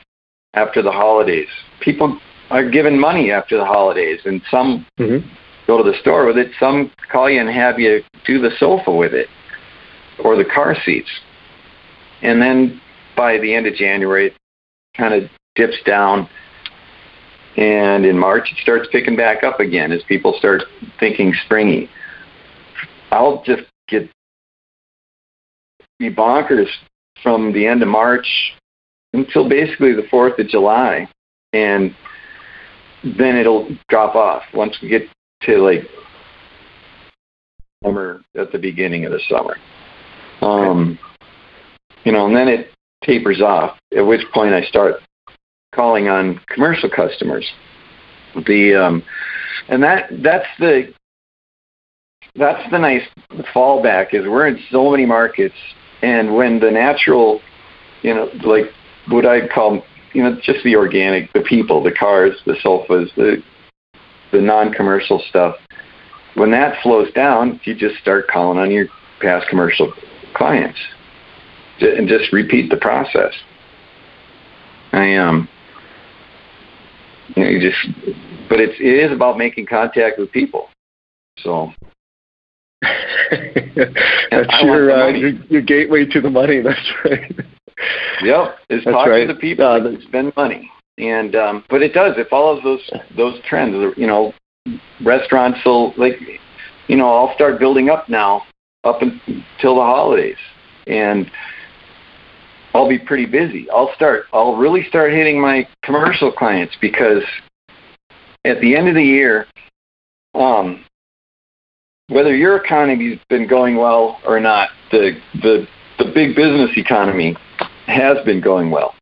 after 0.55 0.83
the 0.83 0.93
holidays. 0.93 1.49
People 1.81 2.21
are 2.51 2.69
given 2.69 2.99
money 2.99 3.33
after 3.33 3.57
the 3.57 3.65
holidays, 3.65 4.21
and 4.25 4.41
some 4.51 4.87
mm-hmm. 4.99 5.27
go 5.67 5.83
to 5.83 5.91
the 5.91 5.97
store 5.99 6.27
with 6.27 6.37
it. 6.37 6.53
Some 6.61 6.93
call 7.11 7.29
you 7.29 7.41
and 7.41 7.49
have 7.49 7.81
you 7.81 8.03
do 8.27 8.41
the 8.41 8.51
sofa 8.59 8.93
with 8.93 9.15
it 9.15 9.29
or 10.23 10.37
the 10.37 10.45
car 10.45 10.77
seats. 10.85 11.11
And 12.23 12.41
then 12.41 12.81
by 13.17 13.39
the 13.39 13.55
end 13.55 13.67
of 13.67 13.75
January, 13.75 14.29
it 14.29 14.37
kind 14.97 15.15
of 15.15 15.31
dips 15.55 15.79
down. 15.85 16.29
And 17.57 18.05
in 18.05 18.19
March, 18.19 18.53
it 18.53 18.59
starts 18.63 18.89
picking 18.93 19.17
back 19.17 19.43
up 19.43 19.61
again 19.61 19.93
as 19.93 20.03
people 20.05 20.35
start 20.39 20.63
thinking 20.99 21.35
springy. 21.45 21.89
I'll 23.11 23.43
just 23.45 23.63
get 23.89 24.09
be 25.99 26.11
bonkers 26.11 26.69
from 27.23 27.53
the 27.53 27.67
end 27.67 27.83
of 27.83 27.89
March 27.89 28.27
until 29.13 29.49
basically 29.49 29.93
the 29.93 30.07
4th 30.13 30.39
of 30.39 30.49
July. 30.49 31.09
And 31.53 31.95
then 33.03 33.37
it'll 33.37 33.69
drop 33.89 34.15
off 34.15 34.43
once 34.55 34.77
we 34.83 34.89
get 34.89 35.03
to 35.43 35.57
like 35.59 35.83
summer 37.83 38.21
at 38.37 38.53
the 38.53 38.59
beginning 38.59 39.07
of 39.07 39.13
the 39.13 39.21
summer. 39.29 39.57
Um, 40.43 40.99
you 42.05 42.13
know, 42.13 42.27
and 42.27 42.37
then 42.37 42.49
it 42.49 42.71
tapers 43.05 43.41
off, 43.41 43.79
at 43.97 44.03
which 44.03 44.23
point 44.33 44.55
I 44.55 44.63
start 44.63 44.97
calling 45.75 46.09
on 46.09 46.41
commercial 46.49 46.91
customers. 46.91 47.49
The 48.47 48.75
um, 48.75 49.03
and 49.69 49.83
that 49.83 50.11
that's 50.23 50.47
the 50.59 50.93
that's 52.37 52.71
the 52.71 52.79
nice 52.79 53.03
fallback 53.55 54.15
is 54.15 54.27
we're 54.27 54.47
in 54.47 54.59
so 54.71 54.91
many 54.91 55.05
markets 55.05 55.55
and 56.03 56.35
when 56.35 56.61
the 56.61 56.71
natural 56.71 57.41
you 58.03 58.15
know 58.15 58.31
like 58.45 58.67
what 59.11 59.27
I 59.27 59.47
call 59.47 59.85
you 60.13 60.23
know 60.23 60.37
just 60.43 60.65
the 60.65 60.77
organic 60.77 61.33
the 61.33 61.41
people 61.41 61.83
the 61.83 61.93
cars 61.93 62.33
the 62.47 62.57
sofas 62.63 63.11
the 63.17 63.43
the 64.33 64.41
non-commercial 64.41 65.23
stuff 65.29 65.57
when 66.35 66.51
that 66.53 66.77
slows 66.83 67.13
down 67.13 67.61
you 67.65 67.75
just 67.75 67.97
start 67.97 68.29
calling 68.29 68.59
on 68.59 68.71
your 68.71 68.87
past 69.21 69.49
commercial 69.49 69.93
clients 70.35 70.79
and 71.81 72.09
just 72.09 72.33
repeat 72.33 72.71
the 72.71 72.77
process 72.77 73.33
I 74.93 75.17
um 75.17 75.49
you 77.37 77.45
know 77.45 77.51
you 77.51 77.61
just 77.61 77.79
but 78.49 78.61
it's 78.61 78.79
it 78.81 79.11
is 79.11 79.13
about 79.13 79.39
making 79.39 79.67
contact 79.67 80.19
with 80.19 80.31
people 80.33 80.69
so 81.39 81.73
that's 83.31 84.63
your, 84.63 84.91
uh, 84.91 85.09
your, 85.09 85.31
your 85.49 85.63
gateway 85.63 86.07
to 86.07 86.21
the 86.21 86.31
money. 86.31 86.63
That's 86.63 86.93
right. 87.05 87.47
Yep, 88.23 88.59
is 88.69 88.85
talk 88.85 89.09
right. 89.09 89.27
to 89.27 89.33
the 89.33 89.39
people 89.39 89.65
uh, 89.65 89.81
that 89.81 90.03
spend 90.03 90.33
money, 90.37 90.71
and 90.99 91.35
um, 91.35 91.65
but 91.71 91.83
it 91.83 91.93
does. 91.93 92.15
It 92.19 92.29
follows 92.29 92.63
those 92.63 92.91
those 93.17 93.41
trends. 93.49 93.75
You 93.97 94.07
know, 94.07 94.35
restaurants 95.03 95.59
will 95.65 95.95
like, 95.97 96.15
you 96.89 96.97
know, 96.97 97.13
I'll 97.13 97.35
start 97.35 97.59
building 97.59 97.89
up 97.89 98.09
now 98.09 98.43
up 98.85 99.03
until 99.03 99.75
the 99.77 99.81
holidays, 99.81 100.37
and 100.87 101.31
I'll 102.75 102.89
be 102.89 102.99
pretty 102.99 103.27
busy. 103.27 103.69
I'll 103.71 103.93
start. 103.95 104.25
I'll 104.33 104.57
really 104.57 104.87
start 104.89 105.13
hitting 105.13 105.41
my 105.41 105.67
commercial 105.83 106.33
clients 106.33 106.77
because 106.81 107.23
at 108.45 108.61
the 108.61 108.77
end 108.77 108.89
of 108.89 108.95
the 108.95 109.03
year, 109.03 109.47
um, 110.35 110.85
whether 112.09 112.35
your 112.35 112.57
economy's 112.57 113.19
been 113.29 113.47
going 113.49 113.77
well 113.77 114.21
or 114.27 114.41
not, 114.41 114.71
the 114.91 115.19
the 115.43 115.67
the 115.99 116.11
big 116.15 116.35
business 116.35 116.71
economy 116.77 117.37
has 117.91 118.25
been 118.25 118.41
going 118.41 118.71
well. 118.71 118.95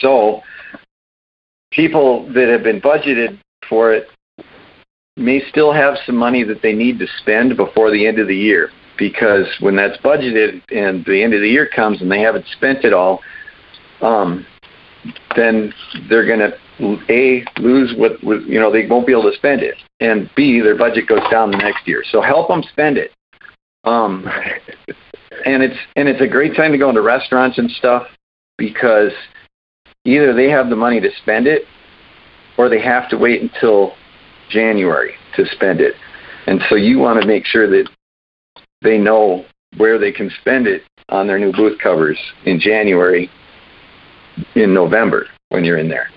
So 0.00 0.40
people 1.70 2.32
that 2.32 2.48
have 2.48 2.62
been 2.62 2.80
budgeted 2.80 3.38
for 3.68 3.92
it 3.92 4.08
may 5.16 5.42
still 5.50 5.72
have 5.72 5.94
some 6.06 6.16
money 6.16 6.42
that 6.44 6.62
they 6.62 6.72
need 6.72 6.98
to 6.98 7.06
spend 7.18 7.56
before 7.56 7.90
the 7.90 8.06
end 8.06 8.18
of 8.18 8.28
the 8.28 8.36
year 8.36 8.70
because 8.98 9.46
when 9.60 9.76
that's 9.76 9.96
budgeted 9.98 10.62
and 10.70 11.04
the 11.04 11.22
end 11.22 11.34
of 11.34 11.40
the 11.40 11.48
year 11.48 11.68
comes 11.74 12.00
and 12.00 12.10
they 12.10 12.20
haven't 12.20 12.46
spent 12.56 12.84
it 12.84 12.92
all, 12.92 13.20
um, 14.00 14.46
then 15.36 15.72
they're 16.08 16.26
going 16.26 16.38
to 16.38 16.56
a 17.10 17.44
lose 17.60 17.94
what 17.96 18.22
you 18.22 18.58
know 18.58 18.72
they 18.72 18.86
won't 18.86 19.06
be 19.06 19.12
able 19.12 19.30
to 19.30 19.36
spend 19.36 19.62
it, 19.62 19.76
and 20.00 20.30
b 20.34 20.60
their 20.60 20.76
budget 20.76 21.06
goes 21.06 21.22
down 21.30 21.50
the 21.50 21.56
next 21.56 21.86
year. 21.86 22.02
So 22.10 22.20
help 22.20 22.48
them 22.48 22.62
spend 22.72 22.98
it. 22.98 23.12
Um, 23.84 24.28
and 25.44 25.62
it's 25.62 25.76
and 25.96 26.08
it's 26.08 26.20
a 26.20 26.26
great 26.26 26.56
time 26.56 26.72
to 26.72 26.78
go 26.78 26.88
into 26.88 27.02
restaurants 27.02 27.58
and 27.58 27.70
stuff 27.70 28.06
because 28.58 29.12
either 30.04 30.34
they 30.34 30.48
have 30.48 30.70
the 30.70 30.76
money 30.76 31.00
to 31.00 31.10
spend 31.22 31.46
it 31.46 31.62
or 32.58 32.68
they 32.68 32.80
have 32.80 33.08
to 33.10 33.16
wait 33.16 33.42
until 33.42 33.94
January 34.50 35.14
to 35.36 35.46
spend 35.46 35.80
it. 35.80 35.94
And 36.46 36.60
so 36.68 36.74
you 36.74 36.98
want 36.98 37.20
to 37.20 37.26
make 37.26 37.46
sure 37.46 37.68
that 37.68 37.88
they 38.82 38.98
know 38.98 39.44
where 39.76 39.98
they 39.98 40.12
can 40.12 40.30
spend 40.40 40.66
it 40.66 40.82
on 41.08 41.26
their 41.26 41.38
new 41.38 41.52
booth 41.52 41.78
covers 41.78 42.18
in 42.44 42.60
January 42.60 43.30
in 44.54 44.74
November 44.74 45.26
when 45.48 45.64
you're 45.64 45.78
in 45.78 45.88
there. 45.88 46.08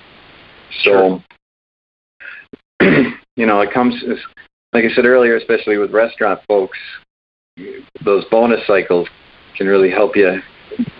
So, 0.83 1.21
sure. 2.81 3.13
you 3.35 3.45
know, 3.45 3.61
it 3.61 3.71
comes, 3.73 3.95
like 4.73 4.85
I 4.85 4.93
said 4.93 5.05
earlier, 5.05 5.35
especially 5.37 5.77
with 5.77 5.91
restaurant 5.91 6.41
folks, 6.47 6.77
those 8.03 8.25
bonus 8.25 8.65
cycles 8.67 9.07
can 9.57 9.67
really 9.67 9.89
help 9.89 10.15
you 10.15 10.41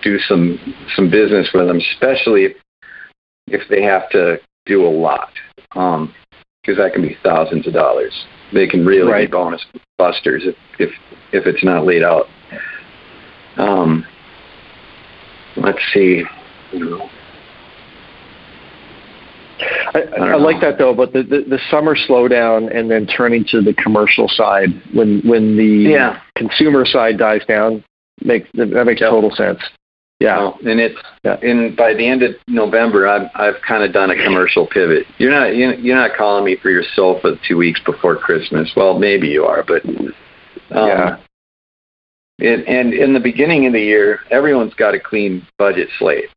do 0.02 0.18
some 0.18 0.58
some 0.94 1.10
business 1.10 1.50
with 1.52 1.66
them, 1.66 1.78
especially 1.78 2.44
if, 2.44 2.56
if 3.46 3.68
they 3.68 3.82
have 3.82 4.08
to 4.10 4.38
do 4.64 4.86
a 4.86 4.88
lot, 4.88 5.30
because 5.68 5.98
um, 5.98 6.14
that 6.64 6.92
can 6.92 7.02
be 7.02 7.16
thousands 7.22 7.66
of 7.66 7.74
dollars. 7.74 8.12
They 8.52 8.66
can 8.66 8.84
really 8.84 9.10
right. 9.10 9.28
be 9.28 9.32
bonus 9.32 9.64
busters 9.98 10.44
if 10.46 10.56
if 10.78 10.90
if 11.32 11.46
it's 11.46 11.64
not 11.64 11.84
laid 11.84 12.02
out. 12.02 12.26
Um, 13.56 14.06
let's 15.56 15.80
see. 15.92 16.24
I, 19.58 20.02
I, 20.18 20.26
I 20.28 20.36
like 20.36 20.60
that 20.60 20.78
though, 20.78 20.94
but 20.94 21.12
the, 21.12 21.22
the, 21.22 21.44
the 21.48 21.58
summer 21.70 21.96
slowdown 21.96 22.74
and 22.76 22.90
then 22.90 23.06
turning 23.06 23.44
to 23.50 23.62
the 23.62 23.74
commercial 23.74 24.28
side 24.28 24.68
when 24.92 25.20
when 25.26 25.56
the 25.56 25.90
yeah. 25.90 26.20
consumer 26.36 26.84
side 26.84 27.18
dies 27.18 27.42
down 27.46 27.82
makes 28.22 28.48
that 28.54 28.84
makes 28.84 29.00
yep. 29.00 29.10
total 29.10 29.30
sense. 29.30 29.60
Yeah, 30.18 30.52
and 30.64 30.80
it's 30.80 30.98
yeah. 31.24 31.38
in 31.42 31.76
by 31.76 31.92
the 31.92 32.06
end 32.06 32.22
of 32.22 32.36
November, 32.48 33.06
I've 33.06 33.28
I've 33.34 33.60
kind 33.66 33.84
of 33.84 33.92
done 33.92 34.10
a 34.10 34.24
commercial 34.24 34.66
pivot. 34.66 35.06
You're 35.18 35.30
not 35.30 35.54
you're 35.54 35.96
not 35.96 36.16
calling 36.16 36.44
me 36.44 36.56
for 36.56 36.70
your 36.70 36.84
sofa 36.94 37.32
two 37.46 37.58
weeks 37.58 37.80
before 37.84 38.16
Christmas. 38.16 38.72
Well, 38.74 38.98
maybe 38.98 39.28
you 39.28 39.44
are, 39.44 39.62
but 39.62 39.84
um, 39.84 40.14
yeah. 40.70 41.16
and, 42.38 42.66
and 42.66 42.94
in 42.94 43.12
the 43.12 43.20
beginning 43.20 43.66
of 43.66 43.74
the 43.74 43.80
year, 43.80 44.20
everyone's 44.30 44.72
got 44.74 44.94
a 44.94 45.00
clean 45.00 45.46
budget 45.58 45.88
slate. 45.98 46.30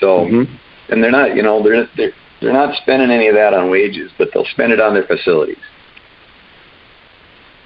So, 0.00 0.26
mm-hmm. 0.26 0.54
and 0.92 1.02
they're 1.02 1.10
not, 1.10 1.34
you 1.34 1.42
know, 1.42 1.62
they're 1.62 1.88
they're 1.96 2.12
they're 2.40 2.52
not 2.52 2.74
spending 2.76 3.10
any 3.10 3.28
of 3.28 3.34
that 3.34 3.54
on 3.54 3.70
wages, 3.70 4.10
but 4.18 4.28
they'll 4.32 4.46
spend 4.46 4.72
it 4.72 4.80
on 4.80 4.94
their 4.94 5.06
facilities. 5.06 5.58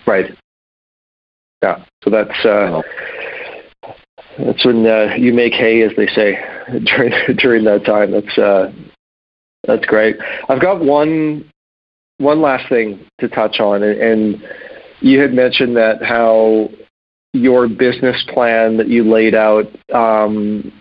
Right. 0.06 0.36
Yeah. 1.62 1.84
So 2.02 2.10
that's 2.10 2.44
uh, 2.44 2.82
that's 4.38 4.64
when 4.64 4.86
uh, 4.86 5.14
you 5.16 5.32
make 5.32 5.52
hay, 5.52 5.82
as 5.82 5.92
they 5.96 6.06
say, 6.06 6.38
during 6.84 7.12
during 7.36 7.64
that 7.64 7.84
time. 7.84 8.10
That's 8.10 8.38
uh, 8.38 8.72
that's 9.66 9.86
great. 9.86 10.16
I've 10.48 10.60
got 10.60 10.82
one 10.84 11.50
one 12.18 12.40
last 12.40 12.68
thing 12.68 13.06
to 13.20 13.28
touch 13.28 13.60
on, 13.60 13.82
and 13.82 14.42
you 15.00 15.20
had 15.20 15.32
mentioned 15.32 15.76
that 15.76 16.02
how 16.02 16.68
your 17.32 17.68
business 17.68 18.22
plan 18.28 18.76
that 18.76 18.88
you 18.88 19.04
laid 19.04 19.34
out, 19.34 19.64
um, 19.94 20.72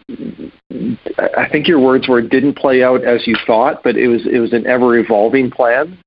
I 1.17 1.47
think 1.49 1.67
your 1.67 1.79
words 1.79 2.07
were 2.07 2.21
didn't 2.21 2.57
play 2.57 2.83
out 2.83 3.03
as 3.03 3.25
you 3.25 3.35
thought, 3.47 3.81
but 3.83 3.95
it 3.95 4.07
was 4.07 4.27
it 4.27 4.39
was 4.39 4.53
an 4.53 4.67
ever 4.67 4.97
evolving 4.97 5.49
plan. 5.49 5.97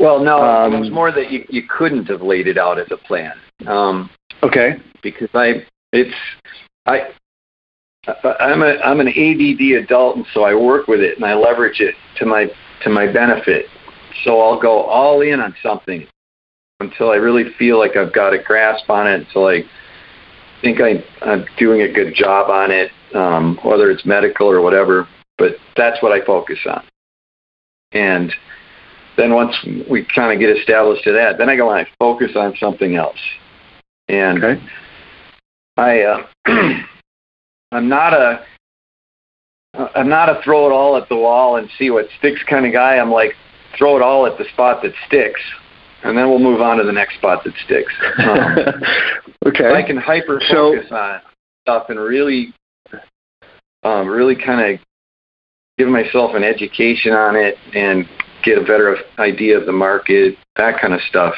Well, 0.00 0.22
no, 0.22 0.42
um, 0.42 0.74
it 0.74 0.80
was 0.80 0.90
more 0.90 1.12
that 1.12 1.30
you, 1.30 1.44
you 1.48 1.62
couldn't 1.68 2.06
have 2.06 2.22
laid 2.22 2.48
it 2.48 2.58
out 2.58 2.78
as 2.78 2.88
a 2.90 2.96
plan. 2.96 3.32
Um, 3.66 4.10
okay. 4.42 4.76
Because 5.02 5.28
I, 5.34 5.64
it's, 5.92 6.14
I, 6.86 7.10
I'm 8.40 8.62
a 8.62 8.76
I'm 8.84 9.00
an 9.00 9.08
ADD 9.08 9.82
adult, 9.82 10.16
and 10.16 10.26
so 10.34 10.44
I 10.44 10.54
work 10.54 10.88
with 10.88 11.00
it 11.00 11.16
and 11.16 11.24
I 11.24 11.34
leverage 11.34 11.80
it 11.80 11.94
to 12.18 12.26
my 12.26 12.46
to 12.82 12.90
my 12.90 13.10
benefit. 13.10 13.66
So 14.24 14.40
I'll 14.40 14.60
go 14.60 14.82
all 14.82 15.22
in 15.22 15.40
on 15.40 15.54
something 15.62 16.06
until 16.80 17.10
I 17.10 17.16
really 17.16 17.52
feel 17.58 17.78
like 17.78 17.96
I've 17.96 18.12
got 18.12 18.34
a 18.34 18.42
grasp 18.42 18.88
on 18.90 19.06
it. 19.06 19.26
Until 19.26 19.46
I 19.46 19.62
think 20.60 20.80
I, 20.80 21.04
I'm 21.22 21.46
doing 21.58 21.82
a 21.82 21.92
good 21.92 22.14
job 22.14 22.50
on 22.50 22.70
it, 22.70 22.90
um, 23.14 23.58
whether 23.62 23.90
it's 23.90 24.04
medical 24.04 24.48
or 24.48 24.60
whatever. 24.60 25.08
But 25.38 25.56
that's 25.76 26.02
what 26.02 26.12
I 26.12 26.24
focus 26.24 26.58
on. 26.68 26.84
And 27.92 28.32
then 29.16 29.34
once 29.34 29.54
we 29.88 30.06
kind 30.14 30.32
of 30.32 30.40
get 30.40 30.56
established 30.56 31.04
to 31.04 31.12
that, 31.12 31.38
then 31.38 31.48
I 31.48 31.56
go 31.56 31.70
and 31.70 31.86
I 31.86 31.90
focus 31.98 32.32
on 32.36 32.56
something 32.58 32.96
else. 32.96 33.18
And 34.08 34.42
okay. 34.42 34.62
I, 35.76 36.02
uh, 36.02 36.26
I'm 37.72 37.88
not 37.88 38.12
a, 38.12 38.44
I'm 39.96 40.08
not 40.08 40.28
a 40.28 40.40
throw 40.42 40.66
it 40.66 40.72
all 40.72 40.96
at 40.96 41.08
the 41.08 41.16
wall 41.16 41.56
and 41.56 41.68
see 41.78 41.90
what 41.90 42.06
sticks 42.18 42.40
kind 42.48 42.66
of 42.66 42.72
guy. 42.72 42.96
I'm 42.96 43.10
like 43.10 43.34
throw 43.76 43.96
it 43.96 44.02
all 44.02 44.26
at 44.26 44.38
the 44.38 44.44
spot 44.52 44.82
that 44.82 44.92
sticks, 45.06 45.40
and 46.04 46.16
then 46.16 46.28
we'll 46.28 46.38
move 46.38 46.60
on 46.60 46.76
to 46.76 46.84
the 46.84 46.92
next 46.92 47.16
spot 47.16 47.42
that 47.44 47.54
sticks. 47.64 47.92
Um, 48.18 48.82
okay. 49.46 49.72
I 49.72 49.82
can 49.82 49.96
hyper 49.96 50.40
focus 50.50 50.86
so, 50.88 50.94
on 50.96 51.20
stuff 51.62 51.86
and 51.88 51.98
really, 51.98 52.54
um, 53.82 54.06
really 54.06 54.36
kind 54.36 54.74
of 54.74 54.80
give 55.78 55.88
myself 55.88 56.34
an 56.34 56.44
education 56.44 57.12
on 57.12 57.36
it 57.36 57.56
and 57.74 58.06
get 58.44 58.58
a 58.58 58.60
better 58.60 58.98
idea 59.18 59.58
of 59.58 59.64
the 59.64 59.72
market, 59.72 60.36
that 60.56 60.78
kind 60.80 60.92
of 60.92 61.00
stuff. 61.08 61.34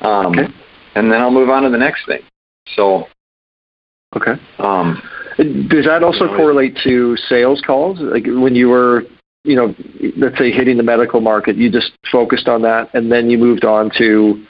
Um, 0.00 0.26
okay. 0.26 0.52
And 0.94 1.12
then 1.12 1.20
I'll 1.20 1.30
move 1.30 1.50
on 1.50 1.62
to 1.64 1.70
the 1.70 1.78
next 1.78 2.06
thing. 2.06 2.22
So. 2.74 3.06
Okay. 4.16 4.40
Um, 4.58 5.02
Does 5.36 5.84
that 5.86 6.02
also 6.02 6.28
correlate 6.28 6.78
to 6.84 7.16
sales 7.28 7.60
calls? 7.66 7.98
Like 8.00 8.24
when 8.26 8.54
you 8.54 8.68
were, 8.68 9.02
you 9.44 9.56
know, 9.56 9.74
let's 10.16 10.38
say 10.38 10.50
hitting 10.50 10.78
the 10.78 10.82
medical 10.82 11.20
market, 11.20 11.56
you 11.56 11.70
just 11.70 11.92
focused 12.10 12.48
on 12.48 12.62
that, 12.62 12.92
and 12.94 13.12
then 13.12 13.30
you 13.30 13.38
moved 13.38 13.64
on 13.64 13.90
to 13.98 14.44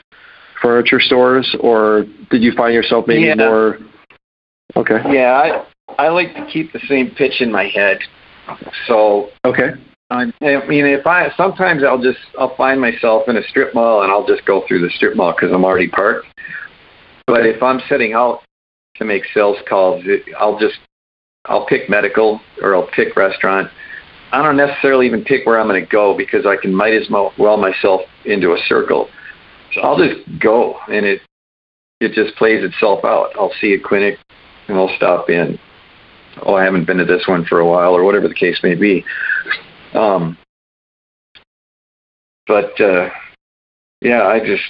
furniture 0.61 0.99
stores, 0.99 1.55
or 1.59 2.05
did 2.31 2.41
you 2.41 2.53
find 2.53 2.73
yourself 2.73 3.05
maybe 3.07 3.23
yeah. 3.23 3.35
more? 3.35 3.77
Okay. 4.75 4.99
Yeah, 5.11 5.63
I 5.97 6.03
I 6.03 6.09
like 6.09 6.33
to 6.35 6.45
keep 6.51 6.73
the 6.73 6.79
same 6.87 7.11
pitch 7.11 7.41
in 7.41 7.51
my 7.51 7.65
head. 7.65 7.99
So 8.87 9.29
okay. 9.43 9.71
I 10.11 10.25
mean, 10.25 10.85
if 10.85 11.05
I 11.05 11.29
sometimes 11.35 11.83
I'll 11.83 12.01
just 12.01 12.19
I'll 12.39 12.55
find 12.55 12.79
myself 12.79 13.23
in 13.27 13.37
a 13.37 13.43
strip 13.43 13.73
mall 13.73 14.03
and 14.03 14.11
I'll 14.11 14.25
just 14.25 14.45
go 14.45 14.63
through 14.67 14.81
the 14.81 14.89
strip 14.95 15.15
mall 15.15 15.33
because 15.33 15.53
I'm 15.53 15.65
already 15.65 15.89
parked. 15.89 16.27
But 17.27 17.45
if 17.45 17.61
I'm 17.61 17.81
setting 17.89 18.13
out 18.13 18.41
to 18.97 19.05
make 19.05 19.23
sales 19.33 19.57
calls, 19.67 20.03
I'll 20.39 20.59
just 20.59 20.77
I'll 21.45 21.65
pick 21.65 21.89
medical 21.89 22.39
or 22.61 22.75
I'll 22.75 22.87
pick 22.87 23.15
restaurant. 23.15 23.69
I 24.35 24.43
don't 24.43 24.57
necessarily 24.57 25.07
even 25.07 25.23
pick 25.23 25.45
where 25.45 25.57
I'm 25.57 25.69
going 25.69 25.81
to 25.81 25.89
go 25.89 26.15
because 26.17 26.45
I 26.45 26.57
can 26.61 26.75
might 26.75 26.93
as 26.93 27.07
well 27.09 27.55
myself 27.55 28.01
into 28.25 28.51
a 28.51 28.57
circle. 28.67 29.07
So 29.71 29.79
I'll 29.79 29.97
just 29.97 30.27
go 30.41 30.77
and 30.89 31.05
it 31.05 31.21
it 32.01 32.11
just 32.11 32.35
plays 32.35 32.61
itself 32.61 33.05
out. 33.05 33.29
I'll 33.35 33.53
see 33.61 33.73
a 33.75 33.79
clinic 33.79 34.19
and 34.67 34.77
I'll 34.77 34.93
stop 34.97 35.29
in. 35.29 35.57
Oh, 36.41 36.55
I 36.55 36.65
haven't 36.65 36.85
been 36.85 36.97
to 36.97 37.05
this 37.05 37.23
one 37.27 37.45
for 37.45 37.59
a 37.59 37.65
while 37.65 37.93
or 37.93 38.03
whatever 38.03 38.27
the 38.27 38.35
case 38.35 38.59
may 38.61 38.75
be. 38.75 39.05
Um, 39.93 40.37
but 42.45 42.79
uh, 42.81 43.09
yeah, 44.01 44.23
I 44.23 44.39
just 44.45 44.63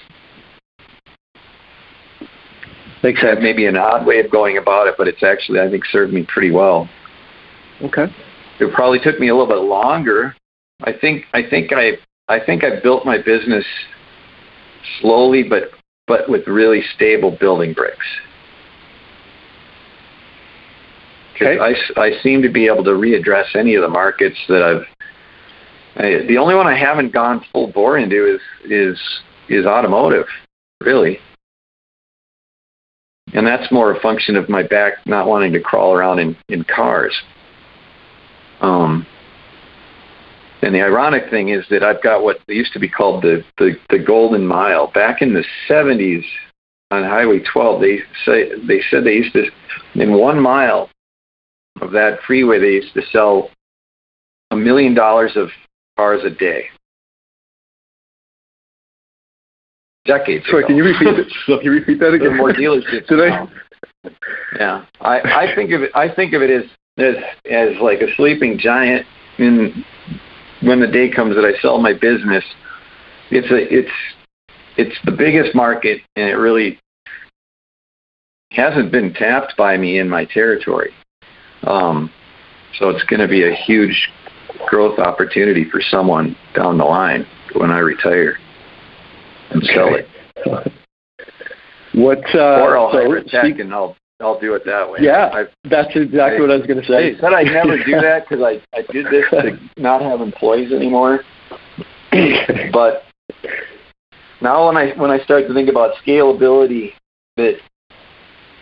think 3.02 3.18
that 3.24 3.42
maybe 3.42 3.66
an 3.66 3.78
odd 3.78 4.06
way 4.06 4.20
of 4.20 4.30
going 4.30 4.60
about 4.60 4.86
it, 4.86 4.94
but 4.96 5.08
it's 5.08 5.24
actually 5.24 5.60
I 5.60 5.72
think 5.72 5.86
served 5.86 6.14
me 6.14 6.24
pretty 6.32 6.52
well. 6.52 6.88
Okay. 7.82 8.06
It 8.60 8.74
probably 8.74 9.00
took 9.00 9.20
me 9.20 9.30
a 9.30 9.36
little 9.36 9.48
bit 9.48 9.64
longer. 9.64 10.36
I 10.84 10.94
think 10.94 11.26
I 11.34 11.42
think 11.48 11.72
I 11.74 11.94
I 12.28 12.40
think 12.44 12.64
I 12.64 12.80
built 12.82 13.06
my 13.06 13.18
business 13.18 13.66
slowly, 15.02 15.44
but 15.44 15.72
but 16.08 16.30
with 16.30 16.48
really 16.48 16.82
stable 16.96 17.36
building 17.40 17.74
bricks. 17.74 18.06
Okay. 21.36 21.60
I, 21.60 21.74
I 22.00 22.12
seem 22.24 22.42
to 22.44 22.50
be 22.50 22.66
able 22.68 22.84
to 22.86 22.92
readdress 22.92 23.56
any 23.56 23.76
of 23.76 23.82
the 23.82 23.90
markets 23.90 24.38
that 24.48 24.64
I've 24.64 24.86
I, 25.98 26.26
the 26.28 26.38
only 26.38 26.56
one 26.56 26.68
I 26.68 26.78
haven't 26.78 27.14
gone 27.14 27.44
full 27.52 27.72
bore 27.72 27.98
into 27.98 28.36
is 28.36 28.42
is 28.70 29.02
is 29.50 29.66
automotive, 29.66 30.28
really. 30.82 31.20
And 33.34 33.46
that's 33.46 33.72
more 33.72 33.94
a 33.94 34.00
function 34.00 34.36
of 34.36 34.50
my 34.50 34.64
back 34.64 35.06
not 35.06 35.28
wanting 35.28 35.52
to 35.54 35.60
crawl 35.60 35.94
around 35.94 36.20
in, 36.20 36.38
in 36.48 36.64
cars. 36.64 37.14
Um, 38.62 39.06
and 40.62 40.74
the 40.74 40.82
ironic 40.82 41.30
thing 41.30 41.50
is 41.50 41.66
that 41.70 41.84
I've 41.84 42.02
got 42.02 42.24
what 42.24 42.38
used 42.48 42.74
to 42.74 42.80
be 42.80 42.90
called 42.90 43.24
the, 43.24 43.44
the, 43.58 43.76
the 43.90 44.00
golden 44.00 44.46
mile. 44.48 44.92
Back 44.92 45.22
in 45.22 45.34
the 45.34 45.44
70s 45.70 46.24
on 46.92 47.04
Highway 47.04 47.40
12, 47.52 47.82
they 47.82 47.98
say 48.26 48.50
they 48.68 48.82
said 48.90 49.04
they 49.04 49.14
used 49.14 49.34
to 49.34 49.46
in 49.94 50.18
one 50.18 50.42
mile 50.42 50.90
of 51.82 51.92
that 51.92 52.20
freeway 52.26 52.60
they 52.60 52.74
used 52.74 52.94
to 52.94 53.02
sell 53.12 53.52
a 54.52 54.56
million 54.56 54.94
dollars 54.94 55.34
of 55.36 55.50
cars 55.98 56.22
a 56.24 56.30
day. 56.30 56.66
Decades 60.06 60.46
Sorry, 60.50 60.60
ago. 60.64 60.68
can 60.68 60.78
you 60.78 60.84
repeat 60.84 61.08
it? 61.08 61.28
Can 61.48 61.60
you 61.64 61.72
repeat 61.72 62.00
that 62.00 62.14
again? 62.14 62.38
more 62.38 62.54
dealerships. 62.54 63.08
Did 63.08 63.22
I? 63.22 63.48
Yeah, 64.58 64.86
I, 65.02 65.20
I 65.20 65.56
think 65.56 65.72
of 65.72 65.82
it. 65.82 65.92
I 65.96 66.14
think 66.14 66.34
of 66.34 66.44
it 66.44 66.52
as 66.52 66.70
as 66.98 67.16
as 67.50 67.70
like 67.82 68.02
a 68.02 68.14
sleeping 68.16 68.58
giant. 68.58 69.06
In 69.38 69.84
when 70.62 70.80
the 70.80 70.88
day 70.88 71.10
comes 71.10 71.36
that 71.36 71.44
I 71.44 71.60
sell 71.62 71.78
my 71.78 71.94
business, 71.94 72.44
it's 73.32 73.52
a 73.52 73.74
it's 73.74 73.92
it's 74.78 74.98
the 75.06 75.12
biggest 75.12 75.56
market, 75.56 76.02
and 76.16 76.30
it 76.30 76.36
really 76.36 76.80
hasn't 78.52 78.92
been 78.92 79.14
tapped 79.14 79.56
by 79.58 79.78
me 79.78 80.00
in 80.00 80.10
my 80.10 80.26
territory. 80.26 80.92
Um, 81.64 82.12
so 82.80 82.90
it's 82.90 83.04
going 83.06 83.20
to 83.20 83.28
be 83.28 83.44
a 83.44 83.54
huge 83.54 84.10
growth 84.68 85.00
opportunity 85.00 85.66
for 85.70 85.82
someone 85.82 86.36
down 86.56 86.78
the 86.78 86.86
line 86.86 87.26
when 87.56 87.72
I 87.72 87.80
retire 87.80 88.38
and 89.50 89.64
okay. 89.64 89.74
sell 89.74 89.96
it. 89.96 90.72
What? 91.94 92.24
Uh, 92.34 92.62
or 92.62 92.78
I'll 92.78 92.92
so 92.92 92.98
hire 92.98 93.24
tech 93.24 93.60
and 93.60 93.74
I'll 93.74 93.96
I'll 94.22 94.40
do 94.40 94.54
it 94.54 94.64
that 94.66 94.90
way. 94.90 95.00
Yeah, 95.02 95.30
I've, 95.34 95.48
that's 95.70 95.90
exactly 95.94 96.38
I, 96.38 96.42
what 96.42 96.52
I 96.52 96.58
was 96.58 96.66
going 96.66 96.82
to 96.82 96.88
say. 96.88 97.16
I 97.16 97.20
said 97.20 97.34
I'd 97.34 97.48
never 97.48 97.78
do 97.84 97.92
that 98.00 98.26
because 98.28 98.44
I 98.44 98.62
I 98.78 98.84
did 98.92 99.08
this 99.08 99.26
to 99.32 99.60
not 99.78 100.02
have 100.02 100.22
employees 100.22 100.72
anymore. 100.72 101.20
but 102.72 103.04
now 104.42 104.68
when 104.68 104.78
I 104.78 104.94
when 104.96 105.12
I 105.12 105.20
start 105.20 105.48
to 105.48 105.54
think 105.54 105.70
about 105.70 105.96
scalability, 106.06 106.92
that 107.36 107.58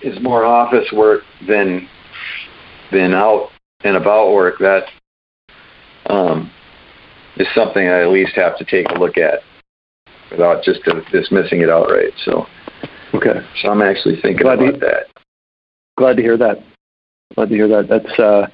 is 0.01 0.19
more 0.21 0.43
office 0.43 0.91
work 0.91 1.21
than 1.47 1.87
than 2.91 3.13
out 3.13 3.49
and 3.83 3.95
about 3.95 4.33
work. 4.33 4.55
That 4.59 4.85
um, 6.07 6.51
is 7.37 7.47
something 7.53 7.87
I 7.87 8.01
at 8.01 8.09
least 8.09 8.35
have 8.35 8.57
to 8.57 8.65
take 8.65 8.87
a 8.89 8.99
look 8.99 9.17
at 9.17 9.41
without 10.31 10.63
just 10.63 10.81
dismissing 11.11 11.61
it 11.61 11.69
outright. 11.69 12.13
So, 12.25 12.47
okay. 13.13 13.45
So 13.61 13.69
I'm 13.69 13.81
actually 13.81 14.19
thinking 14.21 14.43
glad 14.43 14.59
about 14.59 14.79
that. 14.79 15.12
Glad 15.97 16.17
to 16.17 16.21
hear 16.21 16.37
that. 16.37 16.63
Glad 17.35 17.49
to 17.49 17.55
hear 17.55 17.67
that. 17.67 17.87
That's 17.87 18.19
uh, 18.19 18.47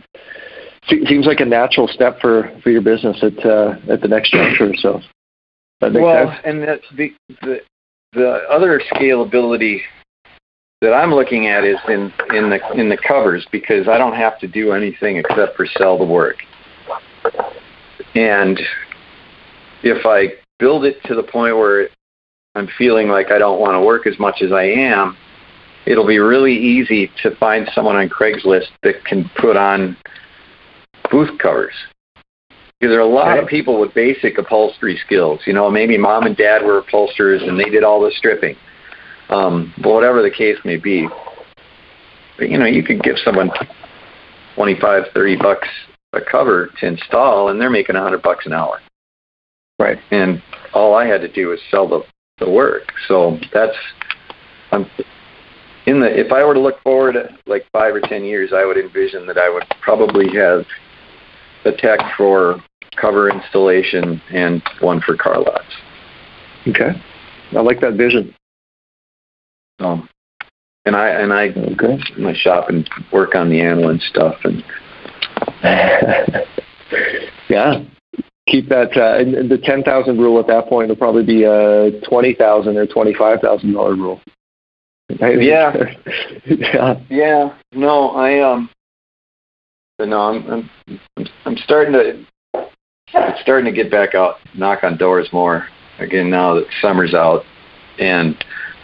seems 0.88 1.26
like 1.26 1.40
a 1.40 1.46
natural 1.46 1.88
step 1.88 2.20
for, 2.20 2.52
for 2.64 2.70
your 2.70 2.82
business 2.82 3.22
at 3.24 3.46
uh, 3.46 3.76
at 3.90 4.02
the 4.02 4.08
next 4.08 4.32
juncture. 4.32 4.74
So 4.78 5.02
that 5.82 5.92
makes 5.92 6.04
well, 6.04 6.30
sense. 6.30 6.42
and 6.46 6.64
that's 6.64 6.86
the, 6.96 7.14
the 7.42 7.60
the 8.14 8.30
other 8.50 8.82
scalability 8.92 9.82
that 10.82 10.94
I'm 10.94 11.14
looking 11.14 11.48
at 11.48 11.64
is 11.64 11.78
in 11.88 12.12
in 12.34 12.50
the 12.50 12.60
in 12.76 12.90
the 12.90 12.98
covers 12.98 13.46
because 13.52 13.88
I 13.88 13.98
don't 13.98 14.16
have 14.16 14.40
to 14.40 14.48
do 14.48 14.72
anything 14.72 15.18
except 15.18 15.56
for 15.56 15.66
sell 15.66 15.98
the 15.98 16.06
work. 16.06 16.38
And 18.16 18.60
if 19.84 20.06
I 20.06 20.34
build 20.58 20.86
it 20.86 20.98
to 21.06 21.16
the 21.16 21.24
point 21.24 21.56
where 21.56 21.90
I'm 22.56 22.68
feeling 22.78 23.08
like 23.08 23.32
I 23.32 23.38
don't 23.38 23.60
want 23.60 23.76
to 23.76 23.82
work 23.82 24.08
as 24.08 24.18
much 24.20 24.42
as 24.42 24.52
I 24.52 24.64
am, 24.64 25.16
it'll 25.86 26.08
be 26.08 26.20
really 26.20 26.56
easy 26.56 27.12
to 27.24 27.36
find 27.38 27.70
someone 27.74 27.96
on 27.96 28.10
Craigslist 28.10 28.68
that 28.84 29.04
can 29.06 29.30
put 29.38 29.58
on 29.58 29.98
booth 31.12 31.38
covers. 31.40 31.74
Because 32.80 32.94
there 32.94 33.00
are 33.00 33.02
a 33.02 33.06
lot 33.06 33.32
Okay. 33.32 33.40
of 33.44 33.48
people 33.48 33.80
with 33.80 33.94
basic 33.94 34.38
upholstery 34.38 34.98
skills. 35.06 35.42
You 35.46 35.54
know, 35.54 35.70
maybe 35.70 35.98
mom 35.98 36.26
and 36.26 36.36
dad 36.36 36.64
were 36.64 36.78
upholsterers 36.78 37.42
and 37.42 37.60
they 37.60 37.70
did 37.70 37.84
all 37.84 38.02
the 38.02 38.12
stripping. 38.12 38.56
Um, 39.30 39.74
but 39.82 39.92
whatever 39.94 40.22
the 40.22 40.32
case 40.32 40.58
may 40.64 40.78
be. 40.78 41.08
But, 42.38 42.50
you 42.50 42.58
know, 42.58 42.66
you 42.66 42.84
could 42.84 43.04
give 43.04 43.18
someone 43.24 43.52
25, 44.56 45.04
30 45.14 45.36
bucks 45.38 45.68
a 46.14 46.22
cover 46.22 46.70
to 46.80 46.88
install 46.88 47.50
and 47.50 47.60
they're 47.60 47.70
making 47.70 47.96
a 47.96 48.00
100 48.00 48.22
bucks 48.22 48.46
an 48.46 48.54
hour. 48.54 48.80
Right. 49.78 50.00
And 50.12 50.42
all 50.74 50.96
I 50.96 51.06
had 51.06 51.22
to 51.22 51.28
do 51.28 51.50
was 51.50 51.60
sell 51.70 51.88
the, 51.88 52.02
the 52.40 52.50
work. 52.50 52.92
So 53.08 53.38
that's, 53.54 53.76
I'm 54.72 54.90
in 55.90 56.00
the, 56.00 56.20
if 56.20 56.32
I 56.32 56.46
were 56.46 56.54
to 56.54 56.60
look 56.60 56.80
forward 56.84 57.16
like 57.48 57.66
five 57.72 57.96
or 57.96 58.02
10 58.02 58.24
years, 58.24 58.54
I 58.54 58.64
would 58.64 58.78
envision 58.78 59.26
that 59.26 59.40
I 59.40 59.50
would 59.50 59.64
probably 59.82 60.28
have 60.38 60.64
a 61.66 61.72
tech 61.76 62.00
for 62.16 62.64
cover 62.96 63.30
installation 63.30 64.22
and 64.32 64.62
one 64.82 65.02
for 65.02 65.18
car 65.18 65.40
lots. 65.40 65.76
Okay. 66.68 66.92
I 67.54 67.62
like 67.62 67.82
that 67.82 67.96
vision. 67.96 68.36
So, 69.82 70.04
and 70.86 70.96
I, 70.96 71.10
and 71.10 71.34
I, 71.34 71.48
Okay. 71.50 71.98
my 72.18 72.34
shop 72.34 72.70
and 72.70 72.88
work 73.12 73.34
on 73.34 73.50
the 73.50 73.60
Anlin 73.60 74.00
stuff 74.00 74.36
and 74.44 74.64
yeah. 77.50 77.84
Keep 78.48 78.70
that, 78.70 78.96
uh, 78.96 79.18
and 79.20 79.50
the 79.50 79.58
10,000 79.58 80.18
rule 80.18 80.40
at 80.40 80.48
that 80.48 80.68
point 80.68 80.90
will 80.90 80.96
probably 80.96 81.24
be 81.24 81.44
a 81.44 82.00
20,000 82.02 82.78
or 82.78 82.86
$25,000 82.86 83.98
rule. 83.98 84.22
Yeah. 85.10 85.76
yeah. 86.46 87.00
Yeah, 87.10 87.58
no, 87.74 88.12
I 88.12 88.40
um, 88.40 88.70
but 89.98 90.08
no, 90.08 90.20
I'm 90.22 90.48
I'm 90.50 90.70
I'm, 91.18 91.28
I'm 91.46 91.58
starting 91.58 91.94
to 91.94 92.26
it's 93.14 93.42
starting 93.42 93.66
to 93.66 93.72
get 93.72 93.92
back 93.92 94.14
out, 94.14 94.36
knock 94.56 94.84
on 94.84 94.98
doors 94.98 95.28
more 95.34 95.68
again 96.00 96.30
now 96.30 96.54
that 96.54 96.66
summer's 96.82 97.14
out, 97.14 97.44
and 97.98 98.36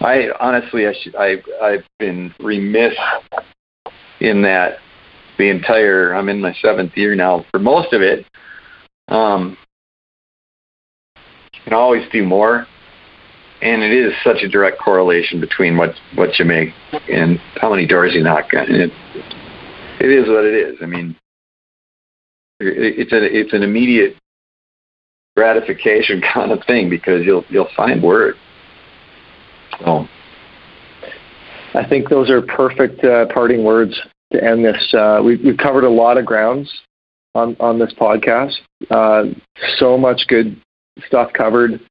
I 0.02 0.30
honestly 0.40 0.88
I 0.88 0.94
should 1.02 1.16
I 1.16 1.36
I've 1.62 1.86
been 2.00 2.34
remiss 2.40 2.94
in 4.20 4.42
that 4.42 4.78
the 5.38 5.50
entire 5.50 6.14
I'm 6.14 6.30
in 6.30 6.42
my 6.42 6.54
seventh 6.62 6.94
year 6.96 7.16
now 7.16 7.46
for 7.52 7.60
most 7.60 7.94
of 7.94 8.02
it. 8.02 8.26
Um, 9.08 9.58
you 11.54 11.60
can 11.64 11.74
always 11.74 12.04
do 12.12 12.24
more, 12.26 12.68
and 13.62 13.82
it 13.84 13.92
is 13.92 14.14
such 14.24 14.44
a 14.44 14.48
direct 14.48 14.80
correlation 14.80 15.40
between 15.40 15.78
what 15.78 15.96
what 16.16 16.38
you 16.40 16.46
make 16.46 16.70
and 17.12 17.40
how 17.56 17.70
many 17.70 17.86
doors 17.88 18.14
you 18.14 18.24
knock. 18.24 18.46
It, 18.52 18.92
it 20.00 20.10
is 20.10 20.28
what 20.28 20.46
it 20.46 20.54
is. 20.54 20.78
I 20.82 20.86
mean, 20.86 21.16
it's 22.60 23.12
a 23.12 23.24
it's 23.24 23.54
an 23.54 23.64
immediate 23.64 24.16
gratification 25.36 26.22
kind 26.34 26.52
of 26.52 26.60
thing 26.66 26.90
because 26.90 27.26
you'll 27.26 27.46
you'll 27.50 27.70
find 27.76 28.02
work. 28.02 28.36
So 29.80 30.08
I 31.74 31.88
think 31.88 32.10
those 32.10 32.30
are 32.30 32.42
perfect 32.42 33.04
uh, 33.04 33.26
parting 33.34 33.64
words 33.64 34.00
to 34.32 34.44
end 34.44 34.64
this. 34.64 34.94
Uh, 34.94 35.22
we've, 35.24 35.42
we've 35.44 35.58
covered 35.58 35.84
a 35.84 35.90
lot 35.90 36.18
of 36.18 36.26
grounds 36.26 36.72
on, 37.34 37.56
on 37.60 37.78
this 37.78 37.94
podcast. 38.00 38.54
Uh, 38.90 39.26
so 39.78 39.98
much 39.98 40.26
good 40.28 40.60
stuff 41.06 41.34
covered. 41.34 41.82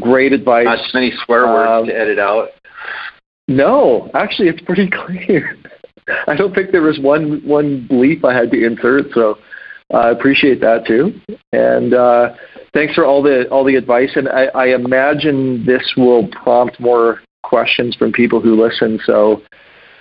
Great 0.00 0.32
advice. 0.32 0.64
not 0.66 0.78
too 0.78 0.98
many 0.98 1.12
swear 1.24 1.46
words 1.46 1.70
Um, 1.82 1.86
to 1.86 1.98
edit 1.98 2.18
out. 2.18 2.48
No, 3.48 4.10
actually, 4.14 4.48
it's 4.48 4.60
pretty 4.62 4.88
clear. 5.06 5.56
I 6.28 6.36
don't 6.36 6.54
think 6.54 6.70
there 6.70 6.82
was 6.82 6.98
one 7.00 7.40
one 7.44 7.86
bleep 7.90 8.24
I 8.24 8.34
had 8.34 8.50
to 8.52 8.64
insert, 8.66 9.12
so 9.12 9.38
I 9.92 10.10
appreciate 10.10 10.60
that 10.60 10.86
too. 10.86 11.12
And 11.52 11.94
uh, 11.94 12.34
thanks 12.72 12.94
for 12.94 13.04
all 13.04 13.22
the 13.22 13.48
all 13.50 13.64
the 13.64 13.74
advice. 13.76 14.10
And 14.14 14.28
I, 14.28 14.46
I 14.54 14.66
imagine 14.74 15.64
this 15.66 15.94
will 15.96 16.28
prompt 16.28 16.78
more 16.80 17.20
questions 17.42 17.94
from 17.96 18.12
people 18.12 18.40
who 18.40 18.60
listen. 18.60 18.98
So 19.04 19.42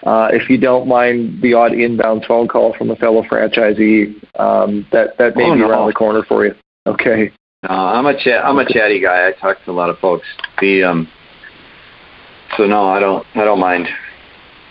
uh, 0.04 0.30
if 0.32 0.50
you 0.50 0.60
don't 0.60 0.88
mind 0.88 1.42
the 1.42 1.54
odd 1.54 1.74
inbound 1.74 2.26
phone 2.28 2.48
call 2.48 2.76
from 2.78 2.92
a 2.92 2.96
fellow 2.96 3.24
franchisee, 3.24 4.14
um, 4.40 4.86
that 4.92 5.18
that 5.18 5.36
may 5.36 5.46
Oh, 5.50 5.54
be 5.54 5.60
no. 5.62 5.70
around 5.70 5.88
the 5.88 5.94
corner 5.94 6.24
for 6.24 6.46
you. 6.46 6.54
Okay. 6.88 7.32
No, 7.70 7.76
I'm 7.76 8.06
a 8.06 8.18
chat. 8.18 8.46
I'm 8.46 8.60
a 8.60 8.66
chatty 8.66 9.02
guy. 9.02 9.28
I 9.28 9.32
talk 9.32 9.64
to 9.66 9.72
a 9.72 9.74
lot 9.74 9.90
of 9.90 9.98
folks. 10.00 10.28
The 10.62 10.84
um, 10.84 11.10
so 12.58 12.66
no, 12.66 12.88
I 12.88 13.00
don't. 13.00 13.26
I 13.36 13.44
don't 13.44 13.60
mind. 13.60 13.88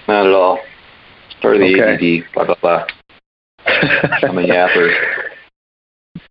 Not 0.06 0.26
at 0.26 0.32
all. 0.32 0.58
Of 1.42 1.58
the 1.58 1.82
Okay. 1.98 2.22
ADD. 2.22 2.32
Blah 2.34 2.46
blah 2.46 2.54
blah. 2.60 2.86
I'm 3.66 4.38
a 4.38 4.42
yapper. 4.42 4.90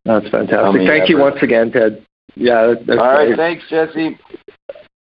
That's 0.06 0.30
fantastic. 0.30 0.88
Thank 0.88 1.10
you 1.10 1.18
once 1.18 1.42
again, 1.42 1.72
Ted. 1.72 2.06
Yeah, 2.36 2.62
All 2.62 2.74
right. 2.96 3.28
great. 3.28 3.38
Thanks, 3.38 3.64
Jesse. 3.70 4.18